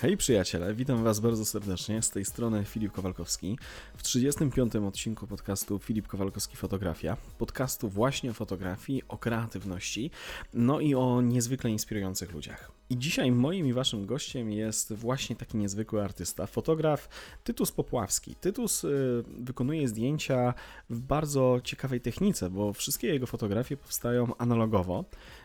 [0.00, 2.02] Hej przyjaciele, witam Was bardzo serdecznie.
[2.02, 3.58] Z tej strony Filip Kowalkowski
[3.96, 4.76] w 35.
[4.76, 7.16] odcinku podcastu Filip Kowalkowski Fotografia.
[7.38, 10.10] Podcastu właśnie o fotografii, o kreatywności,
[10.54, 12.77] no i o niezwykle inspirujących ludziach.
[12.90, 17.08] I dzisiaj moim i waszym gościem jest właśnie taki niezwykły artysta, fotograf
[17.44, 18.34] Tytus Popławski.
[18.34, 20.54] Tytus y, wykonuje zdjęcia
[20.90, 25.04] w bardzo ciekawej technice, bo wszystkie jego fotografie powstają analogowo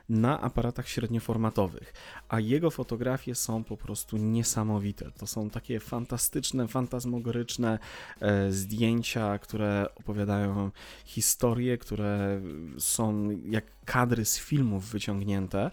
[0.09, 1.93] na aparatach średnioformatowych,
[2.29, 5.11] a jego fotografie są po prostu niesamowite.
[5.11, 7.79] To są takie fantastyczne, fantazmogoryczne
[8.19, 10.71] e, zdjęcia, które opowiadają
[11.05, 12.41] historie, które
[12.77, 15.71] są jak kadry z filmów wyciągnięte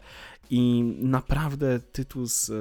[0.50, 2.54] i naprawdę Tytus e,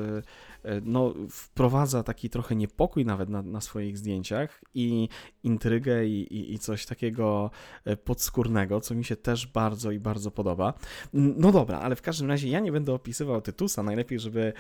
[0.63, 5.09] e, no, wprowadza taki trochę niepokój nawet na, na swoich zdjęciach i
[5.43, 7.52] intrygę i, i, i, coś takiego
[7.85, 10.73] e, podskórnego, co mi się też bardzo i bardzo podoba.
[11.13, 14.53] No dobra, ale w każdym razie ja nie będę opisywał Tytusa, najlepiej, żeby,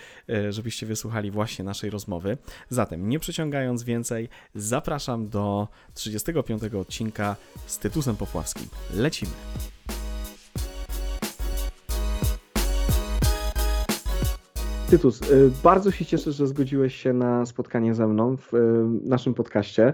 [0.49, 2.37] żebyście wysłuchali właśnie naszej rozmowy.
[2.69, 7.35] Zatem, nie przeciągając więcej, zapraszam do 35 odcinka
[7.67, 8.67] z Tytusem Popławskim.
[8.93, 9.31] Lecimy!
[14.89, 18.59] Tytus, y, bardzo się cieszę, że zgodziłeś się na spotkanie ze mną w y,
[19.03, 19.93] naszym podcaście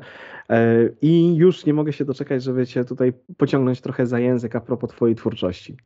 [0.52, 4.62] y, i już nie mogę się doczekać, żeby Cię tutaj pociągnąć trochę za język a
[4.62, 5.78] propos Twojej twórczości.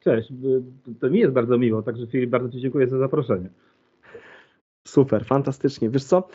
[0.00, 0.32] Cześć,
[1.00, 3.48] to mi jest bardzo miło, także Filip, bardzo Ci dziękuję za zaproszenie.
[4.88, 5.90] Super, fantastycznie.
[5.90, 6.28] Wiesz co,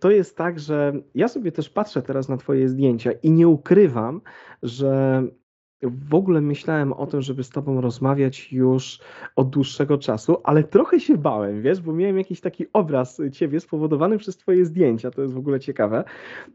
[0.00, 4.20] to jest tak, że ja sobie też patrzę teraz na Twoje zdjęcia i nie ukrywam,
[4.62, 5.22] że
[5.82, 9.00] w ogóle myślałem o tym, żeby z tobą rozmawiać już
[9.36, 14.18] od dłuższego czasu, ale trochę się bałem, wiesz, bo miałem jakiś taki obraz ciebie spowodowany
[14.18, 16.04] przez twoje zdjęcia, to jest w ogóle ciekawe.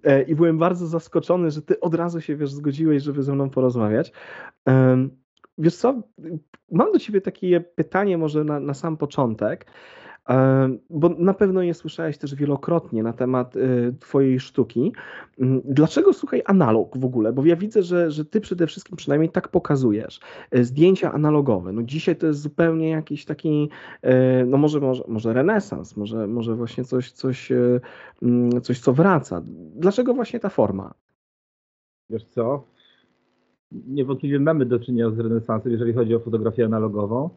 [0.03, 3.50] E, I byłem bardzo zaskoczony, że ty od razu się, wiesz, zgodziłeś, żeby ze mną
[3.50, 4.11] porozmawiać.
[5.58, 6.02] Wiesz co,
[6.72, 9.66] mam do ciebie takie pytanie może na, na sam początek.
[10.89, 14.91] Bo na pewno je słyszałeś też wielokrotnie na temat y, Twojej sztuki.
[15.40, 17.34] Mm, dlaczego słuchaj analog w ogóle?
[17.34, 20.19] Bo ja widzę, że, że Ty przede wszystkim przynajmniej tak pokazujesz.
[20.56, 21.72] Y, zdjęcia analogowe.
[21.72, 23.69] No dzisiaj to jest zupełnie jakiś taki,
[24.06, 27.51] y, no może, może, może renesans, może, może właśnie coś, coś,
[28.22, 29.41] mm, coś, co wraca.
[29.75, 30.94] Dlaczego właśnie ta forma?
[32.09, 32.63] Wiesz co?
[33.72, 37.29] Niewątpliwie mamy do czynienia z renesansem, jeżeli chodzi o fotografię analogową.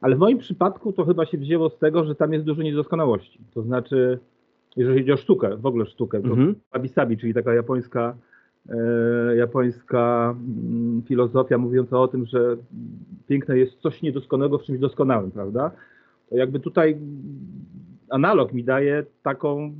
[0.00, 3.40] Ale w moim przypadku to chyba się wzięło z tego, że tam jest dużo niedoskonałości.
[3.54, 4.18] To znaczy,
[4.76, 6.54] jeżeli chodzi o sztukę, w ogóle sztukę, to mhm.
[6.72, 8.16] wabi-sabi, czyli taka japońska,
[8.68, 12.56] e, japońska mm, filozofia mówiąca o tym, że
[13.28, 15.70] piękne jest coś niedoskonałego w czymś doskonałym, prawda?
[16.30, 16.98] To jakby tutaj
[18.10, 19.72] analog mi daje taką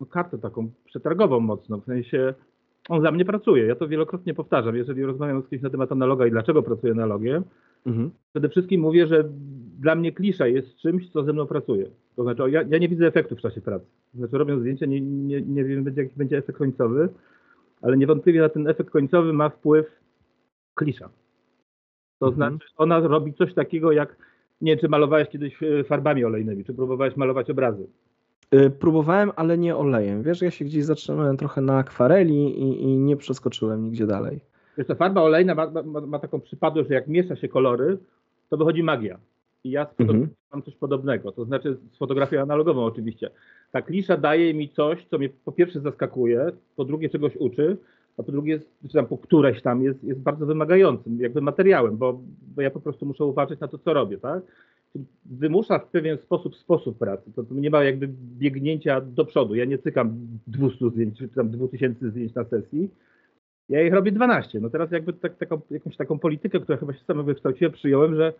[0.00, 2.34] no, kartę taką przetargową mocno, w sensie
[2.88, 3.66] on za mnie pracuje.
[3.66, 7.44] Ja to wielokrotnie powtarzam, jeżeli rozmawiam z kimś na temat analoga i dlaczego pracuję analogiem,
[7.86, 8.10] Mhm.
[8.30, 9.24] Przede wszystkim mówię, że
[9.80, 11.90] dla mnie klisza jest czymś, co ze mną pracuje.
[12.16, 13.86] To znaczy, ja, ja nie widzę efektu w czasie pracy.
[14.12, 17.08] To znaczy, robiąc zdjęcie, nie, nie, nie wiem, jaki będzie efekt końcowy,
[17.82, 19.86] ale niewątpliwie na ten efekt końcowy ma wpływ
[20.74, 21.08] klisza.
[22.18, 22.52] To mhm.
[22.52, 24.16] znaczy, ona robi coś takiego jak,
[24.60, 27.86] nie wiem, czy malowałeś kiedyś e, farbami olejnymi, czy próbowałeś malować obrazy.
[28.54, 30.22] E, próbowałem, ale nie olejem.
[30.22, 34.40] Wiesz, ja się gdzieś zatrzymałem trochę na akwareli i, i nie przeskoczyłem nigdzie dalej.
[34.78, 37.98] Wiesz, ta farba olejna ma, ma, ma, taką przypadłość, że jak miesza się kolory,
[38.50, 39.18] to wychodzi magia.
[39.64, 40.28] I ja z mhm.
[40.52, 43.30] mam coś podobnego, to znaczy z fotografią analogową oczywiście.
[43.72, 47.76] Ta klisza daje mi coś, co mnie po pierwsze zaskakuje, po drugie czegoś uczy,
[48.18, 52.20] a po drugie, czy tam po któreś tam jest, jest bardzo wymagającym jakby materiałem, bo,
[52.56, 54.42] bo ja po prostu muszę uważać na to, co robię, tak?
[55.24, 57.32] Wymusza w pewien sposób sposób pracy.
[57.36, 59.54] To, nie ma jakby biegnięcia do przodu.
[59.54, 60.16] Ja nie cykam
[60.46, 62.90] 200 zdjęć, czy tam 2000 zdjęć na sesji,
[63.68, 64.60] ja ich robię 12.
[64.60, 68.32] No teraz jakby tak, taką, jakąś taką politykę, która chyba się sama wykształciła, przyjąłem, że,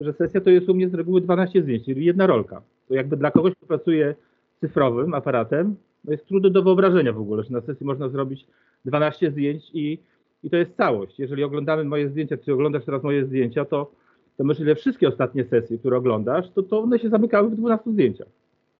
[0.00, 2.62] że sesja to jest u mnie z reguły 12 zdjęć, czyli jedna rolka.
[2.88, 4.14] To jakby dla kogoś, kto pracuje
[4.60, 8.46] cyfrowym aparatem, no jest trudne do wyobrażenia w ogóle, że na sesji można zrobić
[8.84, 9.98] 12 zdjęć i,
[10.42, 11.18] i to jest całość.
[11.18, 13.90] Jeżeli oglądamy moje zdjęcia, czy oglądasz teraz moje zdjęcia, to,
[14.38, 17.90] to myślę, że wszystkie ostatnie sesje, które oglądasz, to, to one się zamykały w 12
[17.90, 18.28] zdjęciach.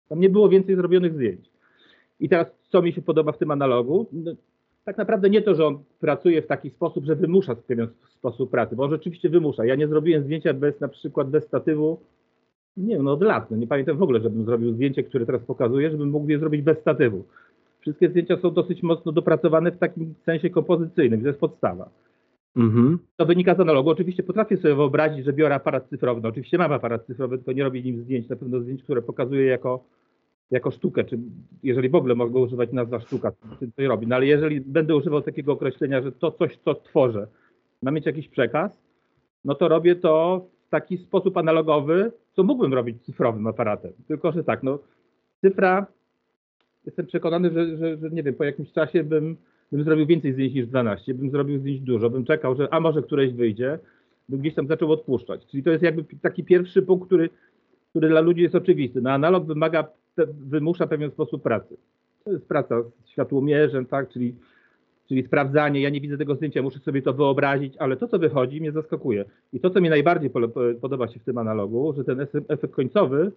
[0.08, 1.40] Tam nie było więcej zrobionych zdjęć.
[2.20, 4.06] I teraz, co mi się podoba w tym analogu?
[4.12, 4.32] No,
[4.84, 8.76] tak naprawdę nie to, że on pracuje w taki sposób, że wymusza pewien sposób pracy,
[8.76, 9.64] bo on rzeczywiście wymusza.
[9.64, 12.00] Ja nie zrobiłem zdjęcia bez, na przykład bez statywu,
[12.76, 15.42] nie wiem, no od lat, no nie pamiętam w ogóle, żebym zrobił zdjęcie, które teraz
[15.42, 17.24] pokazuję, żebym mógł je zrobić bez statywu.
[17.80, 21.88] Wszystkie zdjęcia są dosyć mocno dopracowane w takim sensie kompozycyjnym, to jest podstawa.
[22.58, 22.98] Mhm.
[23.16, 23.90] To wynika z analogu.
[23.90, 26.20] Oczywiście potrafię sobie wyobrazić, że biorę aparat cyfrowy.
[26.20, 29.44] No, oczywiście mam aparat cyfrowy, tylko nie robię nim zdjęć, na pewno zdjęć, które pokazuję
[29.46, 29.84] jako
[30.50, 31.18] jako sztukę, czy
[31.62, 34.06] jeżeli w ogóle mogę używać nazwa sztuka, to robi.
[34.06, 37.26] No ale jeżeli będę używał takiego określenia, że to coś, co tworzę,
[37.82, 38.72] ma mieć jakiś przekaz,
[39.44, 43.92] no to robię to w taki sposób analogowy, co mógłbym robić cyfrowym aparatem.
[44.08, 44.78] Tylko, że tak, no
[45.40, 45.86] cyfra,
[46.86, 49.36] jestem przekonany, że, że, że nie wiem, po jakimś czasie bym,
[49.72, 53.02] bym zrobił więcej zdjęć niż 12, bym zrobił zdjęć dużo, bym czekał, że a może
[53.02, 53.78] któreś wyjdzie,
[54.28, 55.46] bym gdzieś tam zaczął odpuszczać.
[55.46, 57.30] Czyli to jest jakby taki pierwszy punkt, który,
[57.90, 59.00] który dla ludzi jest oczywisty.
[59.00, 59.88] No analog wymaga,
[60.40, 61.76] wymusza pewien sposób pracy.
[62.24, 64.34] To jest praca z światłomierzem, tak, czyli
[65.08, 68.60] czyli sprawdzanie, ja nie widzę tego zdjęcia, muszę sobie to wyobrazić, ale to, co wychodzi,
[68.60, 69.24] mnie zaskakuje.
[69.52, 70.30] I to, co mi najbardziej
[70.80, 73.32] podoba się w tym analogu, że ten efekt końcowy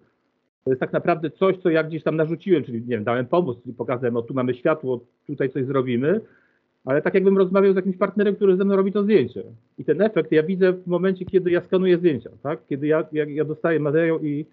[0.64, 3.60] to jest tak naprawdę coś, co ja gdzieś tam narzuciłem, czyli nie wiem, dałem pomysł,
[3.62, 6.20] czyli pokazałem, o tu mamy światło, tutaj coś zrobimy,
[6.84, 9.42] ale tak jakbym rozmawiał z jakimś partnerem, który ze mną robi to zdjęcie.
[9.78, 12.60] I ten efekt ja widzę w momencie, kiedy ja skanuję zdjęcia, tak?
[12.68, 14.46] Kiedy ja, ja, ja dostaję materiał i,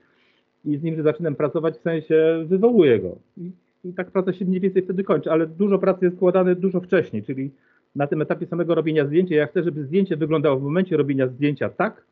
[0.65, 3.15] i z nim zaczynam pracować, w sensie wywołuję go.
[3.37, 3.51] I
[3.83, 7.23] i tak praca się mniej więcej wtedy kończy, ale dużo pracy jest składane dużo wcześniej,
[7.23, 7.51] czyli
[7.95, 9.35] na tym etapie samego robienia zdjęcia.
[9.35, 12.05] Ja chcę, żeby zdjęcie wyglądało w momencie robienia zdjęcia tak,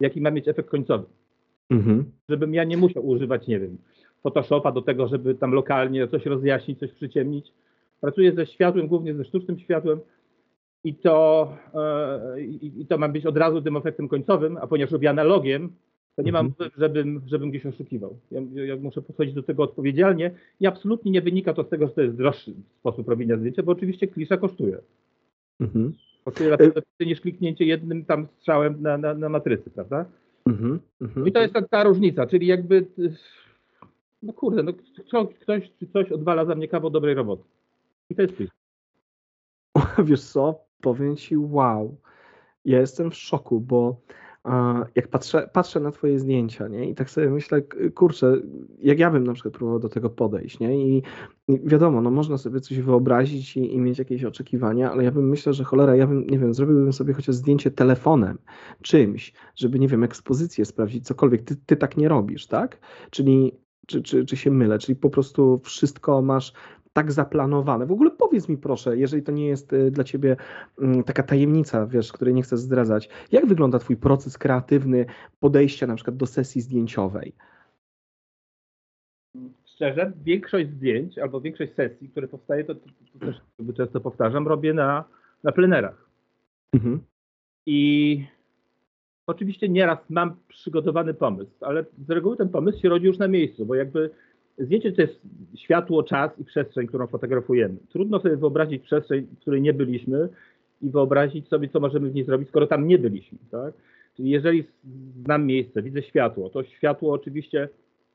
[0.00, 1.04] jaki ma mieć efekt końcowy.
[1.70, 2.04] Mhm.
[2.28, 3.78] Żebym ja nie musiał używać, nie wiem,
[4.22, 7.52] Photoshopa do tego, żeby tam lokalnie coś rozjaśnić, coś przyciemnić.
[8.00, 10.00] Pracuję ze światłem, głównie ze sztucznym światłem
[10.84, 11.48] i to,
[12.36, 15.72] yy, i, i to ma być od razu tym efektem końcowym, a ponieważ robię analogiem,
[16.16, 16.70] to nie mam mhm.
[16.78, 18.18] żebym, żebym gdzieś oszukiwał.
[18.30, 20.30] Ja, ja, muszę podchodzić do tego odpowiedzialnie
[20.60, 23.72] i absolutnie nie wynika to z tego, że to jest droższy sposób robienia zdjęcia, bo
[23.72, 24.78] oczywiście klisza kosztuje.
[25.60, 25.92] Mhm.
[26.24, 30.04] Kosztuje raczej niż kliknięcie jednym tam strzałem na, na, na matrycy, prawda?
[30.48, 30.80] Mhm.
[31.00, 31.26] Mhm.
[31.26, 32.86] I to jest ta, ta różnica, czyli jakby
[34.22, 34.72] no kurde, no
[35.40, 37.42] ktoś czy coś odwala za mnie kawał dobrej roboty.
[38.10, 38.52] I to jest klisza.
[40.08, 41.96] Wiesz co, powiem ci wow.
[42.64, 44.00] Ja jestem w szoku, bo
[44.94, 46.90] jak patrzę, patrzę na twoje zdjęcia, nie?
[46.90, 47.62] I tak sobie myślę,
[47.94, 48.36] kurczę,
[48.78, 50.88] jak ja bym na przykład próbował do tego podejść, nie?
[50.88, 51.02] I,
[51.48, 55.52] wiadomo, no można sobie coś wyobrazić i, i, mieć jakieś oczekiwania, ale ja bym myślał,
[55.52, 58.38] że cholera, ja bym, nie wiem, zrobiłbym sobie chociaż zdjęcie telefonem,
[58.82, 61.42] czymś, żeby, nie wiem, ekspozycję sprawdzić, cokolwiek.
[61.42, 62.78] Ty, ty tak nie robisz, tak?
[63.10, 63.52] Czyli
[63.86, 64.78] czy, czy, czy się mylę?
[64.78, 66.52] Czyli po prostu wszystko masz
[66.92, 67.86] tak zaplanowane.
[67.86, 70.36] W ogóle powiedz mi proszę, jeżeli to nie jest y, dla ciebie
[70.80, 75.06] mm, taka tajemnica, wiesz, której nie chcę zdradzać, jak wygląda twój proces kreatywny
[75.40, 77.32] podejścia na przykład do sesji zdjęciowej?
[79.64, 83.36] Szczerze, większość zdjęć albo większość sesji, które powstaje, to, to, to też
[83.76, 85.04] często powtarzam, robię na,
[85.42, 86.08] na plenerach.
[86.74, 87.00] Mhm.
[87.66, 88.24] I
[89.26, 93.66] oczywiście nieraz mam przygotowany pomysł, ale z reguły ten pomysł się rodzi już na miejscu,
[93.66, 94.10] bo jakby
[94.58, 95.20] Zdjęcie to jest
[95.56, 97.76] światło, czas i przestrzeń, którą fotografujemy.
[97.88, 100.28] Trudno sobie wyobrazić przestrzeń, w której nie byliśmy
[100.82, 103.38] i wyobrazić sobie, co możemy w niej zrobić, skoro tam nie byliśmy.
[103.50, 103.74] Tak?
[104.16, 104.64] Czyli jeżeli
[105.24, 107.68] znam miejsce, widzę światło, to światło oczywiście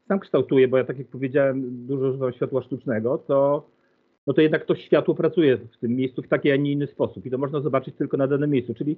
[0.08, 3.70] sam kształtuję, bo ja tak jak powiedziałem, dużo używam światła sztucznego, to,
[4.28, 7.26] no to jednak to światło pracuje w tym miejscu w taki, a nie inny sposób
[7.26, 8.74] i to można zobaczyć tylko na danym miejscu.
[8.74, 8.98] Czyli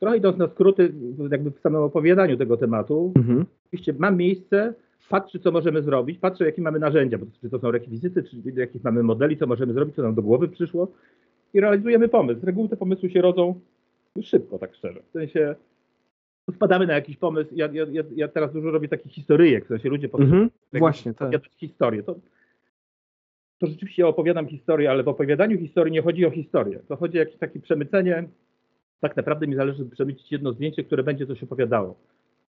[0.00, 0.92] trochę idąc na skróty,
[1.30, 3.46] jakby w samym opowiadaniu tego tematu, mhm.
[3.66, 4.74] oczywiście mam miejsce,
[5.08, 8.84] patrzy, co możemy zrobić, patrzy, jakie mamy narzędzia, bo czy to są rekwizyty, czy jakich
[8.84, 10.88] mamy modeli, co możemy zrobić, co nam do głowy przyszło
[11.54, 12.40] i realizujemy pomysł.
[12.40, 13.60] Z reguły te pomysły się rodzą
[14.22, 15.00] szybko, tak szczerze.
[15.08, 15.54] W sensie
[16.54, 17.50] wpadamy na jakiś pomysł.
[17.52, 20.48] Ja, ja, ja teraz dużo robię takich historyjek, w sensie ludzie mm -hmm,
[20.78, 21.32] właśnie, tak.
[21.56, 22.02] historię.
[22.02, 22.14] To,
[23.58, 26.80] to rzeczywiście opowiadam historię, ale w opowiadaniu historii nie chodzi o historię.
[26.88, 28.28] To chodzi o jakieś takie przemycenie.
[29.00, 31.96] Tak naprawdę mi zależy, żeby przemycić jedno zdjęcie, które będzie coś opowiadało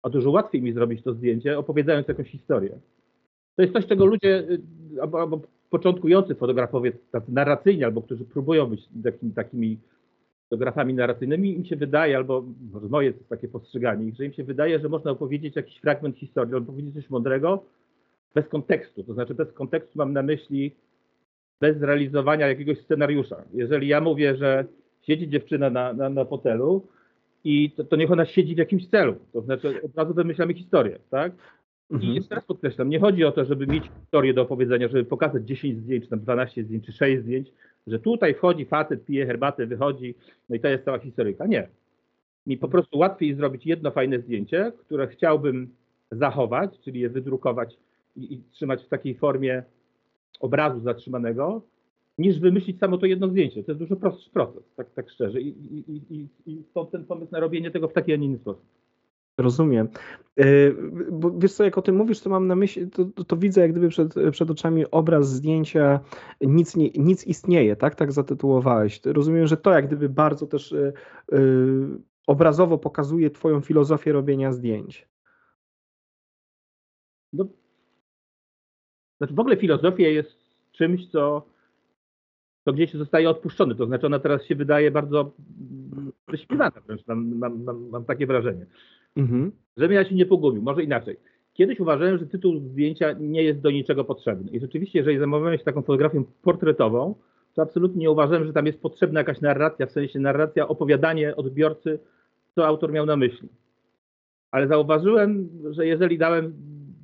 [0.03, 2.79] a dużo łatwiej mi zrobić to zdjęcie, opowiadając jakąś historię.
[3.55, 4.61] To jest coś, czego ludzie, y,
[5.01, 9.77] albo, albo początkujący fotografowie, tacy narracyjni, albo którzy próbują być takimi, takimi
[10.49, 14.43] fotografami narracyjnymi, im się wydaje, albo może moje to jest takie postrzeganie, że im się
[14.43, 17.63] wydaje, że można opowiedzieć jakiś fragment historii, albo powiedzieć coś mądrego
[18.35, 19.03] bez kontekstu.
[19.03, 20.75] To znaczy bez kontekstu mam na myśli
[21.61, 23.43] bez zrealizowania jakiegoś scenariusza.
[23.53, 24.65] Jeżeli ja mówię, że
[25.01, 26.87] siedzi dziewczyna na, na, na fotelu,
[27.43, 29.15] i to, to niech ona siedzi w jakimś celu.
[29.33, 31.31] To znaczy od razu wymyślamy historię, tak?
[31.91, 32.11] Mhm.
[32.11, 35.47] I jeszcze raz podkreślam, nie chodzi o to, żeby mieć historię do opowiedzenia, żeby pokazać
[35.47, 37.51] 10 zdjęć, czy tam 12 zdjęć, czy 6 zdjęć,
[37.87, 40.15] że tutaj wchodzi facet, pije herbatę, wychodzi,
[40.49, 41.45] no i to jest cała historyjka.
[41.45, 41.67] Nie.
[42.47, 45.69] Mi po prostu łatwiej zrobić jedno fajne zdjęcie, które chciałbym
[46.11, 47.77] zachować, czyli je wydrukować
[48.15, 49.63] i, i trzymać w takiej formie
[50.39, 51.61] obrazu zatrzymanego,
[52.19, 53.63] niż wymyślić samo to jedno zdjęcie.
[53.63, 55.41] To jest dużo prostszy proces, tak, tak szczerze.
[55.41, 58.37] I, i, i, i stąd ten pomysł na robienie tego w taki, a nie inny
[58.37, 58.65] sposób.
[59.37, 59.89] Rozumiem.
[60.39, 60.45] E,
[61.11, 63.61] bo wiesz co, jak o tym mówisz, to mam na myśli, to, to, to, widzę
[63.61, 65.99] jak gdyby przed, przed oczami obraz zdjęcia
[66.41, 67.95] nic, nie, nic istnieje, tak?
[67.95, 69.01] Tak zatytułowałeś.
[69.05, 70.93] Rozumiem, że to jak gdyby bardzo też yy,
[72.27, 75.07] obrazowo pokazuje twoją filozofię robienia zdjęć.
[77.33, 77.47] No,
[79.17, 80.31] znaczy w ogóle filozofia jest
[80.71, 81.45] czymś, co
[82.69, 83.75] to gdzieś zostaje odpuszczony.
[83.75, 85.31] To znaczy ona teraz się wydaje bardzo
[86.27, 88.65] wyśpiewana wręcz, mam, mam, mam, mam takie wrażenie.
[89.17, 89.51] Mhm.
[89.77, 91.17] Żebym ja się nie pogubił, może inaczej.
[91.53, 94.51] Kiedyś uważałem, że tytuł zdjęcia nie jest do niczego potrzebny.
[94.51, 97.15] I rzeczywiście, jeżeli zajmowałem się taką fotografią portretową,
[97.53, 101.99] to absolutnie nie uważałem, że tam jest potrzebna jakaś narracja, w sensie narracja, opowiadanie odbiorcy,
[102.55, 103.49] co autor miał na myśli.
[104.51, 106.53] Ale zauważyłem, że jeżeli dałem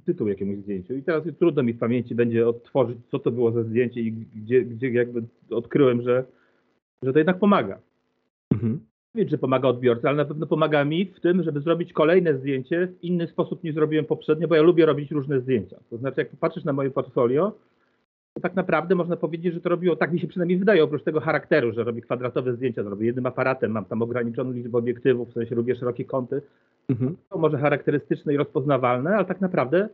[0.06, 3.64] tytuł jakiemuś zdjęciu i teraz trudno mi w pamięci będzie odtworzyć, co to było za
[3.64, 6.26] zdjęcie i gdzie, gdzie jakby odkryłem, że,
[7.04, 7.80] że to jednak pomaga.
[8.52, 8.80] Mhm.
[9.16, 12.88] Wiem, że pomaga odbiorcy, ale na pewno pomaga mi w tym, żeby zrobić kolejne zdjęcie
[12.88, 15.78] w inny sposób niż zrobiłem poprzednio, bo ja lubię robić różne zdjęcia.
[15.90, 17.52] To znaczy, jak popatrzysz na moje portfolio,
[18.36, 21.20] to tak naprawdę można powiedzieć, że to robiło, tak mi się przynajmniej wydaje, oprócz tego
[21.20, 25.34] charakteru, że robię kwadratowe zdjęcia, to robię jednym aparatem, mam tam ograniczoną liczbę obiektywów, w
[25.34, 26.42] sensie lubię szerokie kąty.
[26.90, 27.18] Mhm.
[27.30, 29.90] To może charakterystyczne i rozpoznawalne, ale tak naprawdę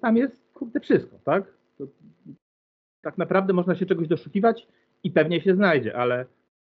[0.00, 1.44] tam jest kurde wszystko, tak?
[1.78, 1.84] To,
[3.02, 4.68] tak naprawdę można się czegoś doszukiwać
[5.04, 6.26] i pewnie się znajdzie, ale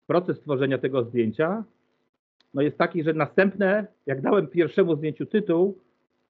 [0.08, 1.64] proces tworzenia tego zdjęcia
[2.54, 5.78] no jest taki, że następne, jak dałem pierwszemu zdjęciu tytuł,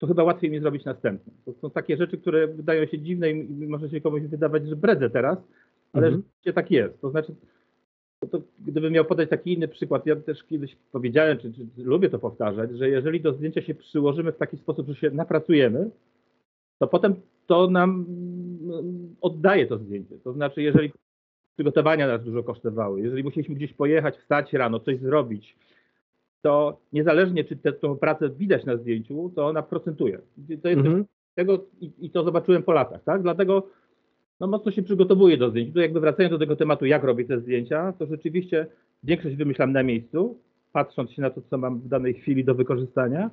[0.04, 1.34] to chyba łatwiej mi zrobić następne.
[1.46, 5.10] To są takie rzeczy, które wydają się dziwne i może się komuś wydawać, że bredzę
[5.10, 5.38] teraz,
[5.94, 6.24] ale mhm.
[6.24, 7.02] rzeczywiście tak jest.
[7.02, 7.36] To znaczy,
[8.20, 12.10] to, to, gdybym miał podać taki inny przykład, ja też kiedyś powiedziałem, czy, czy, lubię
[12.10, 15.90] to powtarzać, że jeżeli do zdjęcia się przyłożymy w taki sposób, że się napracujemy,
[16.80, 17.16] to potem
[17.48, 18.06] to nam
[18.70, 20.18] mm, oddaje to zdjęcie.
[20.24, 20.92] To znaczy, jeżeli
[21.54, 25.56] przygotowania nas dużo kosztowały, jeżeli musieliśmy gdzieś pojechać, wstać rano, coś zrobić,
[26.44, 30.20] to niezależnie czy tę pracę widać na zdjęciu, to ona procentuje.
[30.62, 31.06] To jest mhm.
[31.36, 33.22] tego i, i, to zobaczyłem po latach, tak?
[33.22, 33.68] Dlatego
[34.40, 35.74] no, mocno się przygotowuję do zdjęć.
[35.74, 38.68] Tu jakby wracając do tego tematu, jak robię te zdjęcia, to rzeczywiście
[39.04, 40.40] większość wymyślam na miejscu,
[40.72, 43.32] patrząc się na to, co mam w danej chwili do wykorzystania,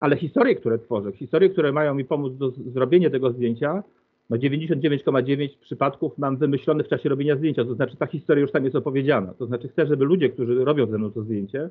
[0.00, 3.82] ale historie, które tworzę, historie, które mają mi pomóc do zrobienia tego zdjęcia,
[4.30, 8.64] no 99,9 przypadków mam wymyślone w czasie robienia zdjęcia, to znaczy ta historia już tam
[8.64, 9.34] jest opowiedziana.
[9.34, 11.70] To znaczy chcę, żeby ludzie, którzy robią ze mną to zdjęcie,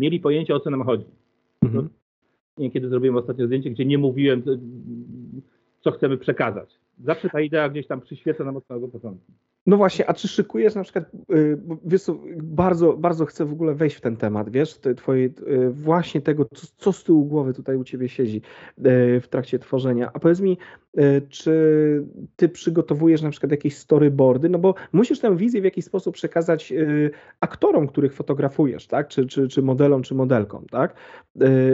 [0.00, 1.04] mieli pojęcie o co nam chodzi.
[1.62, 1.88] Mhm.
[2.58, 4.42] Nie wiem, kiedy zrobiłem ostatnie zdjęcie, gdzie nie mówiłem,
[5.80, 6.78] co chcemy przekazać.
[7.04, 9.32] Zawsze ta idea gdzieś tam przyświeca nam od samego początku.
[9.66, 13.74] No właśnie, a czy szykujesz na przykład, y, wiesz co, bardzo, bardzo chcę w ogóle
[13.74, 17.76] wejść w ten temat, wiesz, twoje, y, właśnie tego, co, co z tyłu głowy tutaj
[17.76, 18.42] u ciebie siedzi
[18.78, 20.10] y, w trakcie tworzenia.
[20.12, 20.58] A powiedz mi,
[21.28, 22.04] czy
[22.36, 26.72] ty przygotowujesz na przykład jakieś storyboardy, no bo musisz tę wizję w jakiś sposób przekazać
[27.40, 30.96] aktorom, których fotografujesz, tak, czy, czy, czy modelom, czy modelkom, tak,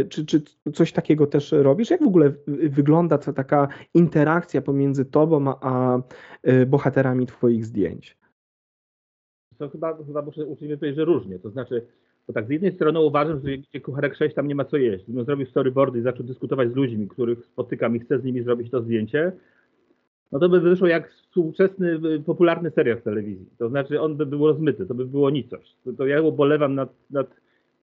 [0.08, 0.42] czy, czy
[0.74, 1.90] coś takiego też robisz?
[1.90, 5.98] Jak w ogóle wygląda ta taka interakcja pomiędzy tobą a
[6.66, 7.82] bohaterami twoich zdjęć?
[7.82, 8.16] zdjęć?
[9.58, 11.38] To chyba, chyba muszę uczciwie powiedzieć, że różnie.
[11.38, 11.86] To znaczy,
[12.32, 15.04] bo tak z jednej strony uważam, że gdzie kucharek 6 tam nie ma co jeść.
[15.04, 18.70] Gdybym zrobił storyboardy i zaczął dyskutować z ludźmi, których spotykam i chcę z nimi zrobić
[18.70, 19.32] to zdjęcie,
[20.32, 23.46] no to by wyszło jak współczesny, popularny serial w telewizji.
[23.58, 25.76] To znaczy on by był rozmyty, to by było nicość.
[25.84, 27.26] To, to ja ubolewam nad, nad,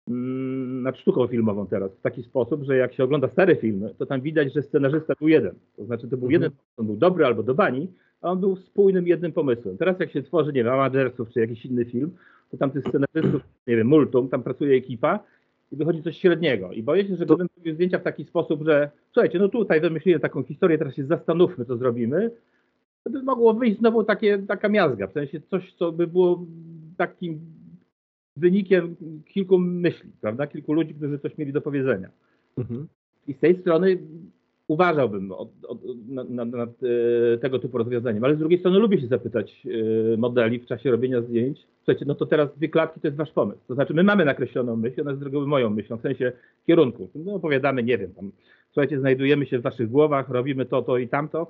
[0.08, 4.06] mm, nad sztuką filmową teraz w taki sposób, że jak się ogląda stare filmy, to
[4.06, 5.54] tam widać, że scenarzysta był jeden.
[5.76, 6.32] To znaczy to był mhm.
[6.32, 7.88] jeden, on był dobry albo do bani,
[8.20, 9.76] a on był spójnym jednym pomysłem.
[9.76, 12.10] Teraz jak się tworzy, nie wiem, Amadersów czy jakiś inny film,
[12.54, 15.20] to tam tych scenarzystów, nie wiem, multum, tam pracuje ekipa
[15.73, 16.73] i wychodzi coś średniego.
[16.73, 20.20] I boję się, że gdybym robił zdjęcia w taki sposób, że słuchajcie, no tutaj wymyśliłem
[20.20, 22.30] taką historię, teraz się zastanówmy, co zrobimy,
[23.04, 26.46] to by mogło wyjść znowu takie, taka miazga, w sensie coś, co by było
[26.96, 27.40] takim
[28.37, 28.96] wynikiem
[29.26, 32.08] kilku myśli, prawda, kilku ludzi, którzy coś mieli do powiedzenia.
[32.58, 32.88] Mhm.
[33.26, 33.99] I z tej strony
[34.68, 35.78] uważałbym od, od,
[36.09, 36.71] nad, nad,
[37.35, 40.90] e, tego typu rozwiązaniem, ale z drugiej strony lubię się zapytać e, modeli w czasie
[40.90, 41.66] robienia zdjęć.
[41.76, 43.61] Słuchajcie, no to teraz dwie klatki to jest wasz pomysł.
[43.68, 46.33] To znaczy, my mamy nakreśloną myśl, ona jest z reguły moją myślą, w sensie
[46.66, 47.09] kierunku.
[47.14, 48.33] No opowiadamy, nie wiem, tam,
[48.73, 51.47] słuchajcie, znajdujemy się w waszych głowach, robimy to, to i tamto,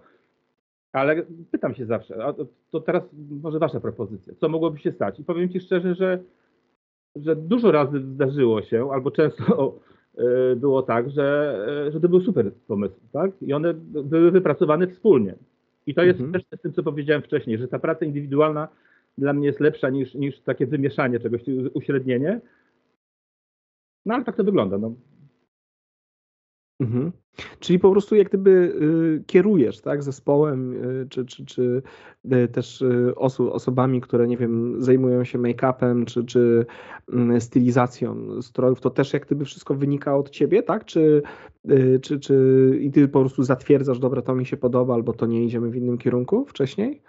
[0.92, 3.02] ale pytam się zawsze, a to, to teraz
[3.42, 5.20] może wasza propozycja, co mogłoby się stać?
[5.20, 6.18] I powiem ci szczerze, że,
[7.16, 9.78] że dużo razy zdarzyło się, albo często
[10.56, 13.30] było tak, że, e, że to był super pomysł, tak?
[13.42, 15.34] I one były wypracowane wspólnie.
[15.86, 16.32] I to jest mhm.
[16.32, 18.68] też z tym, co powiedziałem wcześniej, że ta praca indywidualna
[19.18, 21.40] dla mnie jest lepsza niż, niż takie wymieszanie czegoś,
[21.74, 22.40] uśrednienie.
[24.06, 24.78] No ale tak to wygląda.
[24.78, 24.94] No.
[26.80, 27.12] Mhm.
[27.60, 28.50] Czyli po prostu jak gdyby
[29.20, 31.82] y, kierujesz tak, zespołem, y, czy, czy, czy
[32.32, 32.84] y, też
[33.16, 36.66] oso osobami, które nie wiem, zajmują się make-upem, czy, czy
[37.12, 40.84] mm, stylizacją strojów, to też jak gdyby wszystko wynika od ciebie, tak?
[40.84, 41.22] Czy,
[42.02, 45.44] czy, czy i ty po prostu zatwierdzasz, dobra, to mi się podoba, albo to nie
[45.44, 47.02] idziemy w innym kierunku wcześniej?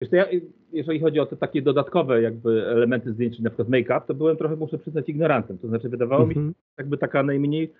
[0.00, 0.26] Wiesz, ja,
[0.72, 4.56] jeżeli chodzi o te takie dodatkowe jakby elementy zdjęć, na przykład make-up, to byłem trochę,
[4.56, 5.58] muszę przyznać, ignorantem.
[5.58, 6.38] To znaczy wydawało mm -hmm.
[6.38, 6.54] mi się mhm.
[6.78, 7.72] jakby taka najmniej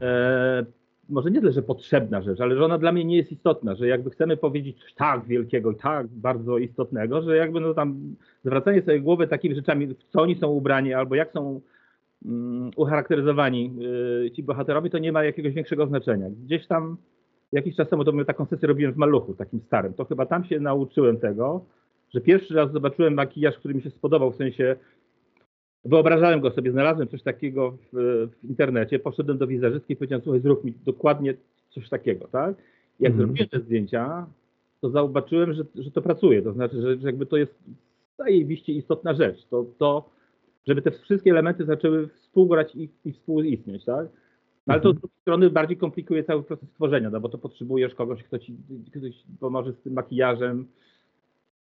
[0.00, 0.64] e,
[1.08, 3.88] może nie tyle, że potrzebna rzecz, ale że ona dla mnie nie jest istotna, że
[3.88, 8.82] jakby chcemy powiedzieć coś tak wielkiego i tak bardzo istotnego, że jakby no tam zwracanie
[8.82, 11.60] sobie głowy takimi rzeczami, w co oni są ubrani albo jak są
[12.24, 13.72] mm, ucharakteryzowani
[14.26, 16.30] y, ci bohaterowie, to nie ma jakiegoś większego znaczenia.
[16.30, 16.96] Gdzieś tam
[17.54, 19.94] jakiś czas temu to taką sesję robiłem w maluchu, takim starym.
[19.94, 21.64] To chyba tam się nauczyłem tego,
[22.14, 24.76] że pierwszy raz zobaczyłem makijaż, który mi się spodobał, w sensie
[25.84, 30.40] wyobrażałem go sobie, znalazłem coś takiego w, w internecie, poszedłem do wizerzystki i powiedziałem, słuchaj,
[30.40, 31.34] zrób mi dokładnie
[31.70, 32.56] coś takiego, tak?
[33.00, 33.28] Jak mhm.
[33.28, 34.26] zrobiłem te zdjęcia,
[34.80, 37.54] to zobaczyłem, że, że to pracuje, to znaczy, że, że jakby to jest
[38.18, 40.10] zajebiście istotna rzecz, to, to
[40.68, 44.06] żeby te wszystkie elementy zaczęły współgrać i, i współistnieć, tak?
[44.66, 47.94] No ale to z drugiej strony bardziej komplikuje cały proces tworzenia, no bo to potrzebujesz
[47.94, 48.56] kogoś, kto ci
[48.92, 50.66] ktoś pomoże z tym makijażem.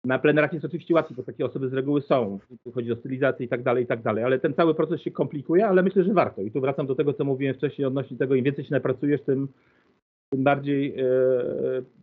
[0.04, 2.38] Na plenerach jest oczywiście łatwiej, bo takie osoby z reguły są.
[2.64, 5.11] Tu chodzi o stylizację i tak dalej, i tak dalej, ale ten cały proces się
[5.11, 6.42] komplikuje, ale myślę, że warto.
[6.42, 9.49] I tu wracam do tego, co mówiłem wcześniej odnośnie tego, im więcej się napracujesz, tym,
[10.30, 11.04] tym bardziej e,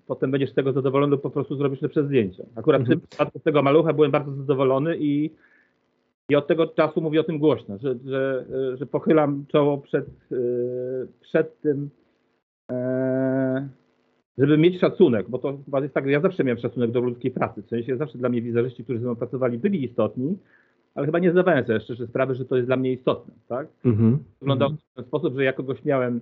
[0.08, 2.44] potem będziesz z tego zadowolony, po prostu zrobisz lepsze zdjęcia.
[2.56, 3.00] Akurat mhm.
[3.00, 5.32] w tym przypadku tego malucha byłem bardzo zadowolony i
[6.30, 8.46] i od tego czasu mówię o tym głośno, że, że,
[8.78, 10.36] że pochylam czoło przed, e,
[11.22, 11.90] przed tym,
[12.72, 13.70] e,
[14.38, 17.32] żeby mieć szacunek, bo to chyba jest tak, że ja zawsze miałem szacunek do ludzkiej
[17.32, 17.64] pracy.
[17.64, 20.38] W sensie zawsze dla mnie wizerzyści, którzy ze mną pracowali, byli istotni,
[20.96, 23.34] ale chyba nie zdawałem sobie szczerze sprawy, że to jest dla mnie istotne.
[23.48, 23.68] Tak?
[23.86, 24.18] Mm-hmm.
[24.40, 26.20] Wyglądało w ten sposób, że ja kogoś miałem,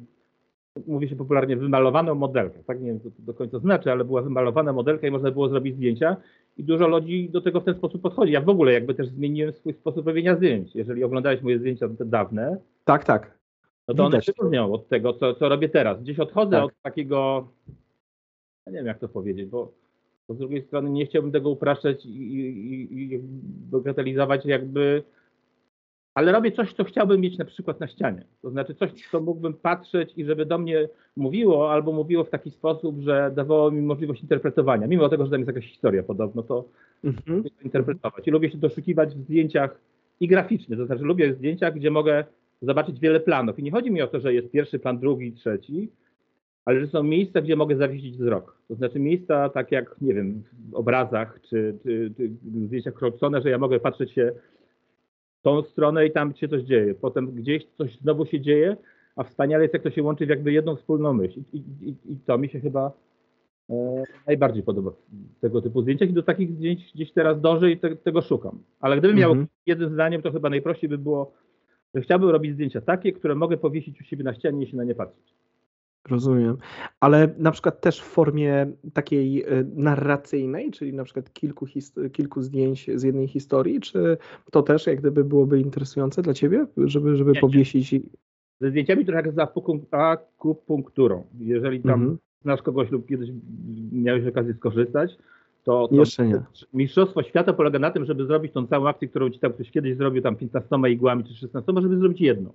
[0.88, 2.63] mówi się popularnie, wymalowaną modelkę.
[2.63, 2.82] Tak?
[2.82, 5.75] Nie wiem, co to do końca znaczy, ale była wymalowana modelka i można było zrobić
[5.75, 6.17] zdjęcia
[6.58, 8.32] i dużo ludzi do tego w ten sposób podchodzi.
[8.32, 10.75] Ja w ogóle jakby też zmieniłem swój sposób robienia zdjęć.
[10.75, 13.36] Jeżeli oglądałeś moje zdjęcia te dawne, tak, tak.
[13.88, 16.01] No to one się różnią od tego, co, co robię teraz.
[16.01, 16.65] Gdzieś odchodzę tak.
[16.65, 17.48] od takiego,
[18.65, 19.72] ja nie wiem jak to powiedzieć, bo,
[20.27, 23.20] bo z drugiej strony nie chciałbym tego upraszczać i, i, i
[23.72, 25.03] bagatelizować jakby
[26.15, 28.25] ale robię coś, co chciałbym mieć na przykład na ścianie.
[28.41, 32.51] To znaczy coś, co mógłbym patrzeć i żeby do mnie mówiło, albo mówiło w taki
[32.51, 34.88] sposób, że dawało mi możliwość interpretowania.
[34.88, 36.65] Mimo tego, że tam jest jakaś historia podobno, to
[37.03, 37.38] mhm.
[37.38, 38.27] lubię to interpretować.
[38.27, 39.81] I lubię się doszukiwać w zdjęciach
[40.19, 40.77] i graficznie.
[40.77, 42.25] To znaczy lubię w zdjęciach, gdzie mogę
[42.62, 43.60] zobaczyć wiele planów.
[43.60, 45.92] I nie chodzi mi o to, że jest pierwszy plan, drugi, trzeci,
[46.66, 48.57] ale że są miejsca, gdzie mogę zawiesić wzrok.
[48.68, 53.42] To znaczy miejsca tak jak, nie wiem, w obrazach czy, czy, czy w zdjęciach Crowdsona,
[53.42, 54.31] że ja mogę patrzeć się
[55.46, 56.96] tą stronę i tam się coś dzieje.
[56.96, 58.77] Potem gdzieś coś znowu się dzieje,
[59.16, 61.40] a wspaniale jest, jak to się łączy w jakby jedną wspólną myśl.
[61.53, 62.92] I, i, i to mi się chyba
[63.70, 64.92] e, najbardziej podoba
[65.38, 68.60] w tego typu zdjęciach i do takich zdjęć gdzieś teraz dążę i te, tego szukam.
[68.79, 69.48] Ale gdybym miał mhm.
[69.66, 71.34] jednym zdaniem, to chyba najprościej by było,
[71.96, 74.84] że chciałbym robić zdjęcia takie, które mogę powiesić u siebie na ścianie i się na
[74.84, 75.34] nie patrzeć.
[76.09, 76.57] Rozumiem.
[77.00, 81.65] Ale na przykład też w formie takiej e, narracyjnej, czyli na przykład kilku,
[82.11, 84.18] kilku zdjęć z jednej historii, czy
[84.51, 87.96] to też jak gdyby byłoby interesujące dla ciebie, żeby, żeby powiesić?
[88.61, 89.48] Ze zdjęciami trochę jak za
[89.91, 91.24] akupunkturą.
[91.39, 92.18] Jeżeli tam mhm.
[92.41, 93.29] znasz kogoś lub kiedyś
[93.91, 95.18] miałeś okazję skorzystać,
[95.63, 96.41] to, to Jeszcze nie.
[96.74, 99.98] mistrzostwo świata polega na tym, żeby zrobić tą całą akcję, którą ci tam ktoś kiedyś
[99.98, 102.50] zrobił, tam 15 igłami czy 16, żeby zrobić jedną.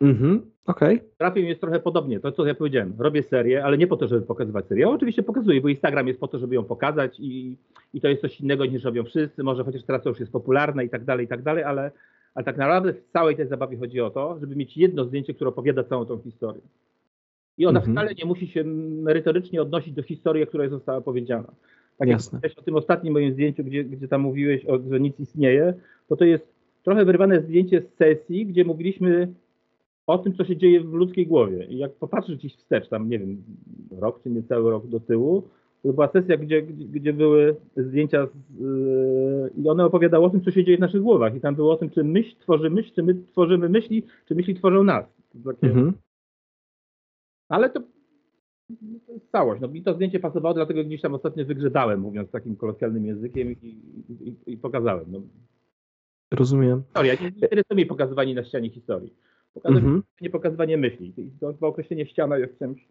[0.00, 0.96] Mhm, okej.
[0.96, 1.08] Okay.
[1.18, 4.26] Trafił jest trochę podobnie, to co ja powiedziałem, robię serię, ale nie po to, żeby
[4.26, 4.82] pokazywać serię.
[4.82, 7.56] Ja oczywiście pokazuję, bo Instagram jest po to, żeby ją pokazać i,
[7.94, 10.84] i to jest coś innego niż robią wszyscy, może chociaż teraz to już jest popularne
[10.84, 11.90] i tak dalej, i tak dalej, ale,
[12.34, 15.48] ale tak naprawdę w całej tej zabawie chodzi o to, żeby mieć jedno zdjęcie, które
[15.48, 16.62] opowiada całą tą historię.
[17.58, 17.96] I ona mhm.
[17.96, 21.52] wcale nie musi się merytorycznie odnosić do historii, która została powiedziana.
[21.98, 22.40] Tak Jasne.
[22.42, 25.74] jak o tym ostatnim moim zdjęciu, gdzie, gdzie tam mówiłeś, o, że nic istnieje,
[26.08, 29.28] to to jest trochę wyrwane zdjęcie z sesji, gdzie mówiliśmy
[30.06, 31.64] o tym, co się dzieje w ludzkiej głowie.
[31.64, 33.42] I jak popatrzysz gdzieś wstecz, tam nie wiem,
[33.98, 35.42] rok czy niecały rok do tyłu,
[35.82, 40.50] to była sesja, gdzie, gdzie, były zdjęcia z, yy, i one opowiadały o tym, co
[40.50, 41.34] się dzieje w naszych głowach.
[41.34, 44.54] I tam było o tym, czy myśl tworzy myśl, czy my tworzymy myśli, czy myśli
[44.54, 45.04] tworzą nas.
[45.44, 45.66] Takie...
[45.66, 45.92] Mhm.
[47.48, 47.80] Ale to,
[49.06, 49.60] to, jest całość.
[49.60, 53.66] No, mi to zdjęcie pasowało, dlatego gdzieś tam ostatnio wygrzedałem, mówiąc takim kolokwialnym językiem i,
[54.08, 55.04] i, i, i pokazałem.
[55.08, 55.20] No.
[56.32, 56.82] Rozumiem.
[56.82, 57.14] Historia.
[57.14, 59.14] Nie interesuje mnie pokazywanie na ścianie historii.
[59.56, 60.02] Pokazywanie, mhm.
[60.20, 61.14] nie pokazywanie myśli.
[61.40, 62.88] To, to określenie ściana jest czymś.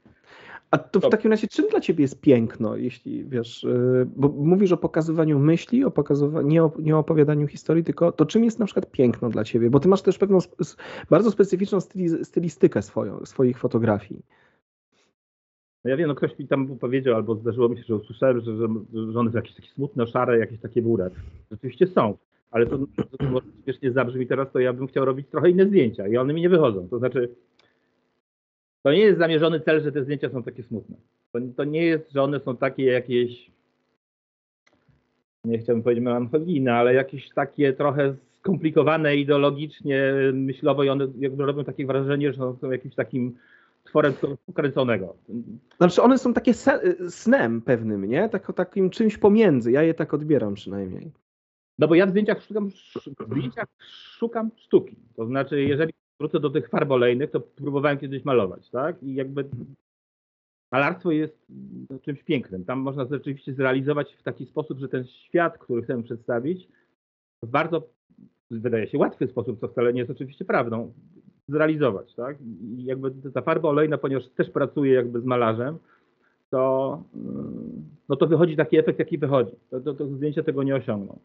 [0.71, 4.71] A to w takim razie czym dla ciebie jest piękno, jeśli wiesz, y, bo mówisz
[4.71, 8.59] o pokazywaniu myśli, o pokazywaniu, nie, o, nie o opowiadaniu historii, tylko to czym jest
[8.59, 9.69] na przykład piękno dla ciebie?
[9.69, 10.39] Bo ty masz też pewną
[11.09, 11.79] bardzo specyficzną
[12.23, 14.21] stylistykę swoją, swoich fotografii.
[15.83, 18.57] No ja wiem, no ktoś mi tam powiedział, albo zdarzyło mi się, że usłyszałem, że,
[18.57, 18.67] że,
[19.11, 21.09] że one są jakieś takie smutne, szare, jakieś takie burę.
[21.51, 22.17] Rzeczywiście są
[22.55, 26.07] ale to, to, to śmiesznie zabrzmi teraz, to ja bym chciał robić trochę inne zdjęcia
[26.07, 26.87] i one mi nie wychodzą.
[26.89, 27.35] To znaczy,
[28.83, 30.95] to nie jest zamierzony cel, że te zdjęcia są takie smutne.
[31.31, 33.51] To, to nie jest, że one są takie jakieś,
[35.45, 41.63] nie chciałbym powiedzieć melancholijne, ale jakieś takie trochę skomplikowane ideologicznie, myślowo i one jakby robią
[41.63, 43.35] takie wrażenie, że są jakimś takim
[43.83, 44.13] tworem
[44.47, 45.15] ukręconego.
[45.77, 46.53] Znaczy one są takie
[47.09, 48.29] snem pewnym, nie?
[48.29, 49.71] Tak, takim czymś pomiędzy.
[49.71, 51.11] Ja je tak odbieram przynajmniej.
[51.79, 52.69] No bo ja w zdjęciach szukam,
[53.19, 53.65] w zdjęciach
[54.17, 54.95] szukam sztuki.
[55.15, 59.03] To znaczy, jeżeli wrócę do tych farb olejnych, to próbowałem kiedyś malować, tak?
[59.03, 59.49] I jakby
[60.71, 61.47] malarstwo jest
[62.01, 62.65] czymś pięknym.
[62.65, 66.67] Tam można rzeczywiście zrealizować w taki sposób, że ten świat, który chcemy przedstawić,
[67.43, 67.89] w bardzo,
[68.51, 70.93] wydaje się, łatwy sposób, co wcale nie jest oczywiście prawdą,
[71.47, 72.37] zrealizować, tak?
[72.77, 75.77] I jakby ta farba olejna, ponieważ też pracuje jakby z malarzem,
[76.49, 77.03] to,
[78.09, 79.51] no to wychodzi taki efekt, jaki wychodzi.
[79.69, 81.19] To, to, to zdjęcia tego nie osiągną.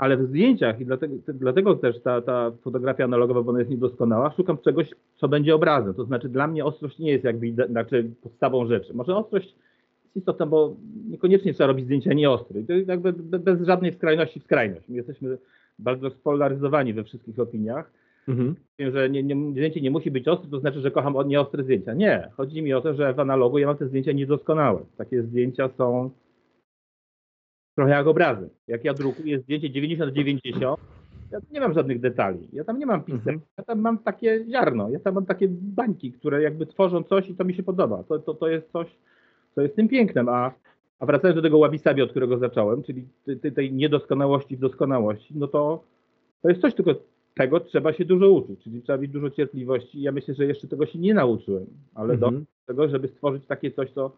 [0.00, 4.32] Ale w zdjęciach, i dlatego, dlatego też ta, ta fotografia analogowa, bo ona jest niedoskonała,
[4.36, 5.94] szukam czegoś, co będzie obrazem.
[5.94, 8.94] To znaczy dla mnie ostrość nie jest jakby znaczy podstawą rzeczy.
[8.94, 9.46] Może ostrość
[10.04, 10.76] jest istotna, bo
[11.10, 12.62] niekoniecznie trzeba robić zdjęcia nieostre.
[12.62, 14.88] To jakby bez żadnej skrajności w skrajność.
[14.88, 15.38] My jesteśmy
[15.78, 17.92] bardzo spolaryzowani we wszystkich opiniach.
[18.28, 18.54] Mhm.
[18.78, 21.94] Że nie, nie, zdjęcie nie musi być ostre, to znaczy, że kocham nieostre zdjęcia.
[21.94, 22.28] Nie.
[22.36, 24.80] Chodzi mi o to, że w analogu ja mam te zdjęcia niedoskonałe.
[24.96, 26.10] Takie zdjęcia są
[27.80, 28.50] trochę jak obrazy.
[28.68, 30.80] Jak ja drukuję zdjęcie 90 90,
[31.32, 32.48] ja nie mam żadnych detali.
[32.52, 33.18] Ja tam nie mam pisem.
[33.20, 33.40] Mhm.
[33.58, 34.90] Ja tam mam takie ziarno.
[34.90, 38.02] Ja tam mam takie bańki, które jakby tworzą coś i to mi się podoba.
[38.02, 38.86] To, to, to jest coś,
[39.54, 40.28] co jest tym pięknem.
[40.28, 40.52] A,
[40.98, 43.08] a wracając do tego łabisabi, od którego zacząłem, czyli
[43.40, 45.84] tej, tej niedoskonałości w doskonałości, no to
[46.42, 46.94] to jest coś, tylko
[47.34, 50.02] tego trzeba się dużo uczyć, czyli trzeba mieć dużo cierpliwości.
[50.02, 52.34] Ja myślę, że jeszcze tego się nie nauczyłem, ale mhm.
[52.40, 54.12] do tego, żeby stworzyć takie coś, co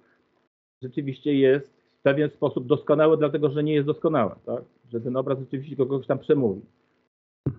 [0.82, 4.64] rzeczywiście jest pewien sposób doskonałe, dlatego że nie jest doskonałe, tak?
[4.92, 6.60] że ten obraz rzeczywiście kogoś tam przemówi.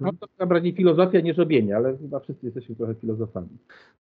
[0.02, 3.48] No to tak bardziej filozofia niż robienie, ale chyba wszyscy jesteśmy trochę filozofami.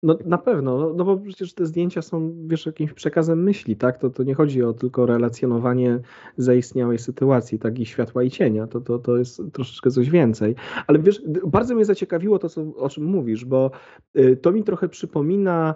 [0.03, 3.97] No na pewno, no, no bo przecież te zdjęcia są, wiesz, jakimś przekazem myśli, tak?
[3.97, 5.99] To, to nie chodzi o tylko relacjonowanie
[6.37, 7.79] zaistniałej sytuacji, tak?
[7.79, 10.55] I światła i cienia, to, to, to jest troszeczkę coś więcej.
[10.87, 13.71] Ale wiesz, bardzo mnie zaciekawiło to, co, o czym mówisz, bo
[14.15, 15.75] y, to mi trochę przypomina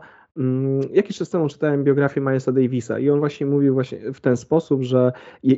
[0.93, 4.83] Jakiś czas temu czytałem biografię Milesa Davisa i on właśnie mówił właśnie w ten sposób,
[4.83, 5.11] że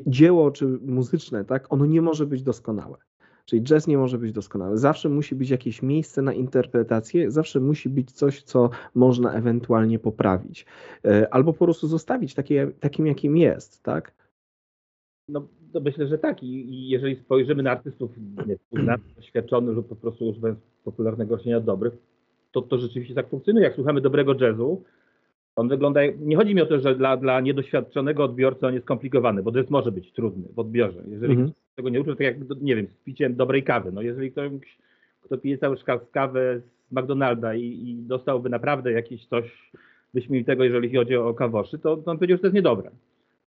[0.08, 2.98] dzieło czy muzyczne, tak, ono nie może być doskonałe.
[3.46, 4.78] Czyli jazz nie może być doskonały.
[4.78, 10.66] Zawsze musi być jakieś miejsce na interpretację, zawsze musi być coś, co można ewentualnie poprawić.
[11.06, 14.14] E, albo po prostu zostawić takie, takim, jakim jest, tak?
[15.30, 16.44] No, to myślę, że tak.
[16.44, 18.12] I, i jeżeli spojrzymy na artystów
[19.16, 21.98] doświadczonych lub po prostu używając popularnego określenia dobrych,
[22.52, 23.66] to, to rzeczywiście tak funkcjonuje.
[23.66, 24.84] Jak słuchamy dobrego jazzu,
[25.56, 29.44] on wygląda, nie chodzi mi o to, że dla, dla niedoświadczonego odbiorcy on jest skomplikowany,
[29.44, 31.00] bo jazz może być trudny w odbiorze.
[31.08, 33.92] Jeżeli mhm tego nie uczył, tak jak, nie wiem, z piciem dobrej kawy.
[33.92, 34.52] No jeżeli ktoś,
[35.22, 39.72] kto pije cały czas kawę z McDonalda i, i dostałby naprawdę jakieś coś
[40.14, 42.92] wyśmienitego, jeżeli chodzi o kawoszy, to, to on powiedział, że to jest niedobre.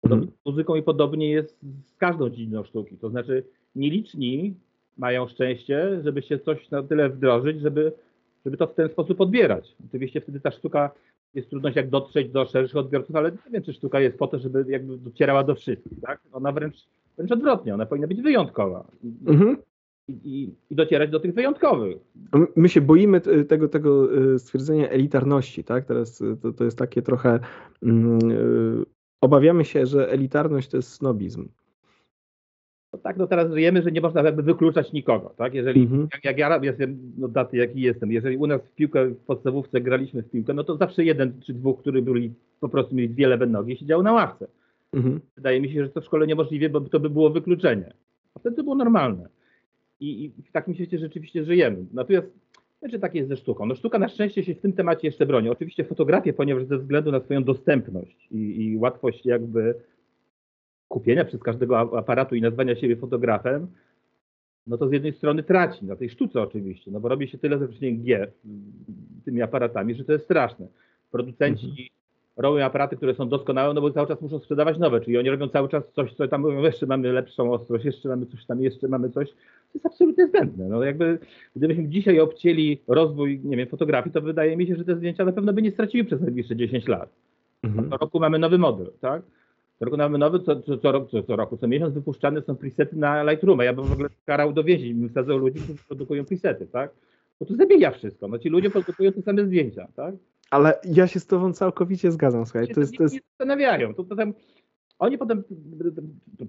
[0.07, 0.31] Hmm.
[0.45, 2.97] Muzyką i podobnie jest z każdą dziedziną sztuki.
[2.97, 3.43] To znaczy
[3.75, 4.53] nieliczni
[4.97, 7.91] mają szczęście, żeby się coś na tyle wdrożyć, żeby,
[8.45, 9.75] żeby to w ten sposób odbierać.
[9.89, 10.91] Oczywiście wtedy ta sztuka
[11.33, 14.39] jest trudność jak dotrzeć do szerszych odbiorców, ale nie wiem, czy sztuka jest po to,
[14.39, 16.01] żeby jakby docierała do wszystkich.
[16.01, 16.19] Tak?
[16.31, 18.87] Ona wręcz Wręcz odwrotnie, ona powinna być wyjątkowa.
[19.25, 19.57] Mhm.
[20.07, 21.97] I, i, I, docierać do tych wyjątkowych.
[22.55, 25.85] My się boimy tego, tego y, stwierdzenia elitarności, tak?
[25.85, 27.39] Teraz y, to, to jest takie trochę.
[27.81, 28.85] Yy,
[29.21, 31.47] obawiamy się, że elitarność to jest snobizm.
[33.03, 35.53] Tak, no teraz wiemy, że nie można jakby wykluczać nikogo, tak?
[35.53, 36.07] Jeżeli, mhm.
[36.13, 39.81] jak, jak, ja jestem, no daty jaki jestem, jeżeli u nas w piłkę w podstawówce
[39.81, 43.27] graliśmy w piłkę, no to zawsze jeden czy dwóch, którzy byli, po prostu mieli dwie
[43.27, 44.47] lewe nogi, siedział na ławce.
[44.93, 45.19] Mhm.
[45.35, 47.93] Wydaje mi się, że to w szkole niemożliwe, bo to by było wykluczenie.
[48.35, 49.29] A wtedy to było normalne.
[49.99, 51.85] I, I, w takim świecie rzeczywiście żyjemy.
[51.93, 52.27] Natomiast
[52.79, 53.65] znaczy tak jest ze sztuką.
[53.65, 55.49] No sztuka na szczęście się w tym temacie jeszcze broni.
[55.49, 59.75] Oczywiście fotografię, ponieważ ze względu na swoją dostępność i, i łatwość jakby
[60.93, 63.67] kupienia przez każdego aparatu i nazwania siebie fotografem,
[64.67, 67.59] no to z jednej strony traci, na tej sztuce oczywiście, no bo robi się tyle
[67.59, 68.31] ze G
[69.25, 70.67] tymi aparatami, że to jest straszne.
[71.11, 71.87] Producenci mhm
[72.37, 75.49] robią aparaty, które są doskonałe, no bo cały czas muszą sprzedawać nowe, czyli oni robią
[75.49, 78.87] cały czas coś, co tam mówią, jeszcze mamy lepszą ostrość, jeszcze mamy coś tam, jeszcze
[78.87, 79.29] mamy coś.
[79.29, 79.35] To
[79.73, 80.67] jest absolutnie zbędne.
[80.67, 81.19] No jakby,
[81.55, 85.31] gdybyśmy dzisiaj obcięli rozwój, nie wiem, fotografii, to wydaje mi się, że te zdjęcia na
[85.31, 87.09] pewno by nie straciły przez najbliższe 10 lat.
[87.63, 87.89] Mhm.
[87.89, 89.21] Co roku mamy nowy model, tak?
[89.81, 93.63] Mamy nowy, co, co, co, co, co roku, co miesiąc wypuszczane są presety na Lightrooma.
[93.63, 96.91] Ja bym w ogóle karał do więzień, bym wsadzał ludzi, którzy produkują presety, tak?
[97.39, 98.27] Bo to zabija wszystko.
[98.27, 100.15] No ci ludzie produkują te same zdjęcia, tak?
[100.49, 102.67] Ale ja się z tobą całkowicie zgadzam, słuchaj.
[102.67, 103.15] To jest, to jest...
[103.15, 103.93] Nie zastanawiają.
[103.93, 104.33] To, tam,
[104.99, 105.43] oni potem,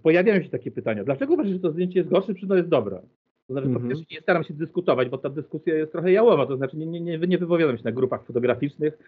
[0.02, 1.04] pojawiają się takie pytania.
[1.04, 3.00] Dlaczego uważasz, że to zdjęcie jest gorsze, czy to jest dobre?
[3.46, 4.04] To znaczy, mm -hmm.
[4.10, 7.18] nie staram się dyskutować, bo ta dyskusja jest trochę jałowa, to znaczy nie, nie, nie,
[7.18, 8.98] nie wypowiadam się na grupach fotograficznych,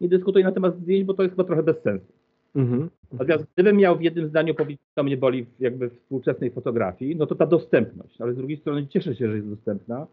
[0.00, 2.12] nie dyskutuję na temat zdjęć, bo to jest chyba trochę bez sensu.
[2.54, 2.88] -hmm.
[3.12, 7.26] Natomiast gdybym miał w jednym zdaniu powiedzieć, co mnie boli jakby w współczesnej fotografii, no
[7.26, 10.06] to ta dostępność, ale z drugiej strony cieszę się, że jest dostępna,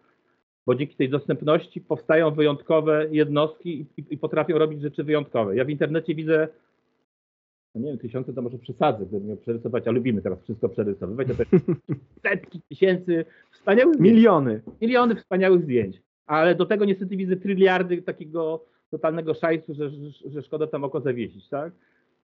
[0.65, 5.55] bo dzięki tej dostępności powstają wyjątkowe jednostki i, i, potrafią robić rzeczy wyjątkowe.
[5.55, 6.47] Ja w internecie widzę,
[7.75, 11.27] no nie wiem, tysiące to może przesadzę, gdybym miał przerysować, a lubimy teraz wszystko przerysowywać,
[11.27, 11.33] to
[12.29, 14.59] setki tysięcy wspaniałych Miliony.
[14.59, 14.81] Zdjęć.
[14.81, 16.01] Miliony wspaniałych zdjęć.
[16.25, 21.01] Ale do tego niestety widzę tryliardy takiego totalnego szajsu, że, że, że szkoda tam oko
[21.01, 21.73] zawiesić, tak?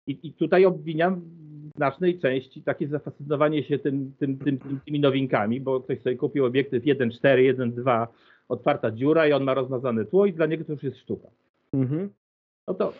[0.07, 5.61] I, I, tutaj obwiniam w znacznej części takie zafascynowanie się tym, tym, tym, tymi nowinkami,
[5.61, 8.07] bo ktoś sobie kupił obiektyw 1.4, 1.2,
[8.49, 11.29] otwarta dziura i on ma rozmazane tło i dla niego to już jest sztuka.
[11.73, 12.11] Mhm.
[12.69, 12.93] No to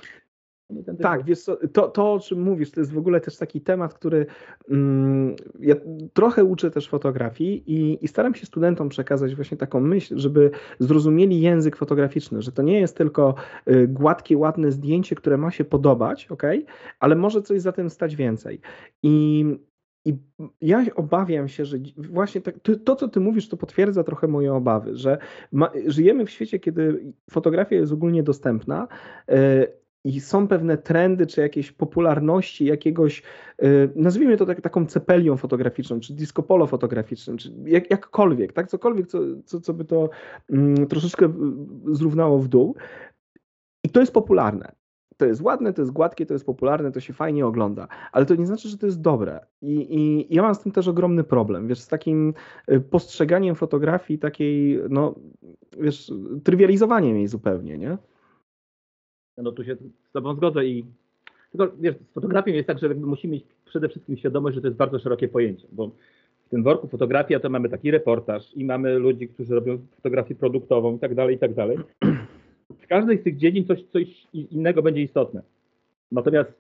[1.03, 3.95] tak, wiesz co, to, to o czym mówisz, to jest w ogóle też taki temat,
[3.95, 4.27] który
[4.71, 5.75] mm, ja
[6.13, 11.41] trochę uczę też fotografii i, i, staram się studentom przekazać właśnie taką myśl, żeby zrozumieli
[11.41, 13.35] język fotograficzny, że to nie jest tylko
[13.69, 16.43] y, gładkie, ładne zdjęcie, które ma się podobać, ok,
[17.01, 18.61] ale może coś za tym stać więcej.
[19.03, 19.45] I
[20.05, 20.19] i
[20.61, 24.97] ja obawiam się, że właśnie tak, to, co ty mówisz, to potwierdza trochę moje obawy,
[24.97, 25.19] że
[25.53, 28.89] ma, żyjemy w świecie, kiedy fotografia jest ogólnie dostępna,
[29.31, 33.23] y, i są pewne trendy, czy jakieś popularności jakiegoś,
[33.63, 38.69] y, nazwijmy to tak, taką cepelią fotograficzną, czy disco polo fotograficznym, czy jak, jakkolwiek, tak,
[38.69, 40.11] cokolwiek, co, co, co by to
[40.51, 41.31] mm, troszeczkę y,
[41.95, 42.77] zrównało w dół.
[43.85, 44.73] I to jest popularne.
[45.17, 48.35] To jest ładne, to jest gładkie, to jest popularne, to się fajnie ogląda, ale to
[48.35, 49.47] nie znaczy, że to jest dobre.
[49.63, 52.35] I, i ja mam z tym też ogromny problem, wiesz, z takim
[52.73, 55.15] y, postrzeganiem fotografii takiej, no,
[55.79, 56.13] wiesz,
[56.45, 57.99] trywializowaniem jej zupełnie, nie?
[59.39, 59.77] No tu się
[60.09, 60.85] z Tobą zgodzę i
[61.53, 64.79] tylko wiesz, z fotografią jest tak, że musimy mieć przede wszystkim świadomość, że to jest
[64.79, 65.91] bardzo szerokie pojęcie, bo
[66.47, 70.97] w tym worku fotografia to mamy taki reportaż i mamy ludzi, którzy robią fotografię produktową
[70.97, 71.79] i tak dalej, i tak dalej.
[72.83, 75.43] W każdej z tych dziedzin coś, coś innego będzie istotne.
[76.13, 76.53] Natomiast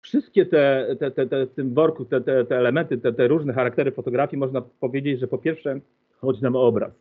[0.00, 3.52] wszystkie te, te, te, te w tym worku, te, te, te elementy, te, te różne
[3.52, 5.80] charaktery fotografii, można powiedzieć, że po pierwsze
[6.16, 6.92] chodzi nam o obraz.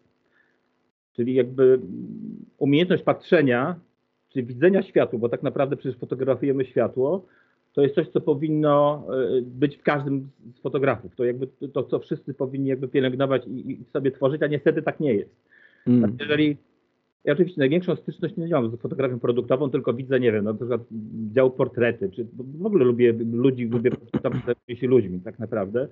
[1.15, 1.79] Czyli jakby
[2.57, 3.75] umiejętność patrzenia
[4.37, 7.25] czyli widzenia światła, bo tak naprawdę przecież fotografujemy światło,
[7.73, 9.03] to jest coś, co powinno
[9.37, 11.15] e, być w każdym z fotografów.
[11.15, 14.99] To jakby to, co wszyscy powinni jakby pielęgnować i, i sobie tworzyć, a niestety tak
[14.99, 15.35] nie jest.
[15.87, 16.17] Mm.
[16.19, 16.57] jeżeli
[17.25, 20.81] ja oczywiście największą styczność nie mam z fotografią produktową, tylko widzę, nie wiem, na przykład
[21.33, 22.27] dział portrety, czy
[22.59, 23.91] w ogóle lubię ludzi, lubię
[24.75, 25.87] się ludźmi tak naprawdę.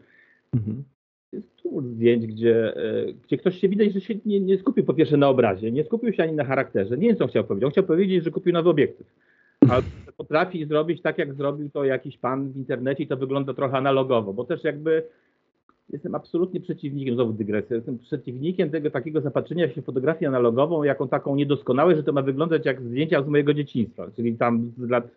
[0.56, 0.95] -hmm
[1.32, 4.94] jest tu zdjęć, gdzie, e, gdzie ktoś się widać, że się nie, nie, skupił po
[4.94, 6.98] pierwsze na obrazie, nie skupił się ani na charakterze.
[6.98, 7.66] Nie wiem, co chciał powiedzieć.
[7.66, 9.08] On chciał powiedzieć, że kupił nowy obiektyw.
[9.70, 9.84] Ale
[10.18, 14.34] potrafi zrobić tak, jak zrobił to jakiś pan w internecie i to wygląda trochę analogowo,
[14.34, 15.04] bo też jakby
[15.90, 21.36] jestem absolutnie przeciwnikiem, znowu dygresja, jestem przeciwnikiem tego takiego zapatrzenia się fotografię analogową, jaką taką
[21.36, 25.08] niedoskonałe, że to ma wyglądać jak zdjęcia z mojego dzieciństwa, czyli tam z lat,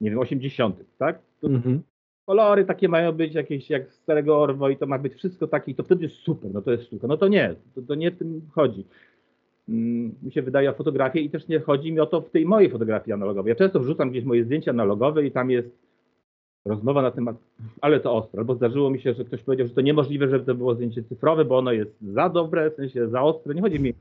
[0.00, 1.18] nie wiem, 80., tak?
[1.40, 1.78] To, mm-hmm
[2.26, 5.72] kolory takie mają być jakieś jak z starego Orwo i to ma być wszystko takie
[5.72, 7.06] i to wtedy jest super, no to jest sztuka.
[7.06, 8.84] No to nie, to, to nie tym chodzi.
[9.68, 12.46] Mm, mi się wydaje o fotografię i też nie chodzi mi o to w tej
[12.46, 13.50] mojej fotografii analogowej.
[13.50, 15.68] Ja często wrzucam gdzieś moje zdjęcia analogowe i tam jest
[16.64, 17.36] rozmowa na temat,
[17.80, 20.54] ale to ostre, albo zdarzyło mi się, że ktoś powiedział, że to niemożliwe, żeby to
[20.54, 23.54] było zdjęcie cyfrowe, bo ono jest za dobre, w sensie za ostre.
[23.54, 23.94] Nie chodzi mi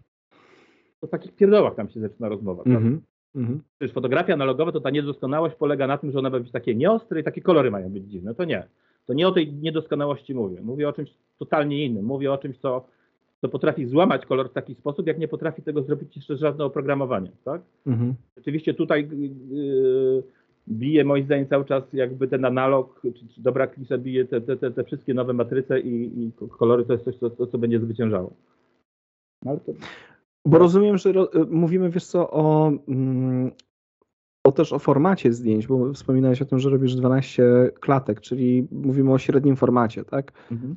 [1.02, 2.64] o takich pierdołach tam się zaczyna rozmowa.
[2.66, 3.13] Mm -hmm.
[3.36, 3.62] Mhm.
[3.80, 7.20] Przecież fotografia analogowa to ta niedoskonałość polega na tym, że ona ma być takie nieostre
[7.20, 8.36] i takie kolory mają być dziwne.
[8.36, 8.68] To nie.
[9.06, 10.62] To nie o tej niedoskonałości mówię.
[10.62, 12.06] Mówię o czymś totalnie innym.
[12.06, 12.86] Mówię o czymś, co,
[13.42, 17.32] co potrafi złamać kolor w taki sposób, jak nie potrafi tego zrobić jeszcze żadne oprogramowanie.
[17.44, 17.62] Tak?
[17.88, 18.14] Mhm.
[18.38, 19.10] Rzeczywiście tutaj
[19.52, 20.24] yy,
[20.70, 24.58] bije moim zdaniem cały czas jakby ten analog, czy, czy dobra klisza bije te, te,
[24.58, 28.34] te, te, wszystkie nowe matryce i, i kolory to jest coś, co, co będzie zwyciężało.
[29.46, 29.72] No, ale to...
[30.46, 33.52] Bo rozumiem, że ro, y, mówimy, wiesz co, o, mm,
[34.44, 39.14] o też o formacie zdjęć, bo wspominałeś o tym, że robisz 12 klatek, czyli mówimy
[39.14, 40.32] o średnim formacie, tak?
[40.52, 40.76] Mhm.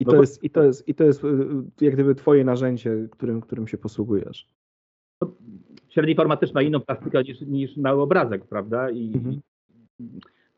[0.00, 0.22] I, no to bo...
[0.22, 1.22] jest, i, to jest, I to jest
[1.80, 4.48] jak gdyby twoje narzędzie, którym, którym się posługujesz.
[5.22, 5.34] No,
[5.88, 8.90] średni format też ma inną plastykę niż, niż mały obrazek, prawda?
[8.90, 9.40] I, mhm.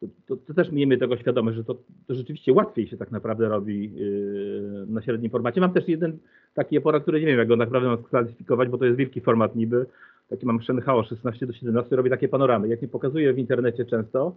[0.03, 1.75] To, to, to, też miejmy tego świadomość, że to,
[2.07, 5.61] to rzeczywiście łatwiej się tak naprawdę robi yy, na średnim formacie.
[5.61, 6.19] Mam też jeden
[6.55, 9.57] taki aparat, który nie wiem, jak go naprawdę mam sklasyfikować, bo to jest wielki format
[9.57, 9.87] niby.
[10.29, 12.69] Taki mam Shenhao 16 do 17, robi takie panoramy.
[12.69, 14.35] Jak nie pokazuję w internecie często,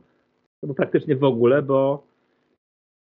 [0.61, 2.07] to praktycznie w ogóle, bo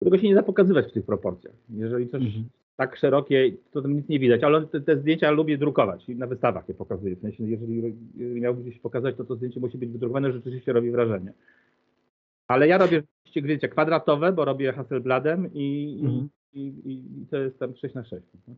[0.01, 1.55] tego się nie da pokazywać w tych proporcjach.
[1.71, 2.45] Jeżeli coś mhm.
[2.77, 6.27] tak szerokie, to tam nic nie widać, ale te, te, zdjęcia lubię drukować i na
[6.27, 7.17] wystawach je pokazuję.
[7.17, 10.91] W sensie, jeżeli, jeżeli miałbym gdzieś pokazać, to to zdjęcie musi być wydrukowane, rzeczywiście robi
[10.91, 11.33] wrażenie.
[12.49, 13.03] Ale ja robię
[13.37, 16.29] zdjęcia kwadratowe, bo robię Hasselbladem i, mhm.
[16.53, 18.55] i, i, i, to jest tam 6 na 6 no.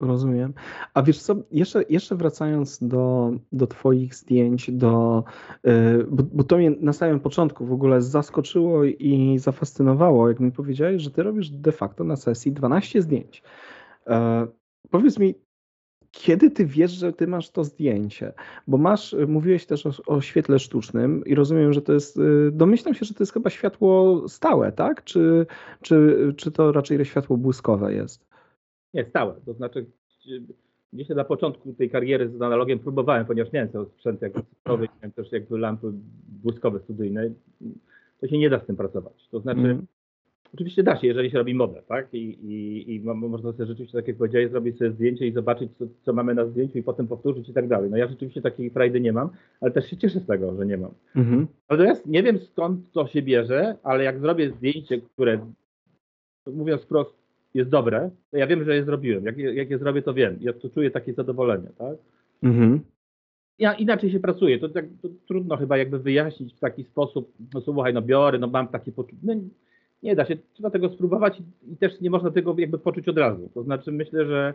[0.00, 0.54] Rozumiem.
[0.94, 5.24] A wiesz co, jeszcze, jeszcze wracając do, do Twoich zdjęć, do,
[5.64, 10.52] yy, bo, bo, to mnie na samym początku w ogóle zaskoczyło i zafascynowało, jak mi
[10.52, 13.42] powiedziałeś, że Ty robisz de facto na sesji 12 zdjęć.
[14.06, 14.14] Yy,
[14.90, 15.34] powiedz mi,
[16.10, 18.32] kiedy Ty wiesz, że Ty masz to zdjęcie?
[18.66, 22.94] Bo masz, mówiłeś też o, o świetle sztucznym i rozumiem, że to jest, yy, domyślam
[22.94, 25.04] się, że to jest chyba światło stałe, tak?
[25.04, 25.46] Czy,
[25.82, 28.26] czy, czy to raczej światło błyskowe jest?
[28.94, 29.34] Nie, stałe.
[29.46, 29.86] To znaczy
[30.92, 35.12] gdzieś na początku tej kariery z analogiem próbowałem, ponieważ miałem ten sprzęt jako cyfrowy, miałem
[35.12, 35.92] też jakby lampy
[36.42, 37.30] błyskowe studyjne,
[38.20, 39.28] to się nie da z tym pracować.
[39.30, 39.86] To znaczy, mm.
[40.54, 42.14] Oczywiście da się, jeżeli się robi modę, tak?
[42.14, 45.84] I, i, i można sobie rzeczywiście, tak jak powiedziałeś, zrobić sobie zdjęcie i zobaczyć, co,
[46.02, 47.90] co, mamy na zdjęciu i potem powtórzyć i tak dalej.
[47.90, 50.76] No ja rzeczywiście takiej frajdy nie mam, ale też się cieszę z tego, że nie
[50.76, 50.90] mam.
[51.16, 51.46] Mm-hmm.
[51.70, 55.38] Natomiast nie wiem skąd to się bierze, ale jak zrobię zdjęcie, które
[56.46, 57.20] mówiąc wprost,
[57.54, 59.24] jest dobre, to ja wiem, że je zrobiłem.
[59.24, 60.36] Jak, jak je zrobię, to wiem.
[60.40, 61.96] Ja tu czuję takie zadowolenie, tak?
[62.42, 62.80] Mhm.
[63.58, 64.58] Ja inaczej się pracuję.
[64.58, 68.46] To, tak, to, trudno chyba jakby wyjaśnić w taki sposób, no słuchaj, no biorę, no
[68.46, 69.16] mam takie poczucie.
[69.22, 69.34] No,
[70.02, 73.50] nie da się, trzeba tego spróbować i, też nie można tego jakby poczuć od razu.
[73.54, 74.54] To znaczy myślę, że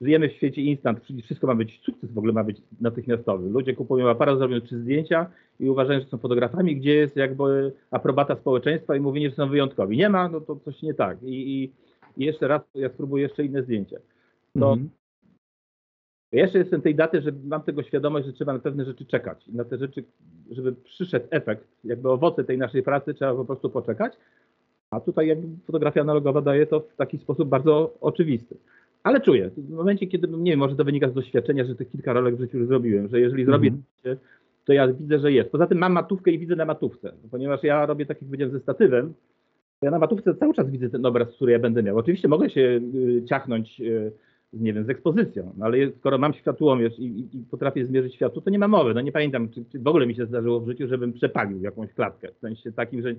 [0.00, 3.50] żyjemy w świecie instant, czyli wszystko ma być, sukces w ogóle ma być natychmiastowy.
[3.50, 5.26] Ludzie kupują aparat, zrobią trzy zdjęcia
[5.60, 9.96] i uważają, że są fotografami, gdzie jest jakby aprobata społeczeństwa i mówienie, że są wyjątkowi.
[9.96, 11.22] Nie ma, no to coś nie tak.
[11.22, 11.72] I, i
[12.18, 14.00] i jeszcze raz, ja spróbuję jeszcze inne zdjęcie.
[14.58, 14.90] To mhm.
[16.32, 19.48] jeszcze jestem tej daty, że mam tego świadomość, że trzeba na pewne rzeczy czekać.
[19.48, 20.04] Na te rzeczy,
[20.50, 24.12] żeby przyszedł efekt, jakby owoce tej naszej pracy, trzeba po prostu poczekać.
[24.90, 28.56] A tutaj jakby fotografia analogowa daje to w taki sposób bardzo oczywisty.
[29.02, 32.12] Ale czuję, w momencie, kiedy, nie wiem, może to wynika z doświadczenia, że tych kilka
[32.12, 34.18] rolek w życiu już zrobiłem, że jeżeli zrobię mm
[34.68, 35.50] to ja widzę, że jest.
[35.50, 38.60] Poza tym mam matówkę i widzę na matówce, ponieważ ja robię tak, jak powiedziałem, ze
[38.60, 39.14] statywem,
[39.82, 41.98] ja na matówce cały czas widzę ten obraz, który ja będę miał.
[41.98, 44.12] Oczywiście mogę się y, ciachnąć, y,
[44.52, 48.42] nie wiem, z ekspozycją, no ale skoro mam światłomierz i, i, i, potrafię zmierzyć światło,
[48.42, 48.94] to nie ma mowy.
[48.94, 51.92] No nie pamiętam, czy, czy, w ogóle mi się zdarzyło w życiu, żebym przepalił jakąś
[51.92, 53.14] klatkę, w sensie takim, że,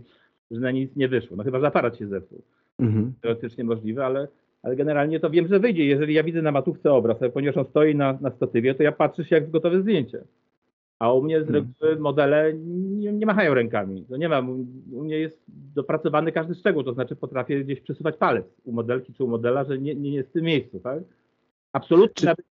[0.51, 1.37] że na nic nie wyszło.
[1.37, 2.41] No chyba, że aparat się zepsuł.
[2.79, 3.13] Mhm.
[3.21, 4.27] Teoretycznie możliwe, ale,
[4.63, 5.85] ale generalnie to wiem, że wyjdzie.
[5.85, 9.25] Jeżeli ja widzę na matówce obraz, ponieważ on stoi na, na statywie, to ja patrzę
[9.25, 10.23] się jak gotowe zdjęcie.
[10.99, 11.73] A u mnie z hmm.
[11.81, 14.05] reguły modele nie, nie machają rękami.
[14.09, 14.39] To nie ma,
[14.91, 15.41] u mnie jest
[15.75, 19.77] dopracowany każdy szczegół, to znaczy potrafię gdzieś przesuwać palec u modelki czy u modela, że
[19.77, 21.03] nie, nie jest w tym miejscu, tak?
[21.73, 22.43] Absolutnie czy...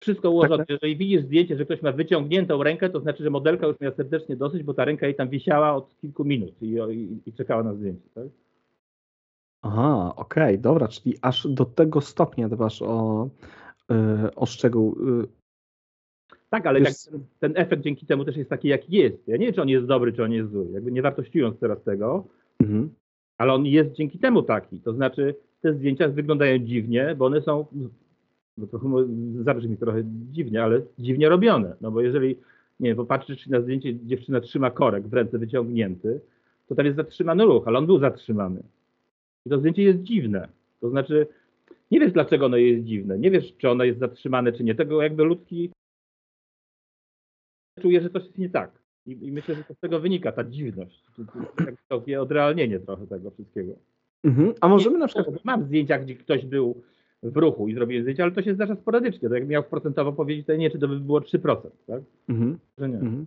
[0.00, 0.58] wszystko ułożone.
[0.58, 0.70] Tak, tak.
[0.70, 4.36] Jeżeli widzisz zdjęcie, że ktoś ma wyciągniętą rękę, to znaczy, że modelka już miała serdecznie
[4.36, 7.74] dosyć, bo ta ręka jej tam wisiała od kilku minut i, i, i czekała na
[7.74, 8.26] zdjęcie, tak?
[9.62, 13.28] Aha, okej, okay, dobra, czyli aż do tego stopnia dbasz o,
[13.90, 14.96] yy, o szczegół.
[15.06, 15.28] Yy,
[16.50, 19.28] tak, ale tak, ten, ten, efekt dzięki temu też jest taki, jaki jest.
[19.28, 20.66] Ja nie wiem, czy on jest dobry, czy on jest zły.
[20.72, 22.24] Jakby nie wartościując teraz tego,
[22.60, 22.90] mhm.
[23.38, 24.80] ale on jest dzięki temu taki.
[24.80, 27.66] To znaczy, te zdjęcia wyglądają dziwnie, bo one są,
[28.58, 28.88] no trochę
[29.44, 31.76] zabrzmi trochę dziwnie, ale dziwnie robione.
[31.80, 32.36] No bo jeżeli,
[32.80, 36.20] nie wiem, popatrzysz na zdjęcie, dziewczyna trzyma korek w ręce wyciągnięty,
[36.68, 38.62] to tam jest zatrzymany ruch, ale on był zatrzymany.
[39.46, 40.48] I to zdjęcie jest dziwne.
[40.80, 41.26] To znaczy,
[41.90, 43.18] nie wiesz, dlaczego ono jest dziwne.
[43.18, 44.74] Nie wiesz, czy ono jest zatrzymane, czy nie.
[44.74, 45.70] Tego jakby ludzki
[47.80, 48.70] czuję, że coś jest nie tak.
[49.06, 51.04] I, I, myślę, że to z tego wynika ta dziwność.
[51.88, 53.72] Takie odrealnienie trochę tego wszystkiego.
[54.24, 54.52] Mhm.
[54.60, 55.44] A możemy na przykład.
[55.44, 56.82] Mam zdjęcia, gdzie ktoś był
[57.30, 59.28] w ruchu i zrobiłem zdjęcie, ale to się zdarza sporadycznie.
[59.28, 62.02] To jak miał procentowo powiedzieć, to nie, czy to by było 3%, tak?
[62.28, 62.58] Mhm.
[62.78, 62.96] Że nie.
[62.96, 63.26] Mhm.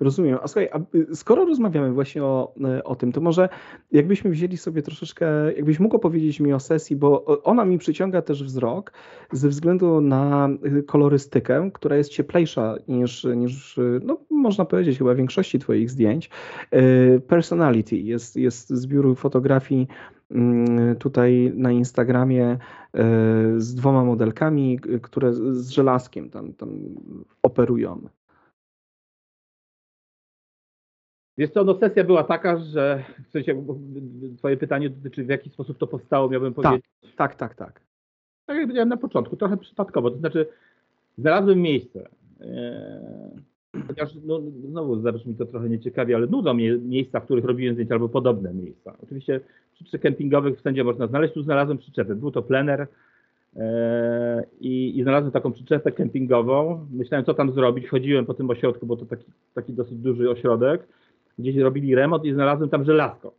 [0.00, 0.38] Rozumiem.
[0.42, 3.48] A słuchaj, a y, skoro rozmawiamy właśnie o, y, o tym, to może
[3.92, 8.44] jakbyśmy wzięli sobie troszeczkę, jakbyś mógł opowiedzieć mi o sesji, bo ona mi przyciąga też
[8.44, 8.92] wzrok
[9.32, 15.58] ze względu na y, kolorystykę, która jest cieplejsza niż, niż no, można powiedzieć, chyba większości
[15.58, 16.30] Twoich zdjęć.
[17.28, 19.88] Personality jest, jest zbiór fotografii
[20.98, 22.58] tutaj na Instagramie
[23.56, 26.70] z dwoma modelkami, które z żelazkiem tam, tam
[27.42, 28.08] operują.
[31.38, 33.64] Wiesz co, no sesja była taka, że w sensie
[34.38, 36.90] twoje pytanie dotyczy w jaki sposób to powstało, miałbym tak, powiedzieć.
[37.16, 37.80] Tak, tak, tak.
[38.46, 40.46] Tak jak powiedziałem na początku, trochę przypadkowo, to znaczy
[41.18, 42.08] znalazłem miejsce.
[42.40, 47.74] Eee, chociaż no, znowu zabrzmi to trochę nieciekawie, ale nudzą mnie miejsca, w których robiłem
[47.74, 48.96] zdjęcia albo podobne miejsca.
[49.02, 49.40] Oczywiście
[49.84, 52.14] przy kempingowych wszędzie można znaleźć, tu znalazłem przyczepę.
[52.14, 52.86] Był to plener
[53.56, 56.86] eee, i, i, znalazłem taką przyczepę kempingową.
[56.90, 57.88] Myślałem, co tam zrobić.
[57.88, 60.88] Chodziłem po tym ośrodku, bo to taki, taki dosyć duży ośrodek
[61.38, 63.32] gdzieś robili remont i znalazłem tam żelazko.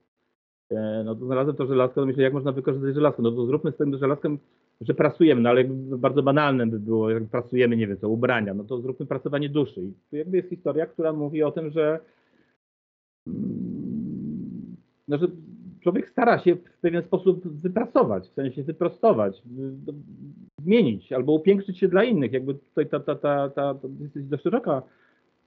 [0.71, 3.21] E, no to znalazłem to żelazko, no myślę, jak można wykorzystać żelazko?
[3.21, 4.39] No to zróbmy z tym żelazkiem,
[4.81, 5.63] że pracujemy, no ale
[5.97, 9.81] bardzo banalne by było, jak pracujemy, nie wiem co, ubrania, no to zróbmy pracowanie duszy.
[9.81, 11.99] I tu jakby jest historia, która mówi o tym, że,
[13.27, 14.75] mm,
[15.07, 15.27] no, że
[15.81, 19.43] człowiek stara się w pewien sposób wypracować, w sensie wyprostować,
[20.61, 22.33] zmienić albo upiększyć się dla innych.
[22.33, 24.81] Jakby tutaj ta, ta, ta, ta, ta jest dość szeroka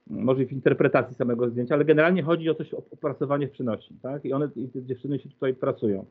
[0.07, 4.25] może w interpretacji samego zdjęcia, ale generalnie chodzi o coś, o opracowanie w przenośni, tak?
[4.25, 6.05] I one, i te dziewczyny się tutaj pracują.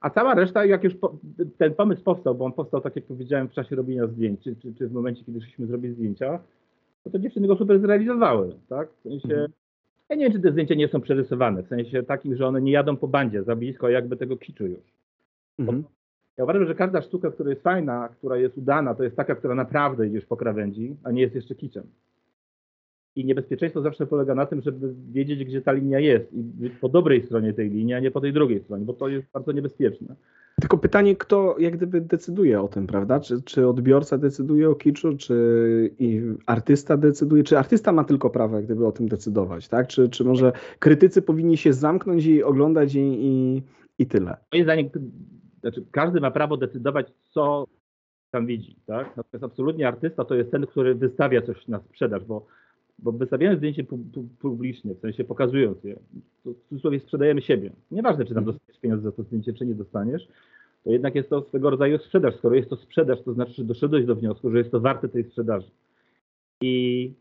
[0.00, 1.16] A cała reszta, jak już po,
[1.58, 4.74] ten pomysł powstał, bo on powstał, tak jak powiedziałem, w czasie robienia zdjęć, czy, czy,
[4.74, 6.38] czy w momencie, kiedy szliśmy zrobić zdjęcia,
[7.04, 8.88] to te dziewczyny go super zrealizowały, tak?
[8.92, 9.52] W sensie, mhm.
[10.08, 12.72] Ja nie wiem, czy te zdjęcia nie są przerysowane, w sensie takim, że one nie
[12.72, 14.92] jadą po bandzie za blisko jakby tego kiczu już.
[15.58, 15.84] Mhm.
[16.36, 19.54] Ja uważam, że każda sztuka, która jest fajna, która jest udana, to jest taka, która
[19.54, 21.84] naprawdę idziesz po krawędzi, a nie jest jeszcze kiczem.
[23.16, 26.88] I niebezpieczeństwo zawsze polega na tym, żeby wiedzieć, gdzie ta linia jest i być po
[26.88, 30.16] dobrej stronie tej linii, a nie po tej drugiej stronie, bo to jest bardzo niebezpieczne.
[30.60, 33.20] Tylko pytanie, kto jak gdyby decyduje o tym, prawda?
[33.20, 35.36] Czy, czy odbiorca decyduje o kiczu, czy
[36.46, 39.88] artysta decyduje, czy artysta ma tylko prawo jak gdyby o tym decydować, tak?
[39.88, 43.62] Czy, czy może krytycy powinni się zamknąć i oglądać i, i,
[43.98, 44.36] i tyle?
[44.52, 44.90] Moim zdaniem,
[45.60, 47.66] znaczy każdy ma prawo decydować, co
[48.30, 49.16] tam widzi, tak?
[49.16, 52.46] Natomiast absolutnie artysta to jest ten, który wystawia coś na sprzedaż, bo
[53.02, 53.84] bo wystawiając zdjęcie
[54.40, 55.96] publicznie, w sensie pokazując je,
[56.44, 57.70] to w cudzysłowie sprzedajemy siebie.
[57.90, 58.56] Nieważne, czy tam mhm.
[58.56, 60.28] dostaniesz pieniądze za to zdjęcie, czy nie dostaniesz,
[60.84, 62.34] to jednak jest to swego rodzaju sprzedaż.
[62.34, 65.24] Skoro jest to sprzedaż, to znaczy, że doszedłeś do wniosku, że jest to warte tej
[65.24, 65.66] sprzedaży.
[66.62, 67.12] I,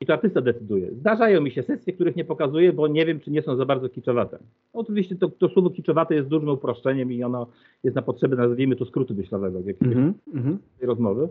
[0.00, 0.90] i to artysta decyduje.
[0.94, 3.88] Zdarzają mi się sesje, których nie pokazuję, bo nie wiem, czy nie są za bardzo
[3.88, 4.38] kiczowate.
[4.72, 7.46] Oczywiście to, to słowo kiczowate jest dużym uproszczeniem i ono
[7.84, 10.56] jest na potrzeby, nazwijmy to, skrótu myślowego, jakiejś mm -hmm.
[10.80, 11.28] rozmowy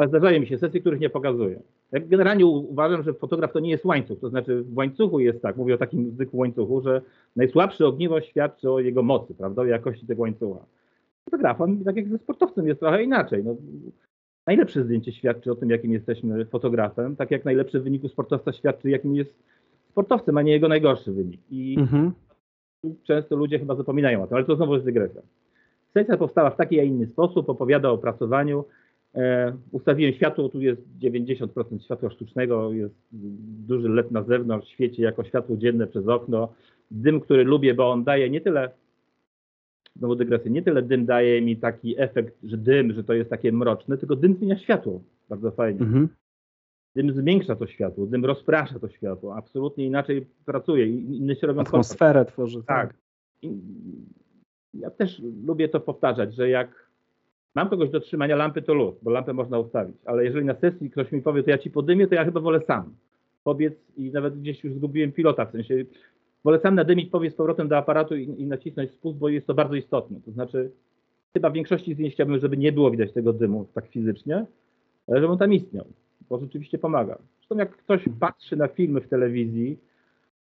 [0.00, 1.60] ale zdarzają mi się sesje, których nie pokazuję.
[1.92, 5.56] Ja generalnie uważam, że fotograf to nie jest łańcuch, to znaczy w łańcuchu jest tak,
[5.56, 7.02] mówię o takim zwykłym łańcuchu, że
[7.36, 10.60] najsłabsze ogniwo świadczy o jego mocy, prawda, o jakości tego łańcucha.
[11.24, 13.44] Fotografem, tak jak ze sportowcem, jest trochę inaczej.
[13.44, 13.56] No,
[14.46, 19.16] najlepsze zdjęcie świadczy o tym, jakim jesteśmy fotografem, tak jak najlepszy wynik sportowca świadczy, jakim
[19.16, 19.34] jest
[19.90, 21.40] sportowcem, a nie jego najgorszy wynik.
[21.50, 22.12] I mhm.
[23.04, 25.22] często ludzie chyba zapominają o tym, ale to znowu jest dygresja.
[25.94, 28.79] Sesja powstała w taki, a inny sposób, opowiada o opracowaniu, E,
[29.70, 32.94] ustawiłem światło, tu jest 90% światła sztucznego, jest
[33.66, 36.52] duży LED na zewnątrz, świeci jako światło dzienne przez okno.
[36.90, 38.70] Dym, który lubię, bo on daje nie tyle,
[39.96, 43.52] znowu dygresję, nie tyle dym daje mi taki efekt, że dym, że to jest takie
[43.52, 45.80] mroczne, tylko dym zmienia światło bardzo fajnie.
[45.80, 46.08] Mhm.
[46.96, 50.86] Dym zwiększa to światło, dym rozprasza to światło, absolutnie inaczej pracuje.
[50.86, 52.62] Inny się robią Atmosferę tworzy.
[52.66, 52.88] Tak.
[52.88, 52.96] tak.
[54.74, 56.89] ja też lubię to powtarzać, że jak
[57.54, 59.96] Mam kogoś do trzymania lampy, to luz, bo lampę można ustawić.
[60.04, 62.60] Ale jeżeli na sesji ktoś mi powie, to ja ci podymię, to ja chyba wolę
[62.66, 62.94] sam.
[63.44, 65.84] Pobiec i nawet gdzieś już zgubiłem pilota, w sensie
[66.44, 69.54] wolę sam nadymić, powiedz z powrotem do aparatu i, i, nacisnąć spust, bo jest to
[69.54, 70.20] bardzo istotne.
[70.24, 70.70] To znaczy,
[71.32, 74.46] chyba w większości zdjęć chciałbym, żeby nie było widać tego dymu tak fizycznie,
[75.08, 75.84] ale żeby on tam istniał,
[76.30, 77.18] bo rzeczywiście pomaga.
[77.38, 79.78] Zresztą jak ktoś patrzy na filmy w telewizji,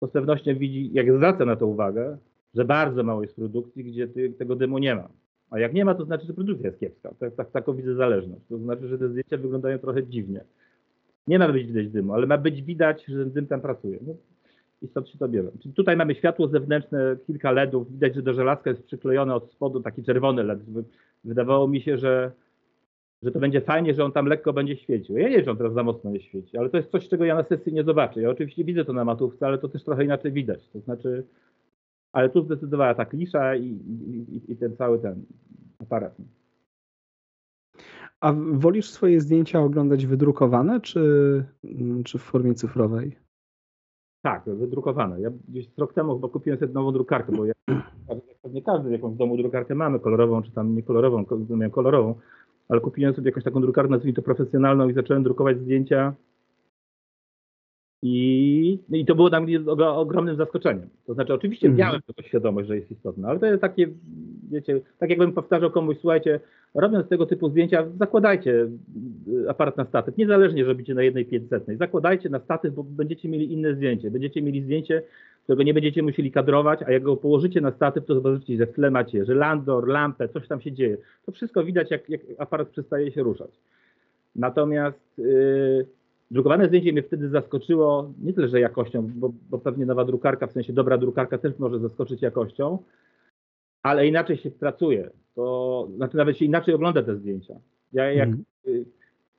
[0.00, 2.18] to z pewnością widzi, jak zwraca na to uwagę,
[2.54, 5.08] że bardzo mało jest produkcji, gdzie tego dymu nie ma.
[5.50, 7.14] A jak nie ma, to znaczy, że produkcja jest kiepska.
[7.18, 8.42] Tak, tak, taką widzę zależność.
[8.48, 10.40] To znaczy, że te zdjęcia wyglądają trochę dziwnie.
[11.26, 13.98] Nie ma być widać dymu, ale ma być widać, że dym tam pracuje.
[14.06, 14.14] No,
[14.82, 15.50] I stąd się to bierze.
[15.62, 17.92] Czyli tutaj mamy światło zewnętrzne, kilka LEDów.
[17.92, 20.60] Widać, że do żelazka jest przyklejone od spodu taki czerwony LED.
[21.24, 22.32] Wydawało mi się, że,
[23.22, 25.18] że to będzie fajnie, że on tam lekko będzie świecił.
[25.18, 27.24] Ja nie wiem, że on teraz za mocno nie świeci, ale to jest coś, czego
[27.24, 28.20] ja na sesji nie zobaczę.
[28.20, 30.68] Ja oczywiście widzę to na matówce, ale to też trochę inaczej widać.
[30.68, 31.24] To znaczy
[32.12, 35.24] ale tu zdecydowała ta klisza i, i, i ten cały ten
[35.78, 36.16] aparat.
[38.20, 41.44] A wolisz swoje zdjęcia oglądać wydrukowane, czy,
[42.04, 43.16] czy w formie cyfrowej?
[44.22, 45.20] Tak, wydrukowane.
[45.20, 47.52] Ja gdzieś rok temu chyba kupiłem sobie nową drukarkę, bo ja,
[48.42, 52.14] pewnie każdy jakąś w domu drukarkę mamy, kolorową czy tam niekolorową, miałem kolorową,
[52.68, 56.14] ale kupiłem sobie jakąś taką drukarkę, nazwijmy to profesjonalną i zacząłem drukować zdjęcia
[58.02, 60.88] i, I to było dla mnie ogromnym zaskoczeniem.
[61.06, 61.78] To znaczy, oczywiście mm.
[61.78, 63.88] miałem tego świadomość, że jest istotne, ale to jest takie,
[64.50, 66.40] wiecie, tak jakbym powtarzał komuś, słuchajcie,
[66.74, 68.68] robiąc tego typu zdjęcia, zakładajcie
[69.28, 71.66] y, aparat na statyw, niezależnie, że robicie na jednej 500.
[71.78, 74.10] Zakładajcie na statyw, bo będziecie mieli inne zdjęcie.
[74.10, 75.02] Będziecie mieli zdjęcie,
[75.42, 78.72] którego nie będziecie musieli kadrować, a jak go położycie na statyw, to zobaczycie, że w
[78.72, 80.96] tle macie, że landor, lampę, coś tam się dzieje.
[81.26, 83.50] To wszystko widać, jak, jak aparat przestaje się ruszać.
[84.36, 85.86] Natomiast yy,
[86.30, 90.52] Drukowane zdjęcie mnie wtedy zaskoczyło nie tyle, że jakością, bo, bo, pewnie nowa drukarka, w
[90.52, 92.78] sensie dobra drukarka też może zaskoczyć jakością,
[93.82, 95.10] ale inaczej się pracuje.
[95.34, 97.54] To znaczy nawet się inaczej ogląda te zdjęcia.
[97.92, 98.44] Ja, jak, mm.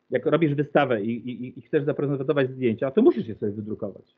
[0.10, 4.16] jak robisz wystawę i, i, i, chcesz zaprezentować zdjęcia, to musisz je sobie wydrukować.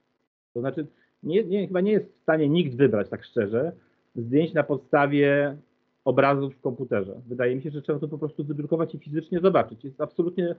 [0.54, 0.88] To znaczy,
[1.24, 3.72] nie, nie, chyba nie jest w stanie nikt wybrać, tak szczerze,
[4.16, 5.58] zdjęć na podstawie
[6.06, 7.22] obrazów w komputerze.
[7.28, 9.84] Wydaje mi się, że trzeba to po prostu wydrukować i fizycznie zobaczyć.
[9.84, 10.56] Jest absolutnie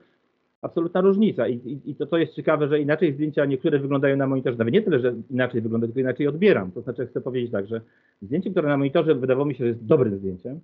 [0.62, 1.48] absolutna różnica.
[1.48, 4.58] I, i, i to, to jest ciekawe, że inaczej zdjęcia niektóre wyglądają na monitorze.
[4.58, 6.72] Nawet nie tyle, że inaczej wygląda, tylko inaczej odbieram.
[6.72, 7.80] To znaczy chcę powiedzieć tak, że
[8.22, 10.60] zdjęcie, które na monitorze wydawało mi się, że jest dobrym zdjęciem,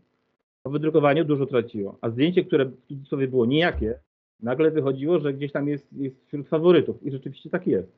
[0.62, 1.98] po wydrukowaniu dużo traciło.
[2.00, 3.94] A zdjęcie, które w sobie było nijakie,
[4.42, 7.02] nagle wychodziło, że gdzieś tam jest, jest wśród faworytów.
[7.02, 7.92] I rzeczywiście tak jest.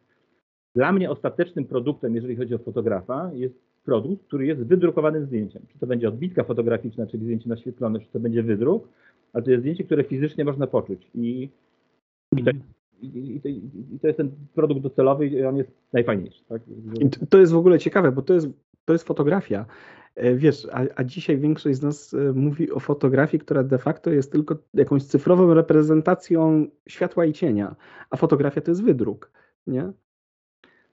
[0.74, 5.62] Dla mnie ostatecznym produktem, jeżeli chodzi o fotografa, jest produkt, który jest wydrukowanym zdjęciem.
[5.72, 8.88] Czy to będzie odbitka fotograficzna, czyli zdjęcie naświetlone, czy to będzie wydruk,
[9.32, 11.10] ale to jest zdjęcie, które fizycznie można poczuć.
[11.14, 11.48] I
[12.36, 12.50] i to,
[13.02, 16.44] i, i, I to, jest ten produkt docelowy i on jest najfajniejszy.
[16.48, 16.62] Tak?
[17.30, 18.48] to jest w ogóle ciekawe, bo to jest,
[18.84, 19.66] to jest fotografia.
[20.14, 24.10] E, wiesz, a, a dzisiaj większość z nas e, mówi o fotografii, która de facto
[24.10, 27.76] jest tylko jakąś cyfrową reprezentacją światła i cienia,
[28.10, 29.30] a fotografia to jest wydruk,
[29.66, 29.92] nie?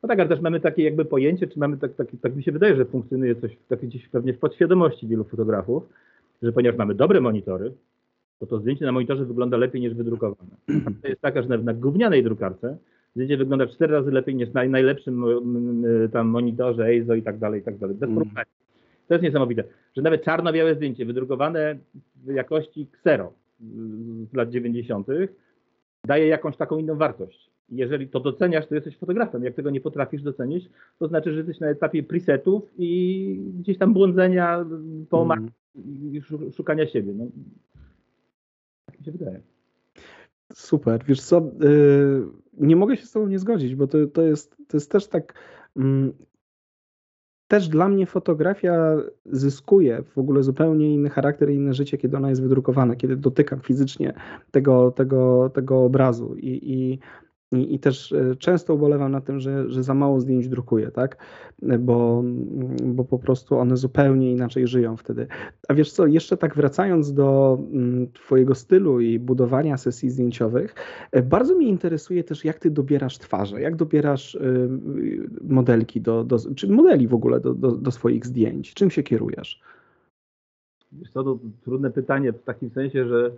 [0.04, 2.52] No tak, ale też mamy takie jakby pojęcie, czy mamy tak, tak, tak mi się
[2.52, 5.84] wydaje, że funkcjonuje coś tak gdzieś pewnie w podświadomości wielu fotografów,
[6.42, 7.74] że ponieważ mamy dobre monitory,
[8.40, 10.52] to to zdjęcie na monitorze wygląda lepiej niż wydrukowane.
[11.02, 12.78] To jest taka, że na, na gównianej drukarce
[13.16, 15.26] zdjęcie wygląda cztery razy lepiej niż na najlepszym
[16.14, 17.96] tam monitorze EIZO i tak dalej, i tak dalej.
[17.96, 18.26] Bez mm.
[19.08, 19.64] To jest niesamowite,
[19.96, 21.78] że nawet czarno-białe zdjęcie wydrukowane
[22.26, 23.34] w jakości Xero
[24.32, 25.08] z lat 90.
[26.06, 27.50] daje jakąś taką inną wartość.
[27.70, 29.44] Jeżeli to doceniasz, to jesteś fotografem.
[29.44, 30.70] Jak tego nie potrafisz docenić,
[31.00, 34.66] to znaczy, że jesteś na etapie presetów i gdzieś tam błądzenia
[35.10, 35.52] po mm.
[35.76, 36.22] i
[36.56, 37.14] szukania siebie.
[37.14, 37.26] No,
[39.08, 39.42] się wydaje.
[40.54, 41.04] Super.
[41.08, 44.78] Wiesz co, yy, nie mogę się z tobą nie zgodzić, bo to, to, jest, to
[44.78, 45.34] jest też tak...
[45.78, 46.14] Mm,
[47.48, 52.30] też dla mnie fotografia zyskuje w ogóle zupełnie inny charakter i inne życie, kiedy ona
[52.30, 54.14] jest wydrukowana, kiedy dotykam fizycznie
[54.52, 56.36] tego, tego, tego obrazu.
[56.36, 57.00] I, i
[57.52, 61.18] i, I, też e, często ubolewam na tym, że, że za mało zdjęć drukuję, tak?
[61.80, 62.24] Bo,
[62.84, 65.28] bo po prostu one zupełnie inaczej żyją wtedy.
[65.68, 70.76] A wiesz co, jeszcze tak wracając do mm, Twojego stylu i budowania sesji zdjęciowych,
[71.12, 74.70] e, bardzo mnie interesuje też, jak Ty dobierasz twarze, jak dobierasz y,
[75.42, 78.74] modelki, do, do, czy modeli w ogóle do, do, do swoich zdjęć.
[78.74, 79.62] Czym się kierujesz?
[80.92, 83.32] Wiesz co, to trudne pytanie w takim sensie, że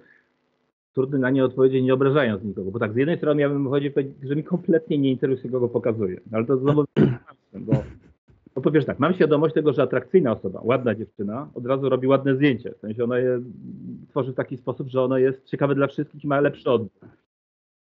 [0.94, 2.72] trudno na nie odpowiedzieć, nie obrażając nikogo.
[2.72, 6.20] Bo tak, z jednej strony ja bym powiedział, że mi kompletnie nie interesuje, kogo pokazuje.
[6.32, 6.84] No, ale to znowu
[7.54, 7.84] bo,
[8.56, 12.08] bo po pierwsze tak, mam świadomość tego, że atrakcyjna osoba, ładna dziewczyna, od razu robi
[12.08, 12.74] ładne zdjęcie.
[12.78, 13.42] W sensie ona je
[14.10, 17.10] tworzy w taki sposób, że ono jest ciekawe dla wszystkich i ma lepszy odbiór.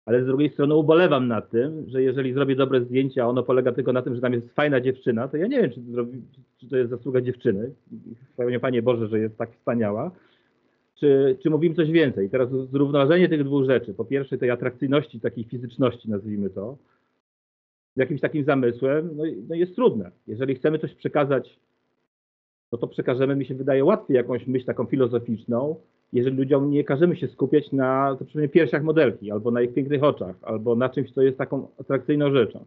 [0.05, 3.71] Ale z drugiej strony ubolewam nad tym, że jeżeli zrobię dobre zdjęcie, a ono polega
[3.71, 6.05] tylko na tym, że tam jest fajna dziewczyna, to ja nie wiem, czy to,
[6.57, 7.71] czy to jest zasługa dziewczyny.
[8.61, 10.11] Panie Boże, że jest tak wspaniała
[10.99, 12.27] czy, czy mówimy coś więcej?
[12.27, 16.77] I teraz zrównoważenie tych dwóch rzeczy, po pierwsze tej atrakcyjności, takiej fizyczności, nazwijmy to,
[17.95, 20.11] z jakimś takim zamysłem, no, no jest trudne.
[20.27, 21.59] Jeżeli chcemy coś przekazać,
[22.71, 25.75] no to przekażemy, mi się wydaje, łatwiej jakąś myśl taką filozoficzną,
[26.13, 30.03] jeżeli ludziom nie każemy się skupiać na to przynajmniej piersiach modelki, albo na ich pięknych
[30.03, 32.65] oczach, albo na czymś, co jest taką atrakcyjną rzeczą.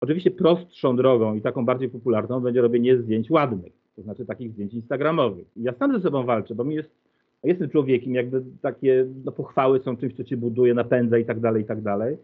[0.00, 4.74] Oczywiście prostszą drogą i taką bardziej popularną będzie robienie zdjęć ładnych, to znaczy takich zdjęć
[4.74, 5.46] instagramowych.
[5.56, 7.01] I ja sam ze sobą walczę, bo mi jest
[7.48, 11.62] jestem człowiekiem, jakby takie no, pochwały są czymś, co cię buduje, napędza i tak dalej,
[11.62, 12.16] i tak dalej.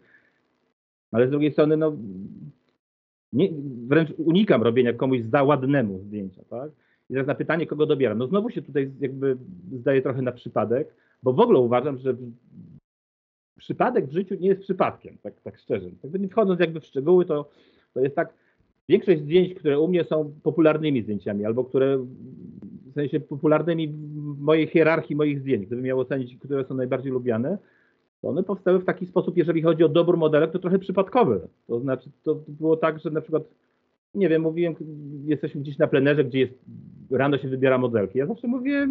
[1.11, 1.97] Ale z drugiej strony, no,
[3.33, 3.49] nie,
[3.87, 6.71] wręcz unikam robienia komuś za ładnemu zdjęcia, tak?
[7.09, 8.17] I teraz na pytanie, kogo dobieram.
[8.17, 9.37] No znowu się tutaj jakby
[9.71, 12.15] zdaje trochę na przypadek, bo w ogóle uważam, że
[13.57, 15.89] przypadek w życiu nie jest przypadkiem, tak, tak szczerze.
[16.03, 17.49] Jakby nie wchodząc jakby w szczegóły, to,
[17.93, 18.33] to jest tak,
[18.89, 22.05] większość zdjęć, które u mnie są popularnymi zdjęciami, albo które
[23.01, 27.57] sensie popularnymi w mojej hierarchii moich zdjęć, gdybym miał ocenić, które są najbardziej lubiane,
[28.21, 31.47] to one powstały w taki sposób, jeżeli chodzi o dobór modelek, to trochę przypadkowy.
[31.67, 33.43] To znaczy, to było tak, że na przykład,
[34.15, 34.75] nie wiem, mówiłem,
[35.25, 36.53] jesteśmy gdzieś na plenerze, gdzie jest,
[37.11, 38.19] rano się wybiera modelki.
[38.19, 38.87] Ja zawsze mówię,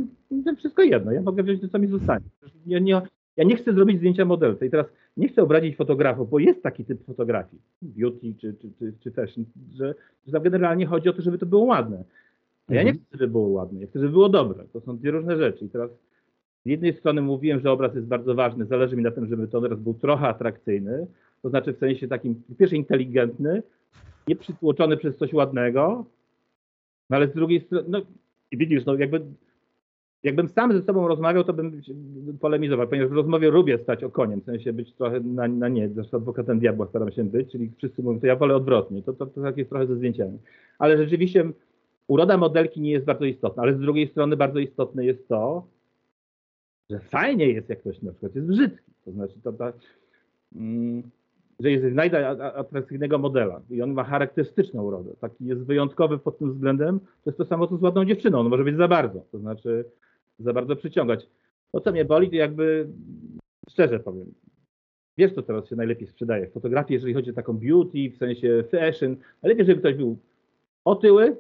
[0.47, 2.27] że wszystko jedno, ja mogę wziąć to, co mi zostanie.
[2.67, 3.03] Ja nie,
[3.37, 4.87] ja nie chcę zrobić zdjęcia modelce i teraz
[5.17, 9.45] nie chcę obrazić fotografów, bo jest taki typ fotografii, beauty czy, czy, czy, czy fashion,
[9.77, 9.95] że,
[10.27, 12.05] że generalnie chodzi o to, żeby to było ładne.
[12.69, 13.07] Ja nie mhm.
[13.07, 14.65] chcę, żeby było ładne, ja chcę, żeby było dobre.
[14.73, 15.65] To są dwie różne rzeczy.
[15.65, 15.91] I teraz
[16.67, 19.65] z jednej strony mówiłem, że obraz jest bardzo ważny, zależy mi na tym, żeby ten
[19.65, 21.07] obraz był trochę atrakcyjny,
[21.43, 23.63] to znaczy w sensie takim, po pierwsze inteligentny,
[24.29, 26.05] nie przytłoczony przez coś ładnego,
[27.11, 28.01] no ale z drugiej strony, no
[28.51, 29.21] i widzisz, no jakby
[30.23, 31.83] jakbym sam ze sobą rozmawiał, to bym
[32.41, 35.89] polemizował, ponieważ w rozmowie lubię stać o koniem, w sensie być trochę na, na nie,
[35.89, 39.27] zresztą adwokatem diabła staram się być, czyli wszyscy mówią, to ja wolę odwrotnie, to, to,
[39.27, 40.39] to tak jest trochę ze zdjęciami.
[40.79, 41.45] Ale rzeczywiście
[42.09, 45.67] uroda modelki nie jest bardzo istotna, ale z drugiej strony bardzo istotne jest to,
[46.91, 49.73] że fajnie jest, jak ktoś na przykład jest brzydki, to znaczy to, to
[50.57, 51.03] mm,
[51.61, 56.53] że jest znajda atrakcyjnego modela i on ma charakterystyczną urodę, taki jest wyjątkowy pod tym
[56.53, 59.39] względem, to jest to samo co z ładną dziewczyną, on może być za bardzo, to
[59.39, 59.85] znaczy
[60.39, 61.27] za bardzo przyciągać.
[61.73, 62.89] To, co mnie boli, to jakby,
[63.71, 64.35] szczerze powiem,
[65.19, 66.47] wiesz, co teraz się najlepiej sprzedaje?
[66.47, 70.19] W fotografii, jeżeli chodzi o taką beauty, w sensie fashion, najlepiej, żeby ktoś był
[70.85, 71.37] otyły,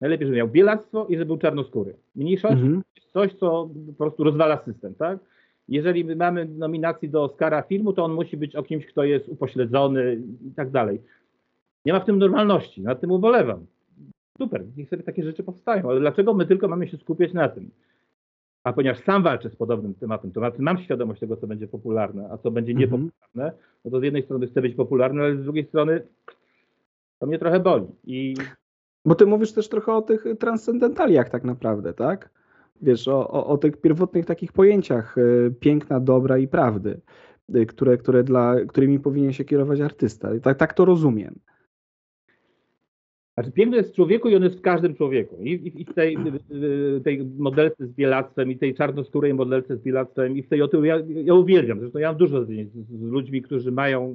[0.00, 1.94] najlepiej, żeby miał bielactwo i żeby był czarnoskóry.
[2.16, 2.82] Mniejszość mhm.
[3.12, 5.18] coś, co po prostu rozwala system, tak?
[5.68, 9.28] Jeżeli my mamy nominacji do Oscara filmu, to on musi być o kimś, kto jest
[9.28, 11.02] upośledzony i tak dalej.
[11.84, 13.66] Nie ma w tym normalności, nad tym ubolewam.
[14.38, 17.70] Super, niech sobie takie rzeczy powstają, ale dlaczego my tylko mamy się skupiać na tym?
[18.64, 22.38] A ponieważ sam walczę z podobnym tematem, to mam świadomość tego, co będzie popularne, a
[22.38, 22.90] co będzie mhm.
[22.90, 26.02] niepopularne, no to z jednej strony chcę być popularny, ale z drugiej strony
[27.18, 27.86] to mnie trochę boli.
[28.04, 28.34] I
[29.08, 32.30] Bo ty mówisz też trochę o tych transcendentaliach tak naprawdę, tak?
[32.82, 37.00] Wiesz, o, o, o tych pierwotnych takich pojęciach y, piękna, dobra i prawdy,
[37.54, 40.28] y, które, które dla, którymi powinien się kierować artysta.
[40.42, 41.38] Tak, tak to rozumiem.
[43.34, 45.36] Znaczy piękno jest w człowieku i on jest w każdym człowieku.
[45.42, 46.16] I, i, i w tej,
[47.04, 50.84] tej modelce z bielactwem, i tej czarnoskórej modelce z bielactwem, i w tej otyłu.
[50.84, 51.80] Ja, ja uwielbiam.
[51.80, 54.14] Zresztą ja mam dużo zdjęć z, z, ludźmi, którzy mają,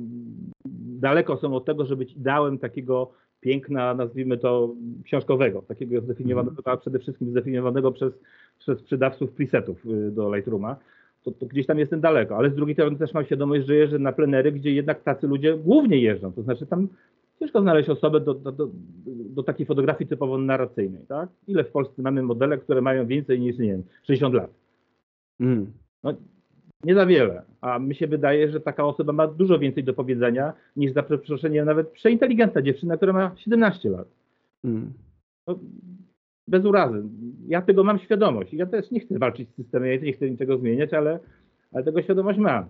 [1.00, 3.12] daleko są od tego, żeby być ideałem takiego
[3.44, 4.74] piękna, nazwijmy to
[5.04, 6.78] książkowego, takiego zdefiniowanego, mm.
[6.78, 8.14] a przede wszystkim zdefiniowanego przez,
[8.60, 10.76] przez sprzedawców presetów y, do Lightrooma.
[11.24, 14.00] To, to, gdzieś tam jestem daleko, ale z drugiej strony też mam świadomość, że jeżdżę
[14.00, 16.32] na plenery, gdzie jednak tacy ludzie głównie jeżdżą.
[16.32, 16.88] To znaczy tam
[17.40, 18.70] ciężko znaleźć osobę do, do, do,
[19.06, 21.06] do takiej fotografii typowo narracyjnej.
[21.08, 21.30] Tak?
[21.48, 24.50] Ile w Polsce mamy modele, które mają więcej niż, nie wiem, 60 lat?
[25.40, 25.72] Mm.
[26.04, 26.14] No,
[26.84, 27.42] nie za wiele.
[27.62, 31.66] A mi się wydaje, że taka osoba ma dużo więcej do powiedzenia niż za przeproszenie
[31.66, 34.08] nawet przeinteligentna dziewczyna, która ma 17 lat.
[34.64, 34.94] Mm.
[35.48, 35.60] No,
[36.48, 37.04] bez urazy.
[37.48, 38.54] Ja tego mam świadomość.
[38.54, 41.20] Ja też nie chcę walczyć z systemem, ja nie chcę niczego zmieniać, ale,
[41.74, 42.66] ale tego świadomość mam.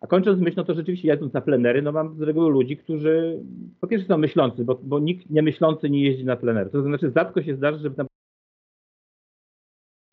[0.00, 3.40] A kończąc myśl, no to rzeczywiście jadąc na plenery, no mam z reguły ludzi, którzy
[3.80, 6.70] po pierwsze są myślący, bo, bo nikt niemyślący nie jeździ na plenery.
[6.70, 8.06] To znaczy rzadko się zdarzy, żeby tam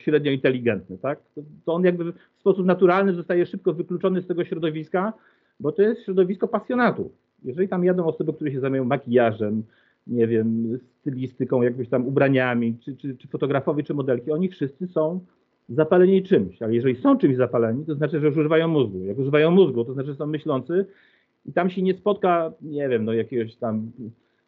[0.02, 1.18] średnio inteligentny, tak?
[1.34, 5.12] To, to, on jakby w sposób naturalny zostaje szybko wykluczony z tego środowiska,
[5.60, 7.12] bo to jest środowisko pasjonatów.
[7.44, 9.62] Jeżeli tam jadą osoby, które się zajmują makijażem,
[10.06, 15.20] nie wiem, stylistyką, jakbyś tam ubraniami, czy, czy, czy fotografowie, czy modelki, oni wszyscy są
[15.68, 18.98] zapaleni czymś, ale jeżeli są czymś zapaleni, to znaczy, że już używają mózgu.
[19.04, 20.86] Jak używają mózgu, to znaczy, że są myślący
[21.46, 23.90] i tam się nie spotka, nie wiem, no jakiegoś tam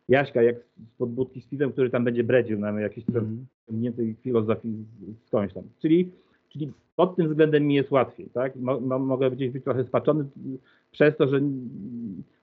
[0.09, 3.47] Jaśka, jak z podbudki z piwem, który tam będzie bredził na jakiejś mm.
[3.67, 4.85] ciągniętej filozofii
[5.27, 5.65] skądś tam.
[5.79, 6.11] Czyli,
[6.49, 8.57] czyli pod tym względem mi jest łatwiej, tak?
[8.57, 10.25] Mo, mogę gdzieś być trochę spaczony
[10.91, 11.41] przez to, że,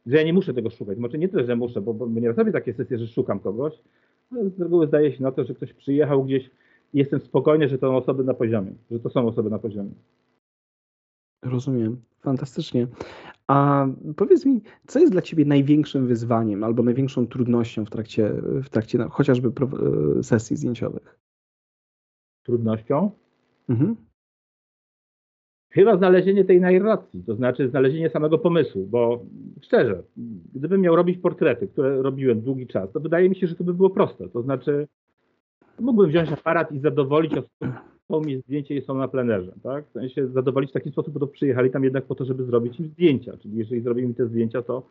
[0.06, 0.98] że ja nie muszę tego szukać.
[0.98, 3.74] Może nie tyle, że muszę, bo, bo nie robię takie sesje, że szukam kogoś,
[4.32, 6.50] ale z reguły zdaje się na to, że ktoś przyjechał gdzieś
[6.94, 9.92] i jestem spokojny, że to są osoby na poziomie, że to są osoby na poziomie.
[11.44, 12.88] Rozumiem, fantastycznie.
[13.52, 18.30] A powiedz mi, co jest dla Ciebie największym wyzwaniem albo największą trudnością w trakcie,
[18.64, 19.52] w trakcie no, chociażby
[20.20, 21.20] e, sesji zdjęciowych?
[22.44, 23.12] Trudnością?
[23.70, 23.96] Mhm.
[25.70, 29.26] Chyba znalezienie tej narracji, to znaczy znalezienie samego pomysłu, bo
[29.62, 30.04] szczerze,
[30.54, 33.74] gdybym miał robić portrety, które robiłem długi czas, to wydaje mi się, że to by
[33.74, 34.30] było proste.
[34.30, 34.88] To znaczy,
[35.80, 37.34] mógłbym wziąć aparat i zadowolić
[38.12, 39.86] osobę, mi zdjęcie i są na plenerze, tak?
[39.88, 42.80] W sensie zadowolić w taki sposób, bo to przyjechali tam jednak po to, żeby zrobić
[42.80, 43.38] im zdjęcia.
[43.38, 44.88] Czyli jeżeli zrobimy te zdjęcia, to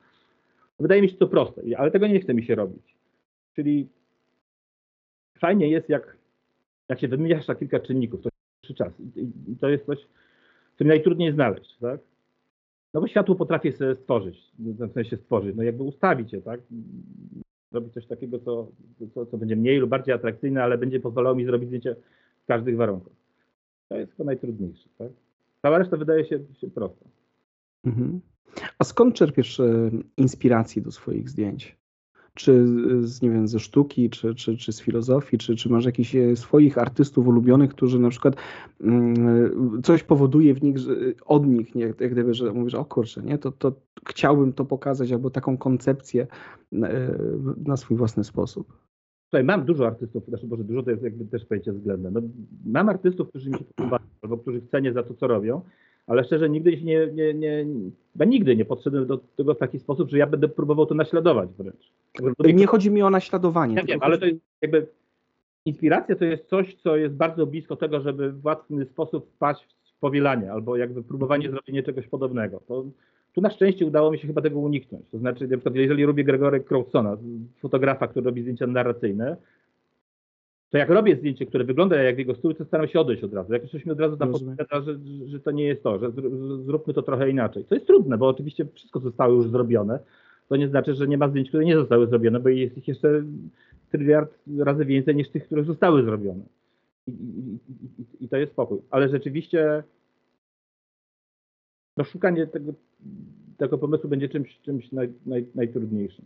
[0.81, 2.97] wydaje mi się to proste, ale tego nie chce mi się robić.
[3.55, 3.89] Czyli
[5.39, 6.16] fajnie jest, jak,
[6.89, 8.29] jak się wymieniasz kilka czynników, to
[8.68, 8.93] jest czas.
[9.16, 9.99] I, to jest coś,
[10.79, 12.01] co mi najtrudniej znaleźć, tak?
[12.95, 16.61] No bo światło potrafię sobie stworzyć, w sensie stworzyć, no jakby ustawić je, tak?
[17.73, 18.68] Zrobić coś takiego, co,
[19.14, 21.97] co, co będzie mniej lub bardziej atrakcyjne, ale będzie pozwalało mi zrobić zdjęcie
[22.47, 23.12] każdych warunkach.
[23.88, 24.88] To jest to najtrudniejsze.
[24.99, 25.09] Tak?
[25.62, 27.05] Cała reszta wydaje się, się prosta.
[27.84, 28.20] Mhm.
[28.78, 31.80] A skąd czerpiesz e, inspiracji do swoich zdjęć?
[32.34, 32.66] Czy
[33.07, 36.36] z, nie wiem, ze sztuki, czy, czy, czy z filozofii, czy, czy masz jakichś e,
[36.36, 38.36] swoich artystów ulubionych, którzy na przykład
[38.80, 40.95] mm, coś powoduje w nich, że,
[41.26, 43.72] od nich, nie, jak gdyby, że mówisz, o kurczę, nie, to, to
[44.09, 46.26] chciałbym to pokazać, albo taką koncepcję
[46.72, 47.14] e,
[47.66, 48.89] na swój własny sposób.
[49.31, 52.11] Tutaj mam dużo artystów, znaczy może dużo to jest jakby też pojęcie względne.
[52.11, 52.20] No,
[52.66, 55.61] mam artystów, którzy mi się podobają, albo których cenię za to, co robią,
[56.07, 57.66] ale szczerze nigdy się nie, nie, nie
[58.12, 61.51] chyba nigdy nie podszedłem do tego w taki sposób, że ja będę próbował to naśladować
[61.59, 61.93] wręcz.
[62.55, 63.74] Nie chodzi mi o naśladowanie.
[63.74, 64.87] Ja wiem, ale to jest jakby
[65.64, 70.01] inspiracja to jest coś, co jest bardzo blisko tego, żeby w łatwy sposób wpaść w
[70.01, 72.61] powielanie albo jakby próbowanie zrobienia czegoś podobnego.
[72.68, 72.85] To
[73.35, 75.05] tu na szczęście udało mi się chyba tego uniknąć.
[75.12, 77.16] To znaczy, na przykład, jeżeli robię Gregory Crowdsona,
[77.59, 79.37] fotografa, który robi zdjęcia narracyjne,
[80.70, 83.35] to jak robię zdjęcie, które wygląda jak w jego stylu, to staram się odejść od
[83.35, 83.53] razu.
[83.53, 86.11] Jak ktoś mi od razu tam podpowiada, że, że to nie jest to, że
[86.64, 87.64] zróbmy to trochę inaczej.
[87.64, 89.99] To jest trudne, bo oczywiście wszystko zostało już zrobione.
[90.49, 93.22] To nie znaczy, że nie ma zdjęć, które nie zostały zrobione, bo jest ich jeszcze
[93.91, 96.43] tryliard razy więcej niż tych, które zostały zrobione.
[97.07, 97.59] I, i,
[98.03, 98.78] i, i to jest spokój.
[98.91, 99.83] Ale rzeczywiście
[102.01, 102.72] no, szukanie tego,
[103.57, 106.24] tego pomysłu będzie czymś, czymś naj, naj, najtrudniejszym.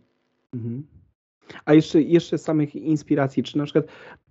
[0.53, 0.83] Mhm.
[1.65, 3.85] A jeszcze, jeszcze samych inspiracji, czy na przykład,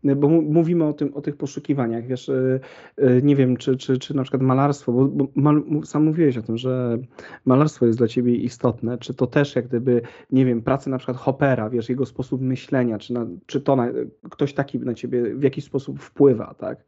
[0.05, 2.61] bo mówimy o, tym, o tych poszukiwaniach, wiesz, e,
[2.97, 6.43] e, nie wiem, czy, czy, czy na przykład malarstwo, bo, bo mal, sam mówiłeś o
[6.43, 6.99] tym, że
[7.45, 11.17] malarstwo jest dla ciebie istotne, czy to też jak gdyby, nie wiem, praca na przykład
[11.17, 13.89] Hoppera, wiesz, jego sposób myślenia, czy, na, czy to na,
[14.31, 16.85] ktoś taki na ciebie w jakiś sposób wpływa, tak?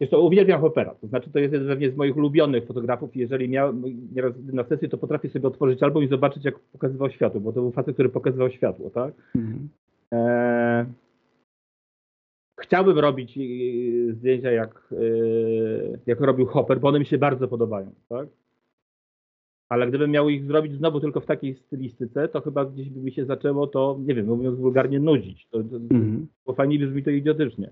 [0.00, 3.16] Jest to uwielbiam Hoppera, to znaczy to jest pewnie z moich ulubionych fotografów.
[3.16, 3.72] Jeżeli miał
[4.14, 7.60] nieraz na sesji, to potrafię sobie otworzyć album i zobaczyć, jak pokazywał światło, bo to
[7.60, 9.14] był facet, który pokazywał światło, tak?
[9.36, 9.68] Mhm.
[10.12, 10.86] E,
[12.60, 13.38] chciałbym robić
[14.10, 14.94] zdjęcia jak,
[16.06, 18.28] jak robił Hopper, bo one mi się bardzo podobają, tak?
[19.68, 23.12] Ale gdybym miał ich zrobić znowu tylko w takiej stylistyce, to chyba gdzieś by mi
[23.12, 25.46] się zaczęło to, nie wiem, mówiąc wulgarnie, nudzić.
[25.50, 26.26] To, to, mm.
[26.46, 27.70] Bo fajnie brzmi to idiotycznie.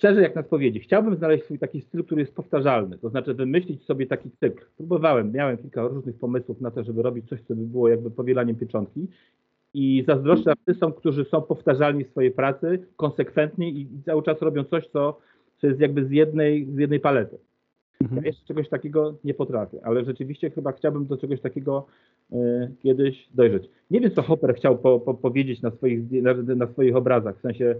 [0.00, 3.84] Szczerze, jak na spowiedzi, chciałbym znaleźć swój taki styl, który jest powtarzalny, to znaczy wymyślić
[3.84, 4.64] sobie taki cykl.
[4.76, 8.56] Próbowałem, miałem kilka różnych pomysłów na to, żeby robić coś, co by było jakby powielaniem
[8.56, 9.06] pieczątki
[9.74, 14.86] i zazdroszczę artystom, którzy są powtarzalni w swojej pracy, konsekwentni i cały czas robią coś,
[14.86, 15.18] co,
[15.60, 17.38] co jest jakby z jednej, z jednej palety.
[18.00, 18.22] Mhm.
[18.22, 21.86] Ja jeszcze czegoś takiego nie potrafię, ale rzeczywiście chyba chciałbym do czegoś takiego
[22.32, 22.36] y,
[22.82, 23.70] kiedyś dojrzeć.
[23.90, 27.40] Nie wiem, co Hopper chciał po, po, powiedzieć na swoich, na, na, swoich obrazach, w
[27.40, 27.74] sensie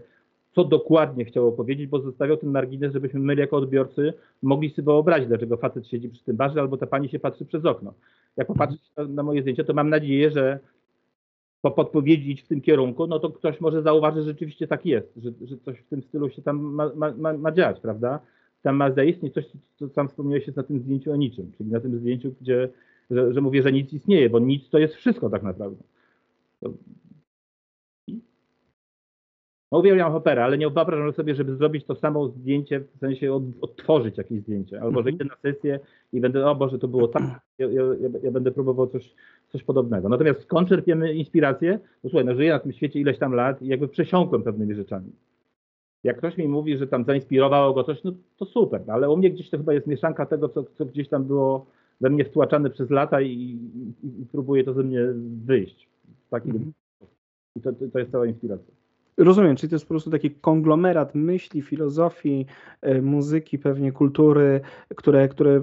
[0.55, 5.29] co dokładnie chciał powiedzieć, bo zostawiał ten margines, żebyśmy my jako odbiorcy mogli sobie wyobrazić,
[5.29, 7.95] dlaczego facet siedzi przy tym barze, albo ta pani się patrzy przez okno.
[8.37, 10.59] Jak popatrzeć na, na moje zdjęcia, to mam nadzieję, że
[11.63, 15.31] po podpowiedzi w tym kierunku, no to ktoś może zauważyć, że rzeczywiście tak jest, że,
[15.47, 18.21] że coś w tym stylu się tam ma, ma, ma, ma dziać, prawda?
[18.63, 19.45] tam ma zaistnieć coś,
[19.77, 22.69] co sam wspomniałeś jest na tym zdjęciu o niczym, czyli na tym zdjęciu, gdzie,
[23.11, 25.83] że, że mówię, że nic istnieje, bo nic to jest wszystko tak naprawdę.
[26.61, 26.73] To...
[29.73, 33.43] No uwielbiam operę, ale nie wyobrażam sobie, żeby zrobić to samo zdjęcie, w sensie od,
[33.61, 35.15] odtworzyć jakieś zdjęcie, albo że mhm.
[35.15, 35.81] idę na sesję
[36.13, 37.23] i będę, o Boże, to było tak,
[37.59, 37.83] ja, ja,
[38.23, 39.15] ja będę próbował coś,
[39.53, 40.09] coś podobnego.
[40.09, 41.79] Natomiast skąd czerpiemy inspirację?
[42.05, 45.13] No słuchaj, no żyję na tym świecie ileś tam lat i jakby przesiąkłem pewnymi rzeczami.
[46.05, 49.31] Jak ktoś mi mówi, że tam zainspirowało go coś, no to super, ale u mnie
[49.31, 51.67] gdzieś to chyba jest mieszanka tego, co, co gdzieś tam było
[52.01, 55.01] we mnie wtłaczane przez lata i, i, i próbuje to ze mnie
[55.45, 55.89] wyjść.
[56.31, 56.73] Taki, mm.
[57.57, 58.80] I to, to jest cała inspiracja.
[59.21, 62.47] Rozumiem, czyli to jest po prostu taki konglomerat myśli, filozofii,
[62.83, 64.61] e, muzyki, pewnie kultury,
[64.97, 65.61] które, które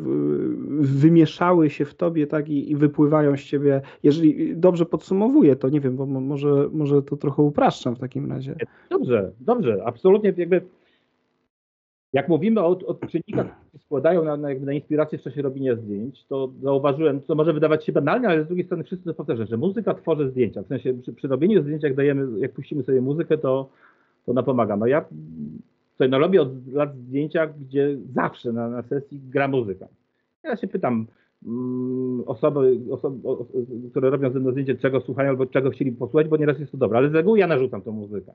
[0.80, 3.82] wymieszały się w tobie tak, i, i wypływają z ciebie.
[4.03, 8.55] Jeżeli dobrze podsumowuję, to nie wiem, bo może, może to trochę upraszczam w takim razie.
[8.89, 10.62] Dobrze, dobrze, absolutnie jakby
[12.14, 15.76] jak mówimy o, o czynnikach, które się składają na, na, na, inspirację w czasie robienia
[15.76, 19.47] zdjęć, to zauważyłem, co może wydawać się banalne, ale z drugiej strony wszyscy to powtarzają,
[19.47, 20.62] że muzyka tworzy zdjęcia.
[20.62, 23.70] W sensie przy, przy robieniu zdjęć, jak dajemy, jak puścimy sobie muzykę, to,
[24.26, 24.78] to ona pomaga.
[24.78, 25.05] No ja
[25.97, 29.88] sobie no, robię od lat zdjęcia, gdzie zawsze na, na sesji gra muzyka.
[30.43, 31.08] Ja się pytam
[31.45, 33.30] mm, osoby, osoby,
[33.91, 36.78] które robią ze mną zdjęcie, czego słuchają albo czego chcieli posłuchać, bo nieraz jest to
[36.78, 38.34] dobre, ale z reguły ja narzucam tą muzykę.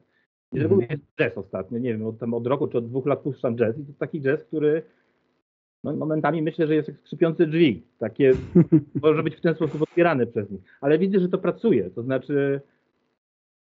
[0.53, 3.07] I z reguły jest jazz ostatnio, nie wiem, od, tam od roku czy od dwóch
[3.07, 4.83] lat puszczam jazz i to taki jazz, który
[5.85, 7.83] no, momentami myślę, że jest jak skrzypiący drzwi.
[7.99, 8.33] Takie,
[9.03, 10.61] może być w ten sposób otwierany przez nich.
[10.81, 12.61] Ale widzę, że to pracuje, to znaczy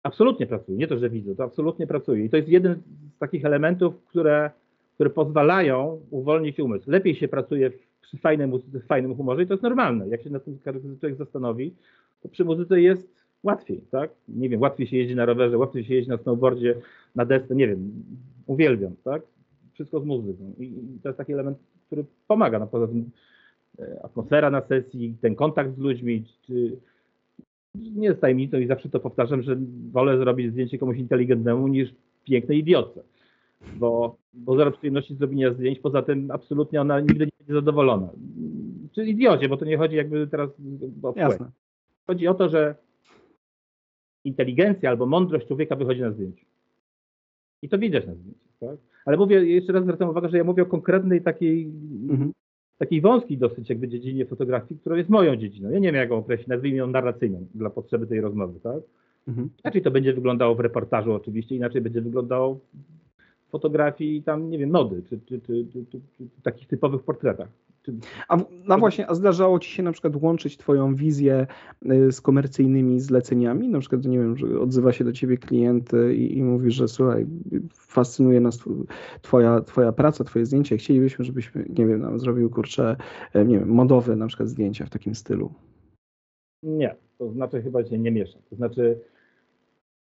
[0.02, 2.24] absolutnie pracuje, nie to, że widzę, to absolutnie pracuje.
[2.24, 2.82] I to jest jeden
[3.16, 4.50] z takich elementów, które,
[4.94, 6.90] które pozwalają uwolnić umysł.
[6.90, 7.70] Lepiej się pracuje
[8.00, 10.08] przy fajnej muzyce, w fajnym humorze i to jest normalne.
[10.08, 10.58] Jak się na tym
[11.00, 11.74] człowiek zastanowi,
[12.22, 14.10] to przy muzyce jest łatwiej, tak?
[14.28, 16.74] Nie wiem, łatwiej się jeździ na rowerze, łatwiej się jeździ na snowboardzie,
[17.14, 17.92] na desce, nie wiem,
[18.46, 19.22] uwielbiam, tak?
[19.72, 20.52] Wszystko z muzyką.
[20.58, 20.72] I,
[21.02, 22.58] to jest taki element, który pomaga.
[22.58, 23.10] No poza tym
[23.78, 26.76] e, atmosfera na sesji, ten kontakt z ludźmi, czy
[27.74, 29.56] nie jest tajemnicą i zawsze to powtarzam, że
[29.92, 33.02] wolę zrobić zdjęcie komuś inteligentnemu niż pięknej idiotce.
[33.76, 38.08] Bo, bo zero przyjemności zrobienia zdjęć, poza tym absolutnie ona nigdy nie będzie zadowolona.
[38.92, 40.50] Czy idiocie, bo to nie chodzi jakby teraz
[41.02, 41.50] o Jasne.
[42.06, 42.74] Chodzi o to, że
[44.24, 46.46] inteligencja albo mądrość człowieka wychodzi na zdjęciu.
[47.62, 48.48] I to widać na zdjęciu.
[48.60, 48.76] Tak?
[49.04, 51.72] Ale mówię, jeszcze raz zwracam uwagę, że ja mówię o konkretnej takiej,
[52.10, 52.32] mhm.
[52.78, 55.70] takiej wąskiej dosyć jakby dziedzinie fotografii, która jest moją dziedziną.
[55.70, 58.60] Ja nie wiem, jak ją określić, nazwijmy ją narracyjną dla potrzeby tej rozmowy.
[58.60, 58.82] Tak?
[59.28, 59.50] Mhm.
[59.64, 62.60] Inaczej to będzie wyglądało w reportażu oczywiście, inaczej będzie wyglądało
[63.46, 66.00] w fotografii tam, nie wiem, mody, czy, czy, czy, czy
[66.42, 67.48] takich typowych portretach.
[68.28, 68.36] A
[68.68, 71.46] no właśnie, a zdarzało ci się na przykład łączyć twoją wizję
[71.92, 73.68] y, z komercyjnymi zleceniami?
[73.68, 77.26] Na przykład, nie wiem, że odzywa się do ciebie klient i, i mówi, że słuchaj,
[77.72, 78.64] fascynuje nas
[79.22, 80.76] twoja, twoja praca, twoje zdjęcia.
[80.76, 82.96] Chcielibyśmy, żebyś, nie wiem, nam zrobił, kurczę,
[83.34, 85.52] e, nie wiem, modowe na przykład zdjęcia w takim stylu.
[86.62, 88.38] Nie, to znaczy chyba się nie miesza.
[88.50, 88.98] To znaczy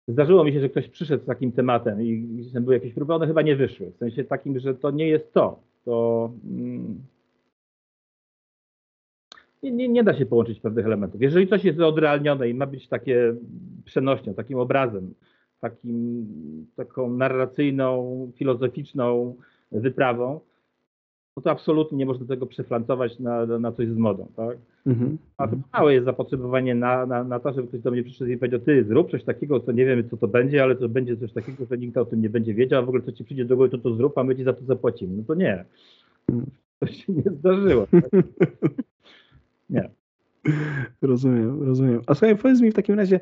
[0.08, 2.08] zdarzyło mi się, że ktoś przyszedł z takim tematem i,
[2.56, 3.92] i były jakieś próby, one chyba nie wyszły.
[3.92, 5.60] W sensie takim, że to nie jest to.
[5.86, 6.32] To...
[6.46, 7.02] Mm,
[9.64, 11.22] nie, nie, nie, da się połączyć pewnych elementów.
[11.22, 13.36] Jeżeli coś jest odrealnione i ma być takie
[13.86, 15.14] przenośnią, takim obrazem,
[15.60, 16.26] takim,
[16.76, 19.36] taką narracyjną, filozoficzną
[19.72, 20.40] wyprawą,
[21.38, 24.58] no to absolutnie nie można tego przeflancować na, na coś z modą, tak?
[24.86, 25.18] Mhm.
[25.38, 28.38] A to małe jest zapotrzebowanie na, na, na to, żeby ktoś do mnie przyszedł i
[28.38, 31.34] powiedział, ty zrób coś takiego, co nie wiemy, co to będzie, ale to będzie coś
[31.34, 33.56] takiego, że nikt o tym nie będzie wiedział, a w ogóle co ci przyjdzie do
[33.56, 35.18] głowy, to to zrób, a my ci za to zapłacimy.
[35.18, 35.66] No to nie.
[36.30, 36.52] Mhm.
[36.80, 37.88] To się nie zdarzyło.
[37.92, 38.04] Tak?
[39.70, 39.90] Nie.
[41.02, 42.02] Rozumiem, rozumiem.
[42.08, 43.20] A słuchaj, powiedz mi w takim razie,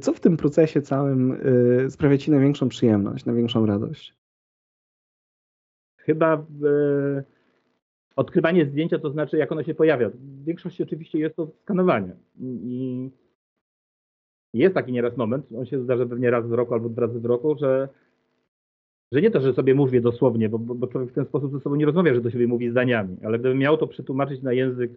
[0.00, 4.14] co w tym procesie całym y, sprawia Ci największą przyjemność, największą radość?
[5.96, 7.24] Chyba y,
[8.16, 10.10] odkrywanie zdjęcia, to znaczy jak ono się pojawia.
[10.10, 12.16] W większości oczywiście jest to skanowanie.
[12.40, 13.10] I
[14.54, 17.24] jest taki nieraz moment, on się zdarza pewnie raz w roku albo dwa razy w
[17.24, 17.88] roku, że,
[19.12, 21.76] że nie to, że sobie mówię dosłownie, bo, bo człowiek w ten sposób ze sobą
[21.76, 24.90] nie rozmawia, że do siebie mówi zdaniami, ale gdybym miał to przetłumaczyć na język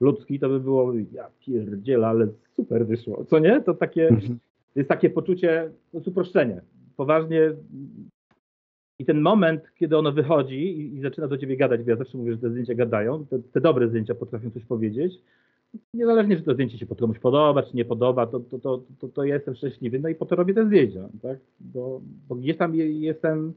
[0.00, 3.24] ludzki, to by było, ja pierdziela, ale super wyszło.
[3.24, 3.60] Co nie?
[3.60, 4.38] To takie, mhm.
[4.74, 6.60] jest takie poczucie no, uproszczenia.
[6.96, 7.52] Poważnie
[8.98, 12.18] i ten moment, kiedy ono wychodzi i, i, zaczyna do ciebie gadać, bo ja zawsze
[12.18, 15.14] mówię, że te zdjęcia gadają, te, te dobre zdjęcia potrafią coś powiedzieć,
[15.94, 19.24] niezależnie, czy to zdjęcie się komuś podoba, czy nie podoba, to, to, to, to, to
[19.24, 21.38] ja jestem szczęśliwy, no i po to robię te zdjęcia, tak?
[21.60, 23.52] Bo, bo gdzieś tam jestem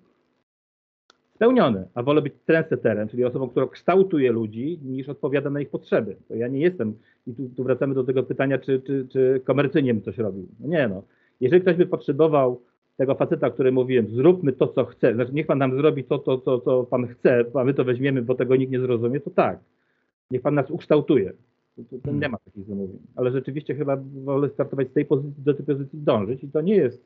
[1.40, 6.16] spełniony, a wolę być trendsetterem, czyli osobą, która kształtuje ludzi, niż odpowiada na ich potrzeby.
[6.28, 6.94] To ja nie jestem,
[7.28, 10.48] i tu, tu wracamy do tego pytania, czy, czy, czy komercyjnie bym coś robił.
[10.60, 11.04] No nie no.
[11.42, 12.62] Jeżeli ktoś by potrzebował
[12.98, 16.38] tego faceta, który mówiłem, zróbmy to, co chce, znaczy niech pan nam zrobi to, to,
[16.38, 19.60] to, co pan chce, a my to weźmiemy, bo tego nikt nie zrozumie, to tak.
[20.32, 21.34] Niech pan nas ukształtuje.
[21.76, 23.00] To, to, to nie ma takich zamówień.
[23.16, 26.76] Ale rzeczywiście chyba wolę startować z tej pozycji, do tej pozycji dążyć i to nie
[26.76, 27.04] jest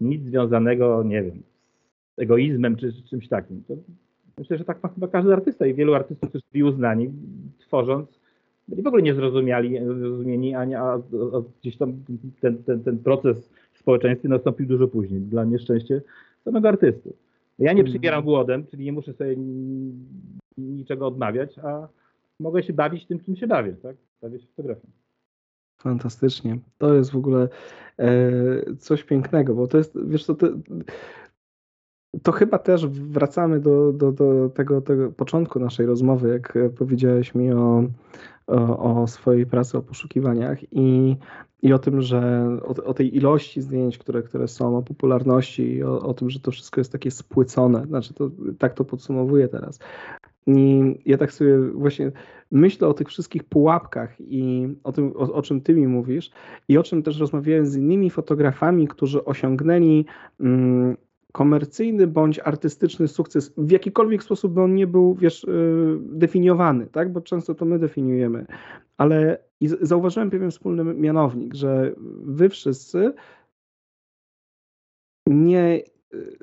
[0.00, 1.42] nic związanego, nie wiem,
[2.18, 3.62] egoizmem czy, czy czymś takim.
[3.68, 3.74] To
[4.38, 7.10] myślę, że tak ma chyba każdy artysta i wielu artystów, którzy byli uznani,
[7.58, 8.20] tworząc,
[8.68, 11.92] byli w ogóle niezrozumiali, zrozumieni, a, a, a gdzieś tam
[12.40, 15.94] ten, ten, ten proces w społeczeństwie nastąpił dużo później, dla nieszczęścia
[16.44, 17.12] samego artysty.
[17.58, 17.86] Ja nie mhm.
[17.86, 19.36] przybieram głodem, czyli nie muszę sobie
[20.58, 21.88] niczego odmawiać, a
[22.40, 23.96] mogę się bawić tym, czym się bawię, tak?
[24.22, 24.88] Bawię się fotografią.
[25.78, 26.58] Fantastycznie.
[26.78, 27.48] To jest w ogóle
[27.98, 30.46] e, coś pięknego, bo to jest, wiesz co, to,
[32.22, 37.52] to chyba też wracamy do, do, do tego, tego początku naszej rozmowy, jak powiedziałeś mi
[37.52, 37.84] o,
[38.46, 41.16] o, o swojej pracy, o poszukiwaniach i,
[41.62, 45.82] i o tym, że o, o, tej ilości zdjęć, które, które są, o popularności i
[45.82, 47.86] o, o tym, że to wszystko jest takie spłycone.
[47.86, 49.78] Znaczy, to, tak to podsumowuję teraz.
[50.46, 52.12] I ja tak sobie właśnie
[52.50, 56.30] myślę o tych wszystkich pułapkach i o tym, o, o, czym ty mi mówisz,
[56.68, 60.04] i o czym też rozmawiałem z innymi fotografami, którzy osiągnęli
[60.40, 60.96] mm,
[61.32, 67.12] komercyjny bądź artystyczny sukces, w jakikolwiek sposób by on nie był, wiesz, y, definiowany, tak?
[67.12, 68.46] Bo często to my definiujemy.
[68.96, 69.38] Ale
[69.80, 73.12] zauważyłem pewien wspólny mianownik, że wy wszyscy
[75.26, 75.82] nie,
[76.14, 76.38] y,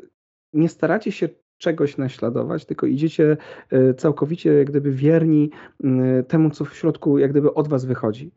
[0.54, 3.38] nie staracie się czegoś naśladować, tylko idziecie
[3.74, 5.50] y, całkowicie jak gdyby wierni
[6.28, 8.32] temu, co w środku jak gdyby od was wychodzi.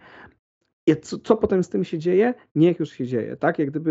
[0.96, 2.34] Co, co, potem z tym się dzieje?
[2.54, 3.58] Niech już się dzieje, tak?
[3.58, 3.90] Jak gdyby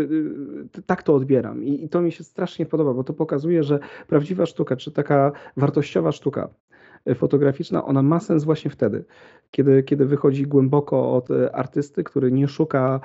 [0.78, 3.78] y, tak to odbieram I, I, to mi się strasznie podoba, bo to pokazuje, że
[4.06, 6.48] prawdziwa sztuka, czy taka wartościowa sztuka
[7.08, 9.04] y, fotograficzna, ona ma sens właśnie wtedy,
[9.50, 13.00] kiedy, kiedy wychodzi głęboko od y, artysty, który nie szuka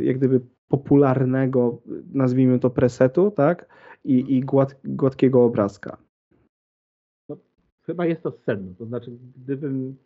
[0.00, 1.82] jak gdyby popularnego,
[2.12, 3.66] nazwijmy to presetu, tak?
[4.04, 5.96] I, i gład, gładkiego obrazka.
[7.28, 7.36] No,
[7.82, 8.74] chyba jest to sedno.
[8.78, 9.96] To znaczy, gdybym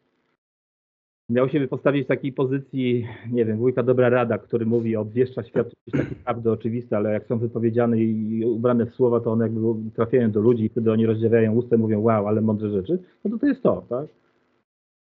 [1.29, 5.75] miał się postawić w takiej pozycji, nie wiem, wujka Dobra Rada, który mówi, obwieszcza jakieś
[5.93, 10.31] takie prawdy oczywiste, ale jak są wypowiedziane i ubrane w słowa, to one jakby trafiają
[10.31, 13.39] do ludzi i wtedy oni rozdziawiają usta i mówią, wow, ale mądre rzeczy, no to
[13.39, 14.07] to jest to, tak?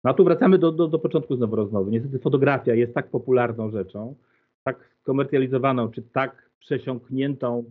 [0.03, 1.91] No a tu wracamy do, do, do początku znowu rozmowy.
[1.91, 4.15] Niestety fotografia jest tak popularną rzeczą,
[4.63, 7.63] tak skomercjalizowaną, czy tak przesiąkniętą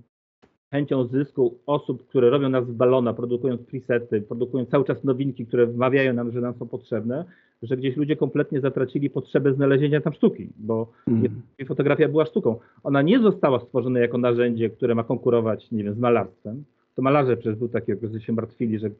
[0.75, 5.67] chęcią zysku osób, które robią nas w balona, produkując presety, produkują cały czas nowinki, które
[5.67, 7.25] wmawiają nam, że nam są potrzebne,
[7.63, 11.43] że gdzieś ludzie kompletnie zatracili potrzebę znalezienia tam sztuki, bo mm.
[11.67, 12.57] fotografia była sztuką.
[12.83, 16.65] Ona nie została stworzona jako narzędzie, które ma konkurować, nie wiem, z malarstwem.
[16.95, 18.91] To malarze przecież był taki, że się martwili, że,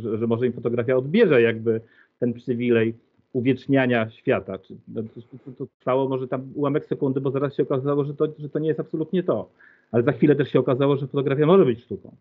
[0.00, 1.80] że, że, może im fotografia odbierze jakby
[2.18, 2.94] ten przywilej
[3.32, 4.58] uwieczniania świata.
[4.58, 8.14] Czy, no, to, to, to, trwało może tam ułamek sekundy, bo zaraz się okazało, że
[8.14, 9.48] to, że to nie jest absolutnie to.
[9.94, 12.16] Ale za chwilę też się okazało, że fotografia może być sztuką.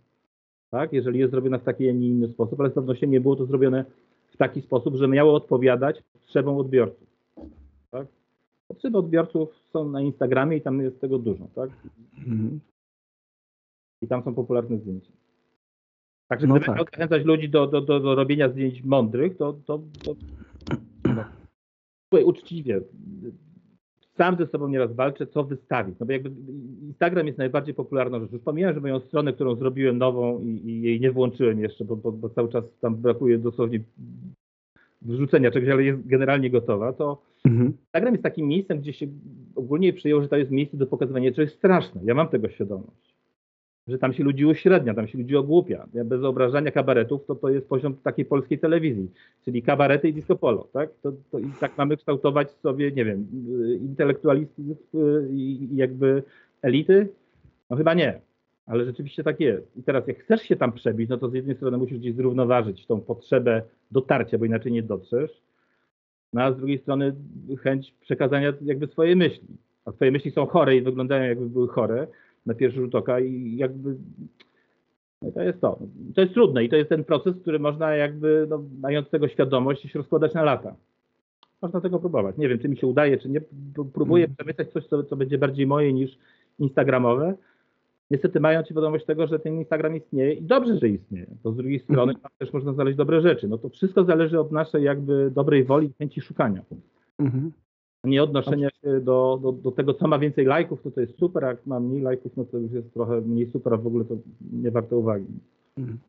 [0.70, 0.94] Tak?
[0.94, 3.46] Jeżeli jest zrobiona w taki, a nie inny sposób, ale z pewnością nie było to
[3.46, 3.86] zrobione
[4.28, 7.08] w taki sposób, że miało odpowiadać potrzebom odbiorców.
[7.92, 8.08] Tak?
[8.68, 11.48] Potrzeby odbiorców są na Instagramie i tam jest tego dużo.
[11.56, 11.70] Tak?
[12.18, 12.60] Mhm.
[14.02, 15.12] I tam są popularne zdjęcia.
[16.28, 16.92] Także no gdyby tak.
[16.92, 20.16] zachęcać ludzi do, do, do, do, robienia zdjęć mądrych, to, to, to
[22.12, 22.26] no.
[22.26, 22.82] uczciwie,
[24.18, 26.00] sam ze sobą nieraz walczę, co wystawić.
[26.00, 26.32] No bo jakby
[26.82, 28.34] Instagram jest najbardziej popularną rzeczą.
[28.34, 31.96] Już pomijam, że moją stronę, którą zrobiłem nową i, i jej nie włączyłem jeszcze, bo,
[31.96, 33.80] bo, bo, cały czas tam brakuje dosłownie
[35.02, 37.74] wrzucenia czegoś, ale jest generalnie gotowa, to mhm.
[37.86, 39.08] Instagram jest takim miejscem, gdzie się
[39.56, 42.02] ogólnie przyjęło, że to jest miejsce do pokazywania czegoś straszne.
[42.04, 43.13] Ja mam tego świadomość.
[43.88, 45.88] Że tam się ludzi uśrednia, tam się ludzi ogłupia.
[45.94, 49.12] Ja bez obrażania kabaretów, to to jest poziom takiej polskiej telewizji,
[49.46, 50.90] czyli kabarety i disco polo, tak?
[51.02, 53.28] To, to I tak mamy kształtować sobie, nie wiem,
[53.82, 54.78] intelektualistów
[55.32, 56.24] i jakby
[56.62, 57.08] elity?
[57.70, 58.22] No chyba nie,
[58.66, 59.78] ale rzeczywiście tak jest.
[59.78, 62.86] I teraz jak chcesz się tam przebić, no to z jednej strony musisz gdzieś zrównoważyć
[62.86, 63.62] tą potrzebę
[63.92, 65.42] dotarcia, bo inaczej nie dotrzesz,
[66.34, 67.16] no a z drugiej strony
[67.60, 69.48] chęć przekazania jakby swojej myśli.
[69.86, 72.08] A twoje myśli są chore i wyglądają jakby były chore,
[72.46, 73.96] na pierwszy rzut oka i jakby
[75.24, 75.80] no to jest to.
[76.16, 79.82] To jest trudne i to jest ten proces, który można jakby, no, mając tego świadomość,
[79.82, 80.76] się rozkładać na lata.
[81.62, 82.38] Można tego próbować.
[82.38, 83.42] Nie wiem, czy mi się udaje, czy nie.
[83.94, 84.36] Próbuję mm.
[84.36, 86.18] przemyśleć coś, co, co będzie bardziej moje niż
[86.60, 87.36] instagramowe.
[88.12, 91.80] Niestety mając świadomość tego, że ten Instagram istnieje i dobrze, że istnieje, to z drugiej
[91.80, 92.22] strony mm.
[92.38, 93.48] też można znaleźć dobre rzeczy.
[93.48, 96.62] No to wszystko zależy od naszej jakby dobrej woli i chęci szukania.
[97.20, 97.52] Mm
[98.04, 101.44] nie odnoszenia się do, do, do, tego, co ma więcej lajków, to to jest super,
[101.44, 104.16] jak ma mniej lajków, no to już jest trochę mniej super, a w ogóle to
[104.52, 105.26] nie warto uwagi.
[105.78, 106.00] Mhm.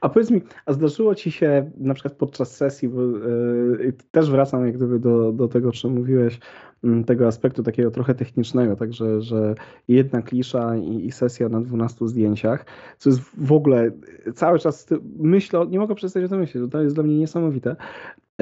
[0.00, 4.66] A powiedz mi, a zdarzyło ci się na przykład podczas sesji, bo yy, też wracam
[4.66, 6.40] jak gdyby do, do tego, o czym mówiłeś,
[6.82, 9.54] yy, tego aspektu takiego trochę technicznego, także że
[9.88, 12.66] jedna klisza i, i, sesja na 12 zdjęciach,
[12.98, 13.90] co jest w ogóle
[14.34, 17.76] cały czas myślę, nie mogę przestać o tym myśleć, to jest dla mnie niesamowite.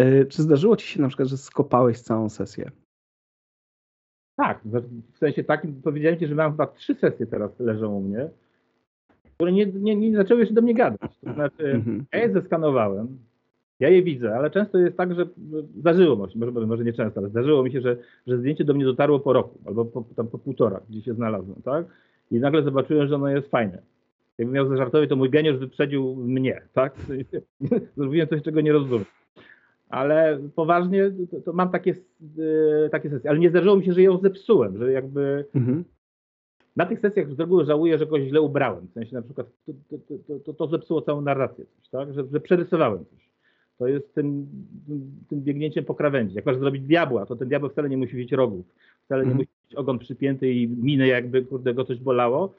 [0.01, 2.71] E, czy zdarzyło ci się na przykład, że skopałeś całą sesję?
[4.37, 4.61] Tak,
[5.13, 8.29] w sensie takim powiedziałem ci, że mam chyba trzy sesje teraz leżą u mnie,
[9.35, 11.19] które nie, nie, nie zaczęły się do mnie gadać.
[11.25, 12.05] To znaczy, mhm.
[12.13, 13.19] ja je zeskanowałem,
[13.81, 15.27] ja je widzę, ale często jest tak, że
[15.79, 17.97] zdarzyło mi się, może, może nie często, ale zdarzyło mi się, że,
[18.27, 21.63] że zdjęcie do mnie dotarło po roku albo po, tam po półtora, gdzie się znalazłem,
[21.63, 21.87] tak?
[22.31, 23.83] I nagle zobaczyłem, że ono jest fajne.
[24.39, 26.95] Jakbym miał zażartować, to mój geniusz wyprzedził mnie, tak?
[27.97, 29.05] Zrobiłem coś, czego nie rozumiem
[29.91, 31.95] ale poważnie to, to mam takie,
[32.37, 33.31] yy, takie sesje.
[33.31, 35.85] Ale nie zdarzyło mi się, że ją zepsułem, że jakby mhm.
[36.77, 38.87] na tych sesjach z reguły żałuję, że kogoś źle ubrałem.
[38.87, 39.73] W sensie na przykład to,
[40.29, 42.15] to, to, to zepsuło całą narrację, coś, tak?
[42.15, 43.31] że, że przerysowałem coś.
[43.79, 44.47] To jest tym,
[45.29, 46.35] tym biegnięciem po krawędzi.
[46.35, 48.67] Jak masz zrobić diabła, to ten diabeł wcale nie musi mieć rogów,
[49.05, 49.37] wcale nie mhm.
[49.37, 52.55] musi mieć ogon przypięty i minę jakby kurde go coś bolało,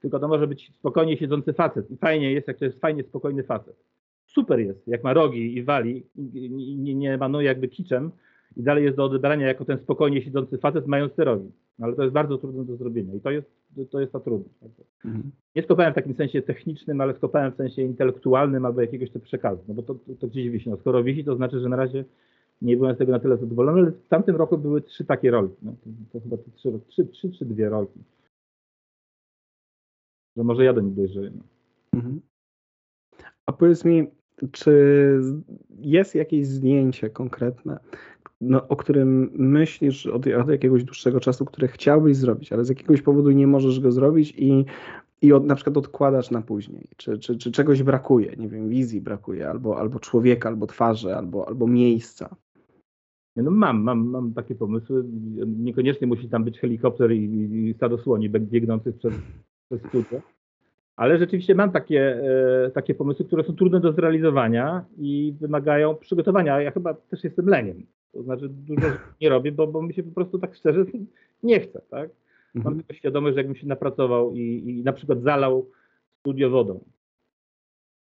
[0.00, 1.90] tylko to może być spokojnie siedzący facet.
[1.90, 3.76] I fajnie jest, jak to jest fajnie spokojny facet
[4.34, 8.10] super jest, jak ma rogi i wali, i nie, nie manuje jakby kiczem
[8.56, 11.50] i dalej jest do odebrania jako ten spokojnie siedzący facet mając te rogi.
[11.78, 13.50] No, ale to jest bardzo trudne do zrobienia i to jest,
[13.90, 14.54] to jest ta trudność.
[15.04, 15.30] Mhm.
[15.56, 19.62] Nie skopałem w takim sensie technicznym, ale skopałem w sensie intelektualnym albo jakiegoś to przekazu,
[19.68, 20.70] no bo to, to, to gdzieś wisi.
[20.70, 22.04] No, skoro wisi, to znaczy, że na razie
[22.62, 25.56] nie byłem z tego na tyle zadowolony, ale w tamtym roku były trzy takie rolki.
[25.62, 25.72] No,
[26.12, 28.00] to, chyba trzy, trzy, trzy czy dwie rolki.
[30.36, 31.30] Że może ja do nich dojrzeję.
[31.30, 31.42] No.
[31.98, 32.20] Mhm.
[33.46, 34.06] A powiedz mi,
[34.52, 34.72] czy
[35.80, 37.80] jest jakieś zdjęcie konkretne,
[38.40, 43.02] no, o którym myślisz od, od, jakiegoś dłuższego czasu, które chciałbyś zrobić, ale z jakiegoś
[43.02, 44.64] powodu nie możesz go zrobić i,
[45.22, 46.88] i od, na przykład odkładasz na później?
[46.96, 48.36] Czy, czy, czy czegoś brakuje?
[48.36, 52.36] Nie wiem, wizji brakuje, albo, albo człowieka, albo twarzy, albo, albo miejsca?
[53.36, 55.04] No mam, mam, mam takie pomysły.
[55.46, 57.24] Niekoniecznie musi tam być helikopter i,
[57.68, 59.14] i stado słoni biegnących przez,
[59.68, 60.22] przez.
[61.00, 62.22] Ale rzeczywiście mam takie,
[62.66, 66.60] e, takie pomysły, które są trudne do zrealizowania i wymagają przygotowania.
[66.60, 67.86] Ja chyba też jestem leniem.
[68.12, 68.86] To znaczy dużo
[69.20, 70.84] nie robię, bo, bo mi się po prostu tak szczerze
[71.42, 71.82] nie chce.
[71.90, 72.10] Tak?
[72.54, 72.76] Mam mhm.
[72.76, 75.66] tylko świadomość, że jakbym się napracował i, i na przykład zalał
[76.18, 76.80] studio wodą.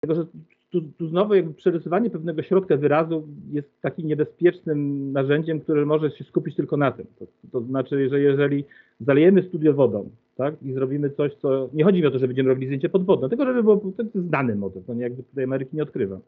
[0.02, 5.86] Dlatego, że tu, tu znowu jakby przerysowanie pewnego środka wyrazu jest takim niebezpiecznym narzędziem, które
[5.86, 7.06] może się skupić tylko na tym.
[7.18, 8.64] To, to znaczy, że jeżeli
[9.00, 10.62] zalejemy studio wodą, tak?
[10.62, 11.68] I zrobimy coś, co.
[11.72, 13.80] Nie chodzi mi o to, że będziemy robili zdjęcie podwodne, tylko żeby było.
[13.98, 16.20] Jest znany motyw, to nie jakby tutaj Ameryki nie odkrywam.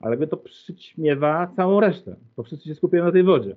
[0.00, 3.56] Ale jakby to przyćmiewa całą resztę, bo wszyscy się skupiają na tej wodzie.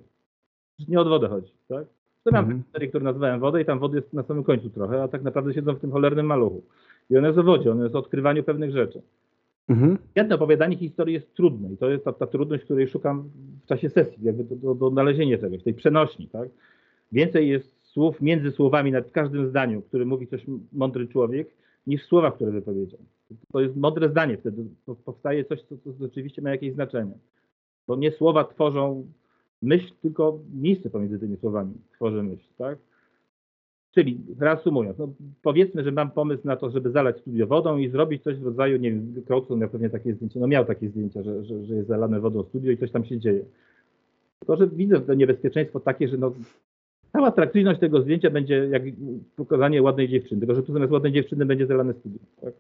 [0.87, 1.85] Nie od wodę chodzi, tak?
[2.23, 2.63] To mam mhm.
[2.73, 5.53] serii, które nazywałem wodę i tam wody jest na samym końcu trochę, a tak naprawdę
[5.53, 6.63] siedzą w tym cholernym maluchu.
[7.09, 9.01] I one jest o wodzie, one jest o odkrywaniu pewnych rzeczy.
[9.69, 9.97] Mhm.
[10.15, 13.29] Jedno opowiadanie historii jest trudne i to jest ta, ta trudność, której szukam
[13.63, 16.49] w czasie sesji, jakby do, do, do czegoś, tej przenośni, tak?
[17.11, 21.47] Więcej jest słów między słowami nad każdym zdaniu, który mówi coś mądry człowiek,
[21.87, 22.99] niż słowa, które wypowiedział.
[23.51, 24.65] To jest mądre zdanie, wtedy
[25.05, 27.13] powstaje coś, co, co rzeczywiście ma jakieś znaczenie.
[27.87, 29.07] Bo nie słowa tworzą
[29.61, 32.77] myśl, tylko miejsce pomiędzy tymi słowami tworzy myśl, tak?
[33.91, 38.23] Czyli reasumując, no powiedzmy, że mam pomysł na to, żeby zalać studio wodą i zrobić
[38.23, 41.45] coś w rodzaju, nie wiem, Crowdson miał pewnie takie zdjęcie, no miał takie zdjęcia, że,
[41.45, 43.45] że, że jest zalane wodą studio i coś tam się dzieje.
[44.39, 46.33] Tylko, że widzę to niebezpieczeństwo takie, że no,
[47.15, 48.83] cała atrakcyjność tego zdjęcia będzie jak
[49.35, 52.53] pokazanie ładnej dziewczyny, tylko że tu zamiast ładnej dziewczyny będzie zalane studio, tak?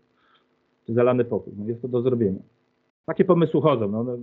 [0.85, 1.53] czy zalany pokój.
[1.57, 2.39] No jest to do zrobienia.
[3.05, 3.91] Takie pomysły chodzą.
[3.91, 4.17] No, no,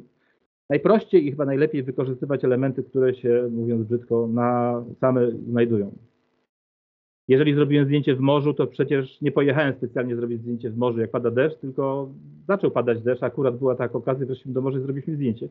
[0.70, 5.92] najprościej i chyba najlepiej wykorzystywać elementy, które się, mówiąc brzydko, na same znajdują.
[7.28, 11.10] jeżeli zrobiłem zdjęcie w morzu, to przecież nie pojechałem specjalnie zrobić zdjęcie w morzu, jak
[11.10, 12.08] pada deszcz, tylko
[12.48, 15.48] zaczął padać deszcz, akurat była taka okazja, weszliśmy do morza i zrobiliśmy zdjęcie.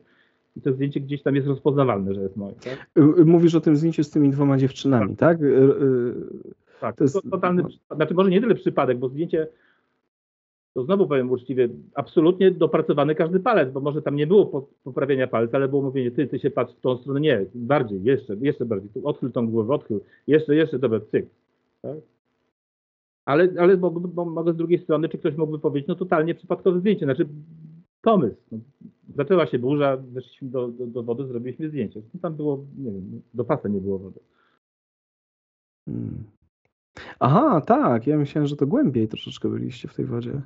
[0.56, 2.54] I to zdjęcie gdzieś tam jest rozpoznawalne, że jest moje.
[2.54, 2.90] Tak?
[2.98, 5.38] Y, y, mówisz o tym zdjęciu z tymi dwoma dziewczynami, tak?
[5.38, 5.48] Tak,
[6.80, 7.62] tak to jest to totalny,
[7.96, 9.48] znaczy może nie tyle przypadek, bo zdjęcie
[10.74, 15.56] to znowu powiem uczciwie, absolutnie dopracowany każdy palec, bo może tam nie było poprawienia palca,
[15.56, 18.90] ale było mówienie, ty, ty się patrz w tą stronę, nie, bardziej, jeszcze, jeszcze bardziej,
[18.90, 21.26] tu odchyl tą głowę, odchyl, jeszcze, jeszcze, dobra, cyk.
[21.82, 21.96] Tak?
[23.24, 27.06] Ale, ale mogę, mogę z drugiej strony, czy ktoś mógłby powiedzieć, no totalnie przypadkowe zdjęcie,
[27.06, 27.26] znaczy
[28.02, 28.36] pomysł.
[28.52, 28.58] No,
[29.16, 32.02] zaczęła się burza, weszliśmy do, do, do wody, zrobiliśmy zdjęcie.
[32.14, 34.20] No, tam było, nie wiem, do pasa nie było wody.
[35.84, 36.24] Hmm.
[37.20, 40.42] Aha, tak, ja myślałem, że to głębiej troszeczkę byliście w tej wodzie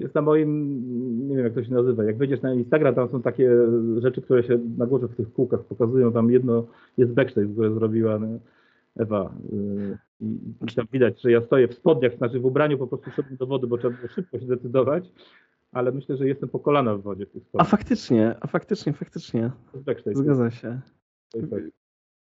[0.00, 3.22] jest na moim, nie wiem jak to się nazywa, jak wejdziesz na Instagram, tam są
[3.22, 3.50] takie
[3.98, 8.18] rzeczy, które się na górze w tych kółkach pokazują, tam jedno jest backstage, które zrobiła
[8.18, 8.26] no,
[8.96, 9.98] Ewa y,
[10.70, 13.46] i tam widać, że ja stoję w spodniach, znaczy w ubraniu po prostu szedłem do
[13.46, 15.12] wody, bo trzeba było szybko się decydować,
[15.72, 17.42] ale myślę, że jestem po kolana w wodzie w tych.
[17.58, 19.50] A faktycznie, a faktycznie, faktycznie.
[20.16, 20.80] Zgadza się.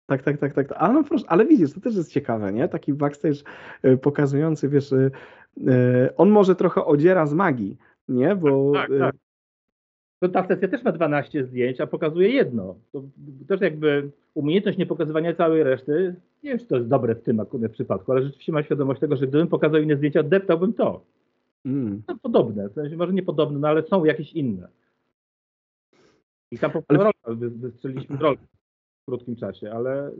[0.06, 0.72] Tak, tak, tak, tak.
[0.76, 2.68] Ale, no proszę, ale widzisz, to też jest ciekawe, nie?
[2.68, 3.42] Taki backstage
[3.84, 5.10] y, pokazujący, wiesz, y,
[6.16, 7.76] on może trochę odziera z magii,
[8.08, 8.36] nie?
[8.36, 8.98] Bo tak, tak.
[8.98, 9.14] tak.
[10.22, 12.76] To ta sesja też ma 12 zdjęć, a pokazuje jedno.
[12.92, 13.02] To
[13.48, 17.72] też jakby umiejętność niepokazywania całej reszty, nie wiem, czy to jest dobre w tym akurat
[17.72, 21.04] przypadku, ale rzeczywiście ma świadomość tego, że gdybym pokazał inne zdjęcia, deptałbym to.
[21.64, 22.02] Mm.
[22.08, 24.68] No, podobne, w sensie może nie podobne, no ale są jakieś inne.
[26.50, 27.10] I tam po ale...
[27.40, 28.36] wystrzeliliśmy rolę
[29.02, 30.10] w krótkim czasie, ale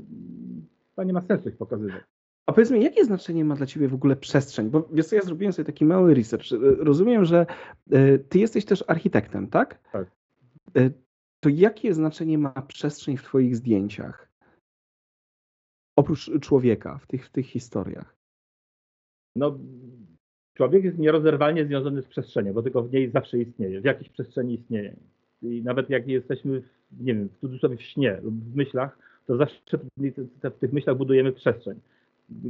[0.96, 2.02] to nie ma sensu ich pokazywać.
[2.46, 4.70] A powiedz mi, jakie znaczenie ma dla Ciebie w ogóle przestrzeń?
[4.70, 6.46] Bo wiesz co, ja zrobiłem sobie taki mały research.
[6.78, 7.46] Rozumiem, że
[7.90, 9.90] e, Ty jesteś też architektem, tak?
[9.92, 10.10] Tak.
[10.76, 10.90] E,
[11.40, 14.28] to jakie znaczenie ma przestrzeń w Twoich zdjęciach?
[15.96, 18.16] Oprócz człowieka w tych, w tych historiach.
[19.36, 19.58] No,
[20.68, 24.54] człowiek jest nierozerwalnie związany z przestrzenią, bo tylko w niej zawsze istnieje, w jakiejś przestrzeni
[24.54, 24.96] istnieje.
[25.42, 26.62] I nawet jak jesteśmy,
[27.00, 29.78] nie wiem, w cudzysłowie w śnie lub w myślach, to zawsze
[30.42, 31.80] w tych myślach budujemy przestrzeń.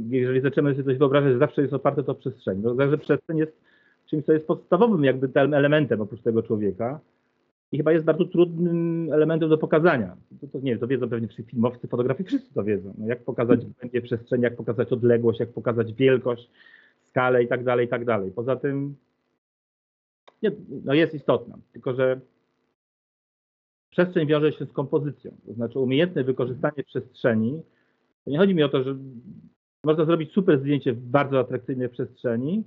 [0.09, 2.61] Jeżeli zaczynamy sobie coś wyobrażać, zawsze jest oparte to przestrzeń.
[2.63, 3.57] No, także przestrzeń jest
[4.05, 6.99] czymś, co jest podstawowym jakby elementem oprócz tego człowieka
[7.71, 10.15] i chyba jest bardzo trudnym elementem do pokazania.
[10.41, 12.93] To, to nie wiem, to wiedzą pewnie wszyscy filmowcy, fotografii, wszyscy to wiedzą.
[12.97, 16.49] No, jak pokazać głębię przestrzeni, jak pokazać odległość, jak pokazać wielkość,
[17.13, 18.31] skalę i tak dalej, i tak dalej.
[18.31, 18.95] Poza tym
[20.41, 20.51] nie,
[20.85, 22.19] no jest istotna, tylko że
[23.89, 27.61] przestrzeń wiąże się z kompozycją, to znaczy umiejętne wykorzystanie przestrzeni.
[28.27, 28.95] Nie chodzi mi o to, że
[29.83, 32.63] można zrobić super zdjęcie w bardzo atrakcyjnej przestrzeni,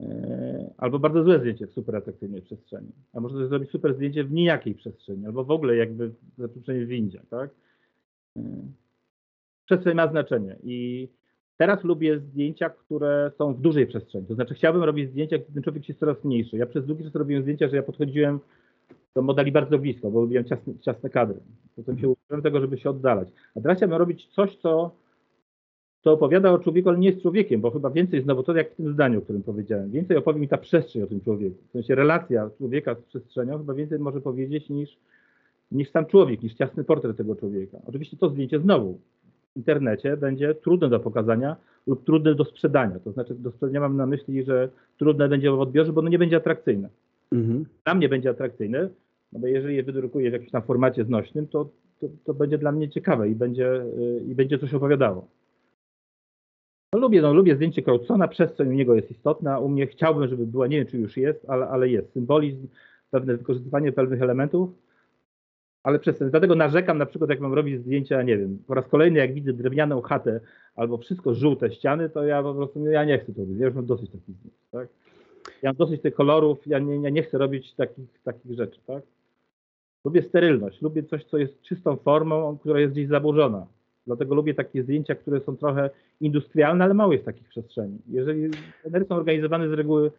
[0.00, 2.92] e, albo bardzo złe zdjęcie w super atrakcyjnej przestrzeni.
[3.12, 6.88] A można też zrobić super zdjęcie w nijakiej przestrzeni, albo w ogóle jakby zatrudnienie w
[6.88, 7.50] windzie, tak?
[8.36, 8.42] E,
[9.64, 11.08] przestrzeń ma znaczenie i
[11.62, 14.26] teraz lubię zdjęcia, które są w dużej przestrzeni.
[14.26, 16.56] To znaczy chciałbym robić zdjęcia, gdy ten człowiek jest coraz mniejszy.
[16.56, 18.40] Ja przez długi czas robiłem zdjęcia, że ja podchodziłem
[19.14, 21.40] do modeli bardzo blisko, bo lubiłem ciasne, ciasne kadry.
[21.76, 23.28] Potem się uczyłem tego, żeby się oddalać.
[23.56, 24.90] A teraz chciałbym robić coś, co,
[26.00, 28.76] co opowiada o człowieku, ale nie jest człowiekiem, bo chyba więcej znowu to jak w
[28.76, 29.90] tym zdaniu, o którym powiedziałem.
[29.90, 31.56] Więcej opowie mi ta przestrzeń o tym człowieku.
[31.68, 34.98] W sensie relacja człowieka z przestrzenią chyba więcej może powiedzieć niż,
[35.72, 37.78] niż sam człowiek, niż ciasny portret tego człowieka.
[37.86, 38.98] Oczywiście to zdjęcie znowu
[39.56, 42.98] internecie będzie trudne do pokazania lub trudne do sprzedania.
[42.98, 46.18] To znaczy do sprzedania mam na myśli, że trudne będzie w odbiorze, bo ono nie
[46.18, 46.88] będzie atrakcyjne.
[47.32, 47.64] Mhm.
[47.84, 48.88] Dla mnie będzie atrakcyjne,
[49.32, 51.68] no bo jeżeli je wydrukuję w jakimś tam formacie znośnym, to,
[52.00, 55.28] to, to będzie dla mnie ciekawe i będzie, yy, i będzie coś opowiadało.
[56.94, 60.46] No lubię, no lubię zdjęcie Crowdsona, przestrzeń u niego jest istotna, u mnie chciałbym, żeby
[60.46, 62.12] była, nie wiem czy już jest, ale, ale jest.
[62.12, 62.66] Symbolizm,
[63.10, 64.70] pewne wykorzystywanie pewnych elementów,
[65.82, 66.30] ale przestrzeń.
[66.30, 69.52] Dlatego narzekam na przykład, jak mam robić zdjęcia, nie wiem, po raz kolejny jak widzę
[69.52, 70.40] drewnianą chatę
[70.76, 73.74] albo wszystko żółte ściany, to ja po prostu, ja nie chcę to robić, ja już
[73.74, 74.88] mam dosyć takich zdjęć, tak?
[75.62, 79.02] Ja mam dosyć tych kolorów, ja nie, ja nie chcę robić takich, takich rzeczy, tak?
[80.04, 83.66] Lubię sterylność, lubię coś, co jest czystą formą, która jest gdzieś zaburzona.
[84.06, 85.90] Dlatego lubię takie zdjęcia, które są trochę
[86.20, 87.98] industrialne, ale mało jest takich przestrzeni.
[88.10, 88.50] Jeżeli
[88.86, 90.10] one są organizowane z reguły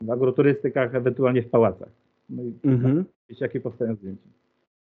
[0.00, 1.88] w agroturystykach, ewentualnie w pałacach.
[2.30, 3.04] No i mhm.
[3.40, 4.28] jakie powstają zdjęcia.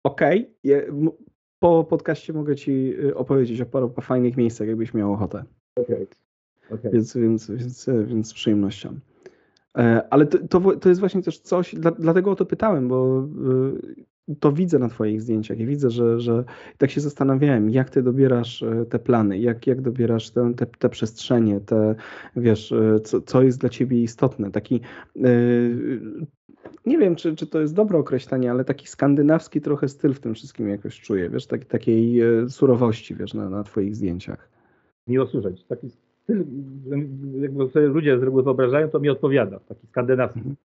[0.06, 0.50] Okej.
[0.64, 1.10] Okay.
[1.58, 5.44] Po podcaście mogę Ci y, opowiedzieć o paru fajnych miejscach, jakbyś miał ochotę.
[5.76, 6.06] Okay.
[6.70, 6.90] Okay.
[6.90, 8.98] Więc, więc, więc, więc z przyjemnością.
[9.78, 13.28] E, ale to, to, to jest właśnie też coś, dla, dlatego o to pytałem, bo
[13.98, 14.04] y,
[14.40, 16.44] to widzę na Twoich zdjęciach i widzę, że, że
[16.78, 20.88] tak się zastanawiałem, jak Ty dobierasz e, te plany, jak, jak dobierasz te, te, te
[20.88, 21.94] przestrzenie, te,
[22.36, 24.50] wiesz, e, co, co jest dla Ciebie istotne.
[24.50, 24.80] Taki,
[26.86, 30.34] nie wiem, czy, czy to jest dobre określenie, ale taki skandynawski trochę styl w tym
[30.34, 34.48] wszystkim jakoś czuję, wiesz, tak, takiej surowości, wiesz, na, na Twoich zdjęciach.
[35.06, 35.64] Miło słyszeć.
[35.64, 36.44] Taki styl,
[37.40, 40.40] jakby sobie ludzie z reguły wyobrażają, to mi odpowiada, taki skandynawski.
[40.40, 40.56] Mhm.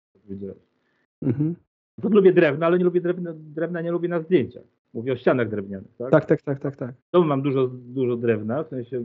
[1.21, 1.55] Mhm.
[2.01, 4.63] To lubię drewno, ale nie lubię drewna, drewna nie lubię na zdjęciach.
[4.93, 6.11] Mówię o ścianach drewnianych, tak?
[6.11, 6.75] Tak, tak, tak, tak.
[6.75, 6.95] tak.
[7.11, 9.03] Domu mam dużo, dużo drewna, w sensie,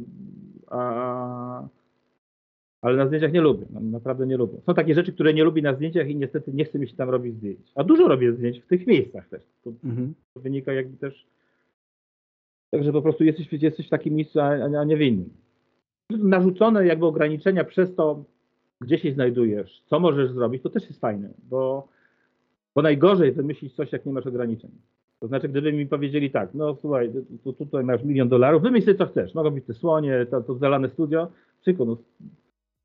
[0.67, 1.69] a,
[2.83, 4.59] ale na zdjęciach nie lubię, no, naprawdę nie lubię.
[4.67, 7.11] Są takie rzeczy, które nie lubię na zdjęciach i niestety nie chce mi się tam
[7.11, 7.73] robić zdjęć.
[7.75, 9.43] A dużo robię zdjęć w tych miejscach też.
[9.65, 10.15] To, mhm.
[10.37, 11.27] wynika jakby też,
[12.71, 14.49] także po prostu jesteś, jesteś w takim miejscu, a,
[14.81, 15.31] a nie w innym.
[16.11, 18.25] Narzucone jakby ograniczenia przez to,
[18.81, 21.89] gdzie się znajdujesz, co możesz zrobić, to też jest fajne, bo,
[22.77, 24.71] bo najgorzej wymyślić coś, jak nie masz ograniczeń.
[25.21, 27.11] To znaczy, gdyby mi powiedzieli tak, no słuchaj,
[27.45, 30.55] tu, tutaj masz milion dolarów, wymyśl sobie co chcesz, mogą być te słonie, to, to
[30.55, 31.29] zalane studio,
[31.61, 31.97] przykład, no,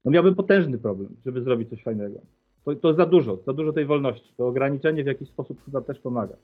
[0.06, 2.20] no miałbym potężny problem, żeby zrobić coś fajnego.
[2.66, 4.34] To, to za dużo, za dużo tej wolności.
[4.38, 6.36] To ograniczenie w jakiś sposób chyba też pomaga.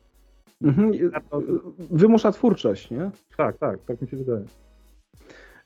[0.61, 0.91] Mhm.
[1.91, 3.11] Wymusza twórczość, nie?
[3.37, 4.45] Tak, tak, tak mi się wydaje.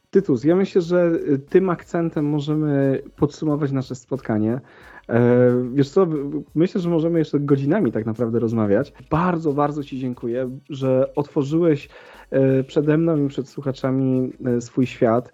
[0.09, 1.11] Tytus, ja myślę, że
[1.49, 4.61] tym akcentem możemy podsumować nasze spotkanie.
[5.09, 6.07] E, wiesz co,
[6.55, 8.93] myślę, że możemy jeszcze godzinami tak naprawdę rozmawiać.
[9.09, 11.89] Bardzo, bardzo Ci dziękuję, że otworzyłeś
[12.31, 15.33] e, przede mną i przed słuchaczami e, swój świat,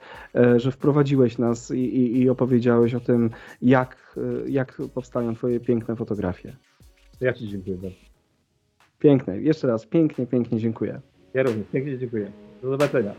[0.56, 3.30] że wprowadziłeś nas i, i, i opowiedziałeś o tym,
[3.62, 6.56] jak, jak powstają Twoje piękne fotografie.
[7.22, 7.98] Ja Ci dziękuję bardzo.
[9.00, 9.42] Piękne.
[9.42, 11.02] Jeszcze raz pięknie, pięknie dziękuję.
[11.34, 11.68] Ja również.
[11.72, 12.32] Pięknie dziękuję.
[12.62, 13.14] Do zobaczenia.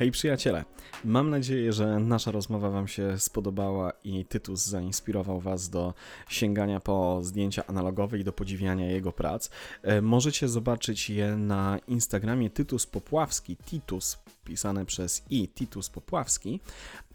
[0.00, 0.64] Hej przyjaciele,
[1.04, 5.94] mam nadzieję, że nasza rozmowa Wam się spodobała i Tytus zainspirował Was do
[6.28, 9.50] sięgania po zdjęcia analogowe i do podziwiania jego prac.
[9.82, 16.60] E, możecie zobaczyć je na Instagramie Tytus Popławski, Titus pisane przez i Titus Popławski,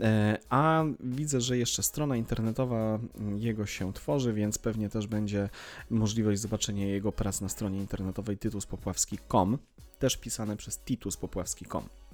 [0.01, 2.99] e, a widzę, że jeszcze strona internetowa
[3.37, 5.49] jego się tworzy, więc pewnie też będzie
[5.89, 9.57] możliwość zobaczenia jego prac na stronie internetowej tytuspopławski.com,
[9.99, 12.04] też pisane przez tituspopławski.com.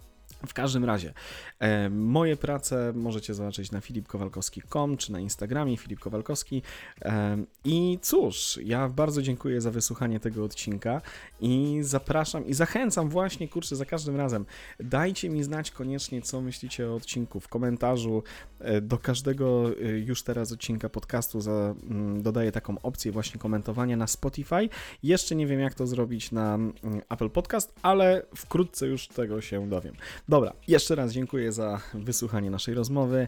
[0.48, 1.14] W każdym razie,
[1.60, 6.62] e, moje prace możecie zobaczyć na filipkowalkowski.com czy na Instagramie Filip Kowalkowski.
[7.02, 11.02] E, I cóż, ja bardzo dziękuję za wysłuchanie tego odcinka
[11.42, 14.46] i zapraszam i zachęcam właśnie, kurczę, za każdym razem.
[14.80, 18.24] Dajcie mi znać koniecznie, co myślicie o odcinku w komentarzu.
[18.60, 23.98] E, do każdego e, już teraz odcinka podcastu za, mm, dodaję taką opcję właśnie komentowania
[23.98, 24.70] na Spotify.
[25.04, 26.74] Jeszcze nie wiem, jak to zrobić na mm,
[27.10, 29.96] Apple Podcast, ale wkrótce już tego się dowiem.
[30.32, 33.28] Dobra, jeszcze raz dziękuję za wysłuchanie naszej rozmowy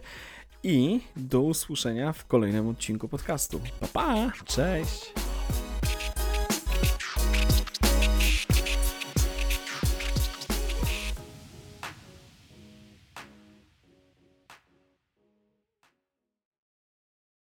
[0.62, 3.60] i do usłyszenia w kolejnym odcinku podcastu.
[3.80, 4.32] Pa, pa!
[4.44, 5.12] Cześć!